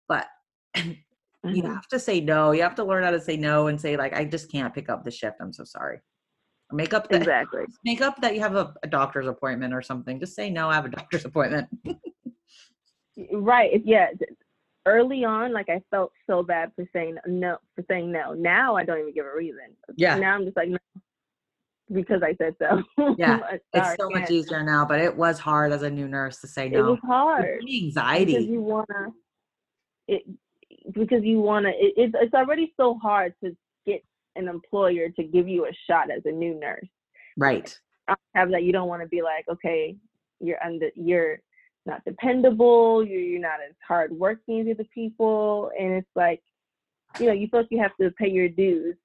but 0.08 0.26
you 0.74 1.62
Mhm. 1.62 1.74
have 1.74 1.86
to 1.88 1.98
say 2.00 2.20
no. 2.20 2.50
You 2.52 2.62
have 2.62 2.74
to 2.76 2.84
learn 2.84 3.04
how 3.04 3.10
to 3.12 3.20
say 3.20 3.36
no 3.36 3.68
and 3.68 3.80
say 3.80 3.96
like, 3.96 4.12
I 4.14 4.24
just 4.24 4.50
can't 4.50 4.74
pick 4.74 4.88
up 4.88 5.04
the 5.04 5.10
shift. 5.10 5.36
I'm 5.40 5.52
so 5.52 5.64
sorry. 5.64 6.00
Or 6.70 6.76
make 6.76 6.92
up 6.92 7.08
that 7.08 7.16
Exactly. 7.20 7.64
make 7.84 8.00
up 8.00 8.20
that 8.22 8.34
you 8.34 8.40
have 8.40 8.56
a, 8.56 8.74
a 8.82 8.88
doctor's 8.88 9.26
appointment 9.28 9.72
or 9.72 9.80
something. 9.82 10.18
Just 10.18 10.34
say 10.34 10.50
no. 10.50 10.68
I 10.68 10.74
have 10.74 10.84
a 10.86 10.90
doctor's 10.90 11.24
appointment. 11.30 11.68
Right. 13.32 13.82
Yeah. 13.84 14.08
Early 14.86 15.24
on, 15.24 15.52
like 15.52 15.68
I 15.68 15.82
felt 15.90 16.12
so 16.26 16.42
bad 16.42 16.72
for 16.74 16.84
saying 16.92 17.16
no. 17.26 17.58
For 17.76 17.84
saying 17.88 18.10
no. 18.10 18.32
Now 18.32 18.74
I 18.76 18.84
don't 18.84 18.98
even 19.00 19.12
give 19.14 19.26
a 19.26 19.34
reason. 19.34 19.76
Yeah. 19.96 20.16
Now 20.18 20.34
I'm 20.34 20.44
just 20.44 20.56
like 20.56 20.70
no, 20.70 20.78
because 21.92 22.22
I 22.22 22.34
said 22.36 22.54
so. 22.60 22.82
Yeah, 23.18 23.40
It's 23.74 23.96
so 24.00 24.08
much 24.10 24.30
easier 24.30 24.62
now, 24.62 24.84
but 24.86 25.00
it 25.00 25.14
was 25.14 25.38
hard 25.38 25.72
as 25.72 25.82
a 25.82 25.90
new 25.90 26.08
nurse 26.08 26.40
to 26.40 26.46
say 26.48 26.68
no. 26.68 26.78
It 26.78 26.90
was 26.90 26.98
hard. 27.04 27.62
Me 27.62 27.92
because 27.94 28.44
you 28.46 28.60
wanna 28.60 29.12
it 30.08 30.22
because 30.92 31.22
you 31.22 31.40
wanna 31.40 31.70
it, 31.70 31.94
it's 31.96 32.14
it's 32.20 32.34
already 32.34 32.72
so 32.76 32.98
hard 32.98 33.34
to 33.44 33.56
get 33.86 34.02
an 34.36 34.48
employer 34.48 35.08
to 35.10 35.22
give 35.22 35.48
you 35.48 35.66
a 35.66 35.72
shot 35.86 36.10
as 36.10 36.22
a 36.24 36.32
new 36.32 36.58
nurse. 36.58 36.88
Right. 37.36 37.78
Of 38.34 38.50
that, 38.50 38.62
you 38.62 38.72
don't 38.72 38.88
want 38.88 39.02
to 39.02 39.08
be 39.08 39.20
like, 39.20 39.44
okay, 39.48 39.94
you're 40.40 40.62
under 40.64 40.90
you're 40.94 41.40
not 41.86 42.04
dependable, 42.04 43.04
you're 43.04 43.20
you're 43.20 43.40
not 43.40 43.60
as 43.66 43.74
hard 43.86 44.12
working 44.12 44.60
as 44.60 44.66
the 44.66 44.72
other 44.72 44.88
people, 44.94 45.70
and 45.78 45.92
it's 45.92 46.08
like, 46.16 46.42
you 47.20 47.26
know, 47.26 47.32
you 47.32 47.48
feel 47.48 47.60
like 47.60 47.68
you 47.70 47.80
have 47.80 47.96
to 48.00 48.10
pay 48.12 48.28
your 48.28 48.48
dues, 48.48 48.96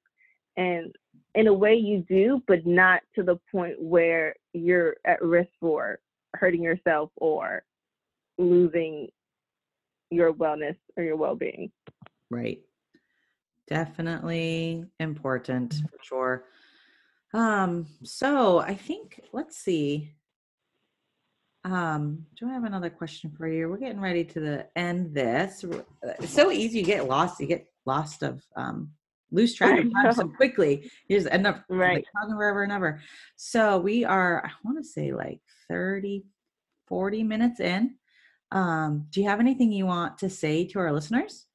and 0.58 0.96
in 1.36 1.48
a 1.48 1.54
way 1.54 1.76
you 1.76 2.06
do, 2.08 2.42
but 2.48 2.66
not 2.66 3.02
to 3.16 3.24
the 3.24 3.40
point 3.52 3.82
where 3.82 4.36
you're 4.54 4.96
at 5.06 5.22
risk 5.22 5.50
for 5.60 6.00
hurting 6.36 6.62
yourself 6.62 7.10
or 7.18 7.64
losing 8.38 9.10
your 10.14 10.34
wellness 10.34 10.78
or 10.96 11.04
your 11.04 11.16
well-being. 11.18 11.72
Right. 12.30 12.62
Definitely 13.68 14.86
important 15.00 15.74
for 15.90 15.98
sure. 16.02 16.46
Um, 17.34 17.88
so 18.04 18.60
I 18.60 18.76
think 18.76 19.22
let's 19.32 19.58
see. 19.58 20.16
Um, 21.66 22.26
do 22.38 22.50
I 22.50 22.54
have 22.54 22.66
another 22.66 22.90
question 22.90 23.32
for 23.38 23.48
you? 23.48 23.70
We're 23.70 23.78
getting 23.78 24.02
ready 24.02 24.26
to 24.26 24.40
the 24.40 24.68
end 24.76 25.16
this. 25.16 25.64
Uh, 25.64 25.82
It's 26.20 26.34
so 26.34 26.52
easy 26.52 26.80
you 26.80 26.86
get 26.86 27.08
lost, 27.08 27.40
you 27.40 27.48
get 27.48 27.68
lost 27.86 28.22
of 28.24 28.44
um 28.56 28.92
lose 29.32 29.56
track 29.56 29.80
of 29.80 29.92
time 29.92 30.14
so 30.14 30.28
quickly. 30.28 30.92
You 31.08 31.18
just 31.18 31.32
end 31.32 31.48
up 31.48 31.64
like, 31.70 31.80
Right. 31.80 32.06
talking 32.16 32.36
forever 32.36 32.64
and 32.64 32.72
ever. 32.72 33.02
So 33.36 33.80
we 33.80 34.06
are, 34.06 34.46
I 34.46 34.52
want 34.64 34.78
to 34.78 34.84
say 34.84 35.12
like 35.12 35.40
30, 35.70 36.24
40 36.88 37.24
minutes 37.24 37.60
in. 37.60 37.96
Um, 38.54 39.08
do 39.10 39.20
you 39.20 39.28
have 39.28 39.40
anything 39.40 39.72
you 39.72 39.88
want 39.88 40.20
to 40.20 40.30
say 40.30 40.66
to 40.68 40.80
our 40.80 40.92
listeners? 40.94 41.48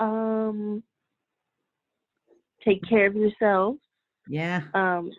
Um, 0.00 0.82
take 2.64 2.82
care 2.88 3.06
of 3.06 3.14
yourself. 3.14 3.76
Yeah. 4.28 4.62
Um, 4.74 5.10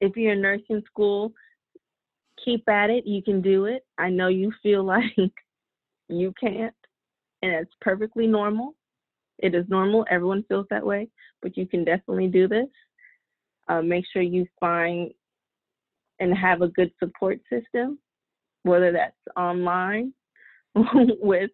if 0.00 0.16
you're 0.16 0.32
in 0.32 0.40
nursing 0.40 0.82
school, 0.86 1.34
keep 2.42 2.66
at 2.68 2.88
it. 2.88 3.06
You 3.06 3.22
can 3.22 3.42
do 3.42 3.66
it. 3.66 3.84
I 3.98 4.08
know 4.08 4.28
you 4.28 4.50
feel 4.62 4.82
like 4.86 5.32
you 6.08 6.32
can't, 6.40 6.74
and 7.42 7.52
it's 7.52 7.74
perfectly 7.82 8.26
normal. 8.26 8.74
It 9.38 9.54
is 9.54 9.66
normal. 9.68 10.06
Everyone 10.10 10.44
feels 10.48 10.66
that 10.70 10.86
way, 10.86 11.08
but 11.42 11.56
you 11.56 11.66
can 11.66 11.84
definitely 11.84 12.28
do 12.28 12.48
this. 12.48 12.68
Uh, 13.68 13.82
make 13.82 14.04
sure 14.10 14.22
you 14.22 14.46
find 14.58 15.10
and 16.20 16.36
have 16.36 16.62
a 16.62 16.68
good 16.68 16.92
support 16.98 17.40
system, 17.50 17.98
whether 18.64 18.90
that's 18.92 19.16
online 19.36 20.12
with, 20.74 21.50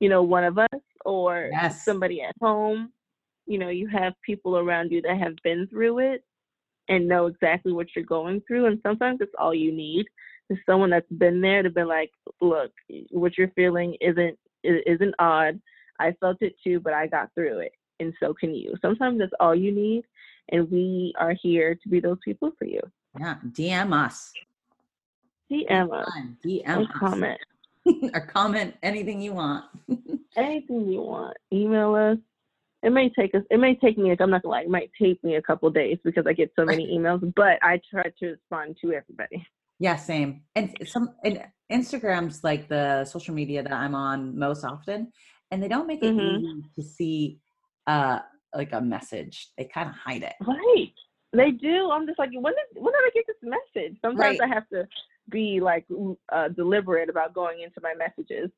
you 0.00 0.08
know, 0.08 0.22
one 0.22 0.44
of 0.44 0.58
us 0.58 0.80
or 1.04 1.50
Yes. 1.52 1.84
somebody 1.84 2.22
at 2.22 2.34
home. 2.40 2.90
You 3.46 3.58
know, 3.58 3.68
you 3.68 3.88
have 3.88 4.14
people 4.24 4.56
around 4.56 4.90
you 4.92 5.02
that 5.02 5.18
have 5.18 5.34
been 5.44 5.66
through 5.68 5.98
it 5.98 6.24
and 6.88 7.08
know 7.08 7.26
exactly 7.26 7.72
what 7.72 7.88
you're 7.94 8.04
going 8.04 8.40
through. 8.46 8.66
And 8.66 8.78
sometimes 8.82 9.18
it's 9.20 9.34
all 9.38 9.54
you 9.54 9.72
need 9.72 10.06
is 10.48 10.58
someone 10.64 10.90
that's 10.90 11.10
been 11.10 11.40
there 11.40 11.62
to 11.62 11.70
be 11.70 11.82
like, 11.82 12.10
look, 12.40 12.70
what 13.10 13.36
you're 13.36 13.52
feeling 13.54 13.96
isn't 14.00 14.38
isn't 14.64 15.14
odd. 15.18 15.60
I 15.98 16.12
felt 16.20 16.38
it 16.40 16.54
too, 16.62 16.78
but 16.80 16.92
I 16.92 17.06
got 17.08 17.30
through 17.34 17.58
it, 17.58 17.72
and 18.00 18.12
so 18.20 18.32
can 18.32 18.54
you. 18.54 18.74
Sometimes 18.80 19.18
that's 19.18 19.32
all 19.40 19.54
you 19.54 19.72
need, 19.72 20.04
and 20.50 20.70
we 20.70 21.12
are 21.18 21.34
here 21.42 21.74
to 21.74 21.88
be 21.88 22.00
those 22.00 22.18
people 22.24 22.52
for 22.58 22.64
you. 22.64 22.80
Yeah. 23.18 23.36
DM 23.50 23.92
us. 23.92 24.32
DM 25.52 25.92
us 25.92 26.08
DM 26.44 26.82
us. 26.82 26.86
comment 26.98 27.38
or 28.14 28.20
comment 28.20 28.74
anything 28.82 29.20
you 29.20 29.34
want. 29.34 29.64
anything 30.36 30.88
you 30.88 31.02
want. 31.02 31.36
Email 31.52 31.94
us. 31.94 32.18
It 32.84 32.90
may 32.90 33.10
take 33.10 33.34
us. 33.34 33.42
It 33.50 33.58
may 33.58 33.74
take 33.76 33.98
me. 33.98 34.10
I'm 34.18 34.30
not 34.30 34.42
gonna 34.42 34.52
lie. 34.54 34.62
It 34.62 34.70
might 34.70 34.90
take 35.00 35.22
me 35.24 35.36
a 35.36 35.42
couple 35.42 35.68
days 35.70 35.98
because 36.04 36.24
I 36.26 36.32
get 36.32 36.52
so 36.58 36.64
many 36.64 36.86
emails. 36.96 37.20
But 37.34 37.58
I 37.62 37.80
try 37.90 38.04
to 38.20 38.26
respond 38.26 38.76
to 38.82 38.92
everybody. 38.92 39.44
yeah, 39.78 39.96
same. 39.96 40.42
And 40.56 40.74
some 40.84 41.10
and 41.24 41.42
Instagram's 41.72 42.42
like 42.44 42.68
the 42.68 43.04
social 43.04 43.34
media 43.34 43.62
that 43.62 43.72
I'm 43.72 43.94
on 43.94 44.38
most 44.38 44.64
often, 44.64 45.12
and 45.50 45.62
they 45.62 45.68
don't 45.68 45.86
make 45.86 46.02
it 46.04 46.14
Mhm. 46.14 46.38
easy 46.40 46.62
to 46.76 46.82
see 46.82 47.38
uh 47.86 48.20
like 48.54 48.72
a 48.72 48.80
message. 48.80 49.48
They 49.58 49.64
kind 49.64 49.88
of 49.88 49.94
hide 49.96 50.22
it. 50.22 50.34
Right. 50.40 50.92
They 51.32 51.50
do. 51.52 51.90
I'm 51.90 52.06
just 52.06 52.18
like, 52.18 52.30
when 52.34 52.52
did 52.52 52.82
when 52.82 52.92
did 52.92 52.98
I 53.00 53.10
get 53.14 53.24
this 53.26 53.36
message? 53.42 53.96
Sometimes 54.02 54.38
Right. 54.38 54.40
I 54.40 54.54
have 54.54 54.68
to 54.70 54.86
be 55.32 55.60
like 55.60 55.84
uh, 56.30 56.48
deliberate 56.48 57.08
about 57.08 57.34
going 57.34 57.62
into 57.62 57.80
my 57.82 57.94
messages. 57.94 58.50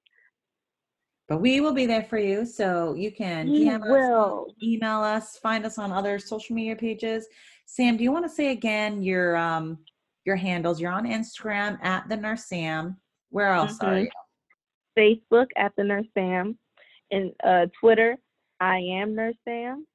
But 1.26 1.40
we 1.40 1.62
will 1.62 1.72
be 1.72 1.86
there 1.86 2.02
for 2.02 2.18
you, 2.18 2.44
so 2.44 2.92
you 2.92 3.10
can 3.10 3.48
DM 3.48 3.82
us, 3.82 3.88
will. 3.88 4.48
email 4.62 5.00
us, 5.00 5.38
find 5.38 5.64
us 5.64 5.78
on 5.78 5.90
other 5.90 6.18
social 6.18 6.54
media 6.54 6.76
pages. 6.76 7.26
Sam, 7.64 7.96
do 7.96 8.04
you 8.04 8.12
want 8.12 8.26
to 8.26 8.28
say 8.28 8.50
again 8.50 9.02
your 9.02 9.34
um 9.36 9.78
your 10.26 10.36
handles? 10.36 10.80
You're 10.80 10.92
on 10.92 11.06
Instagram 11.06 11.82
at 11.82 12.06
the 12.10 12.16
nurse 12.16 12.44
Sam. 12.46 12.98
Where 13.30 13.48
else 13.48 13.80
are 13.80 13.94
Mhm. 13.94 14.02
you? 14.02 14.10
Facebook 14.96 15.48
at 15.56 15.72
the 15.76 15.82
Nurse 15.82 16.06
Sam, 16.14 16.56
and 17.10 17.32
uh, 17.42 17.66
Twitter 17.80 18.16
I 18.60 18.78
am 18.78 19.14
Nurse 19.14 19.34
Sam. 19.48 19.86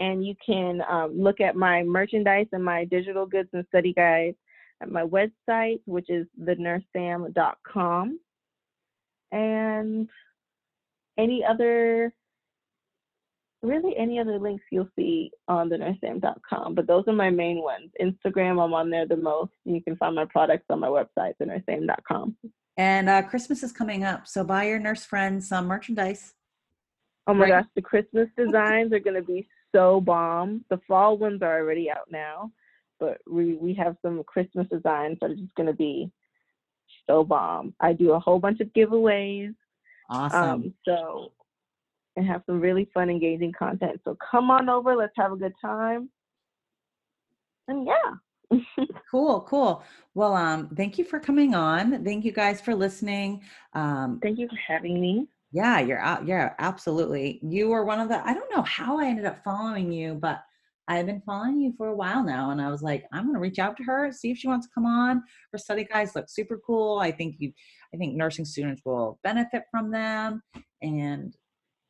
And 0.00 0.24
you 0.24 0.34
can 0.44 0.82
um, 0.88 1.20
look 1.20 1.40
at 1.40 1.54
my 1.54 1.82
merchandise 1.82 2.46
and 2.52 2.64
my 2.64 2.84
digital 2.86 3.26
goods 3.26 3.50
and 3.52 3.64
study 3.68 3.92
guides 3.92 4.36
at 4.82 4.90
my 4.90 5.04
website, 5.04 5.80
which 5.86 6.10
is 6.10 6.26
thenursesam.com. 6.40 8.18
And 9.30 10.08
any 11.18 11.44
other, 11.44 12.12
really 13.62 13.96
any 13.96 14.18
other 14.18 14.38
links 14.38 14.64
you'll 14.70 14.88
see 14.96 15.30
on 15.48 15.70
thenursesam.com. 15.70 16.74
But 16.74 16.86
those 16.86 17.04
are 17.06 17.12
my 17.12 17.30
main 17.30 17.62
ones. 17.62 17.90
Instagram, 18.00 18.62
I'm 18.62 18.74
on 18.74 18.90
there 18.90 19.06
the 19.06 19.16
most. 19.16 19.52
You 19.64 19.80
can 19.82 19.96
find 19.96 20.14
my 20.14 20.26
products 20.26 20.66
on 20.68 20.80
my 20.80 20.88
website, 20.88 21.34
thenursesam.com. 21.40 22.36
And 22.76 23.08
uh, 23.08 23.22
Christmas 23.22 23.62
is 23.62 23.70
coming 23.72 24.02
up, 24.02 24.26
so 24.26 24.44
buy 24.44 24.64
your 24.64 24.78
nurse 24.78 25.04
friends 25.04 25.48
some 25.48 25.66
merchandise. 25.66 26.34
Oh 27.26 27.34
my 27.34 27.44
Right. 27.44 27.48
gosh, 27.50 27.66
the 27.76 27.82
Christmas 27.82 28.28
designs 28.36 28.92
are 28.92 28.98
gonna 28.98 29.22
be 29.22 29.46
so 29.74 30.00
bomb. 30.00 30.64
The 30.70 30.80
fall 30.88 31.16
ones 31.18 31.40
are 31.42 31.58
already 31.60 31.90
out 31.90 32.10
now, 32.10 32.50
but 33.02 33.18
we 33.28 33.54
we 33.54 33.74
have 33.74 33.96
some 34.00 34.22
Christmas 34.22 34.68
designs 34.68 35.18
that 35.20 35.32
are 35.32 35.34
just 35.34 35.54
gonna 35.56 35.72
be 35.72 36.08
so 37.08 37.24
bomb. 37.24 37.74
I 37.80 37.92
do 37.92 38.12
a 38.12 38.20
whole 38.20 38.38
bunch 38.38 38.60
of 38.60 38.68
giveaways, 38.68 39.52
Awesome. 40.08 40.40
um, 40.40 40.74
so 40.86 41.32
and 42.14 42.24
have 42.26 42.42
some 42.46 42.60
really 42.60 42.88
fun, 42.94 43.10
engaging 43.10 43.52
content. 43.58 44.00
So 44.04 44.16
come 44.30 44.52
on 44.52 44.68
over, 44.68 44.94
let's 44.94 45.14
have 45.16 45.32
a 45.32 45.36
good 45.36 45.54
time. 45.60 46.10
And 47.66 47.88
yeah, 47.88 48.58
cool, 49.10 49.40
cool. 49.48 49.82
Well, 50.14 50.34
um, 50.34 50.68
thank 50.76 50.96
you 50.96 51.04
for 51.04 51.18
coming 51.18 51.56
on. 51.56 52.04
Thank 52.04 52.24
you 52.24 52.30
guys 52.30 52.60
for 52.60 52.72
listening. 52.72 53.42
Um, 53.72 54.20
thank 54.22 54.38
you 54.38 54.46
for 54.46 54.58
having 54.64 55.00
me. 55.00 55.26
yeah, 55.50 55.80
you're 55.80 55.98
out. 55.98 56.24
Yeah, 56.24 56.52
absolutely. 56.60 57.40
You 57.42 57.68
were 57.70 57.84
one 57.84 57.98
of 57.98 58.08
the. 58.08 58.24
I 58.24 58.32
don't 58.32 58.54
know 58.54 58.62
how 58.62 59.00
I 59.00 59.06
ended 59.06 59.24
up 59.24 59.42
following 59.42 59.90
you, 59.90 60.14
but 60.14 60.44
I've 60.92 61.06
been 61.06 61.22
following 61.24 61.58
you 61.58 61.72
for 61.78 61.88
a 61.88 61.96
while 61.96 62.22
now, 62.22 62.50
and 62.50 62.60
I 62.60 62.68
was 62.70 62.82
like, 62.82 63.06
I'm 63.12 63.26
gonna 63.26 63.38
reach 63.38 63.58
out 63.58 63.78
to 63.78 63.82
her, 63.84 64.12
see 64.12 64.30
if 64.30 64.36
she 64.36 64.46
wants 64.46 64.66
to 64.66 64.72
come 64.74 64.84
on. 64.84 65.22
Her 65.50 65.58
study 65.58 65.84
guides 65.84 66.14
look 66.14 66.28
super 66.28 66.60
cool. 66.66 66.98
I 66.98 67.10
think 67.10 67.36
you, 67.38 67.50
I 67.94 67.96
think 67.96 68.14
nursing 68.14 68.44
students 68.44 68.82
will 68.84 69.18
benefit 69.24 69.64
from 69.70 69.90
them, 69.90 70.42
and 70.82 71.34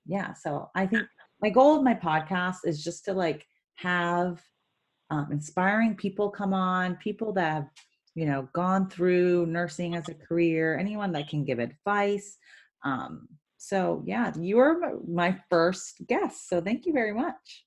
yeah. 0.06 0.34
So 0.34 0.70
I 0.76 0.86
think 0.86 1.04
my 1.40 1.50
goal 1.50 1.76
of 1.76 1.82
my 1.82 1.94
podcast 1.94 2.58
is 2.64 2.84
just 2.84 3.04
to 3.06 3.12
like 3.12 3.44
have 3.74 4.40
um, 5.10 5.28
inspiring 5.32 5.96
people 5.96 6.30
come 6.30 6.54
on, 6.54 6.96
people 6.96 7.32
that 7.32 7.52
have, 7.52 7.68
you 8.14 8.26
know, 8.26 8.48
gone 8.52 8.88
through 8.88 9.46
nursing 9.46 9.96
as 9.96 10.08
a 10.08 10.14
career, 10.14 10.78
anyone 10.78 11.10
that 11.12 11.28
can 11.28 11.44
give 11.44 11.58
advice. 11.58 12.38
Um, 12.84 13.26
so 13.58 14.02
yeah, 14.06 14.32
you 14.38 14.56
my- 14.56 14.92
my 15.08 15.38
first 15.50 16.06
guest. 16.06 16.48
So 16.48 16.60
thank 16.60 16.86
you 16.86 16.92
very 16.92 17.12
much. 17.12 17.64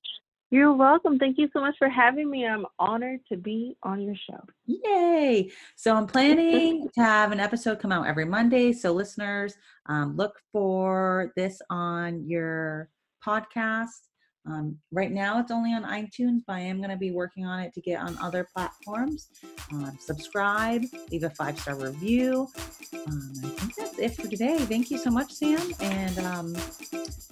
You're 0.50 0.72
welcome. 0.74 1.18
Thank 1.18 1.38
you 1.38 1.48
so 1.52 1.60
much 1.60 1.74
for 1.76 1.88
having 1.88 2.30
me. 2.30 2.46
I'm 2.46 2.66
honored 2.78 3.20
to 3.30 3.36
be 3.36 3.76
on 3.82 4.00
your 4.00 4.14
show. 4.14 4.40
Yay! 4.66 5.50
So 5.74 5.94
I'm 5.94 6.06
planning 6.06 6.88
to 6.94 7.00
have 7.00 7.32
an 7.32 7.40
episode 7.40 7.80
come 7.80 7.90
out 7.90 8.06
every 8.06 8.24
Monday. 8.24 8.72
So 8.72 8.92
listeners, 8.92 9.54
um, 9.86 10.16
look 10.16 10.34
for 10.52 11.32
this 11.34 11.60
on 11.68 12.28
your 12.28 12.90
podcast. 13.26 14.08
Um, 14.46 14.78
right 14.92 15.10
now, 15.10 15.40
it's 15.40 15.50
only 15.50 15.72
on 15.72 15.82
iTunes, 15.84 16.42
but 16.46 16.54
I 16.54 16.60
am 16.60 16.78
going 16.78 16.90
to 16.90 16.96
be 16.96 17.10
working 17.10 17.44
on 17.44 17.60
it 17.60 17.74
to 17.74 17.80
get 17.80 18.00
on 18.00 18.16
other 18.18 18.46
platforms. 18.54 19.28
Um, 19.72 19.96
subscribe, 20.00 20.84
leave 21.10 21.24
a 21.24 21.30
five 21.30 21.58
star 21.58 21.74
review. 21.74 22.48
Um, 22.94 23.32
I 23.44 23.48
think 23.48 23.74
that's 23.74 23.98
it 23.98 24.14
for 24.14 24.28
today. 24.28 24.58
Thank 24.58 24.90
you 24.90 24.98
so 24.98 25.10
much, 25.10 25.32
Sam. 25.32 25.72
And 25.80 26.18
um, 26.20 26.56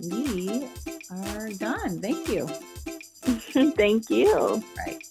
we 0.00 0.68
are 1.10 1.50
done. 1.50 2.00
Thank 2.00 2.28
you. 2.28 2.46
Thank 3.76 4.10
you. 4.10 4.62
Right. 4.76 5.04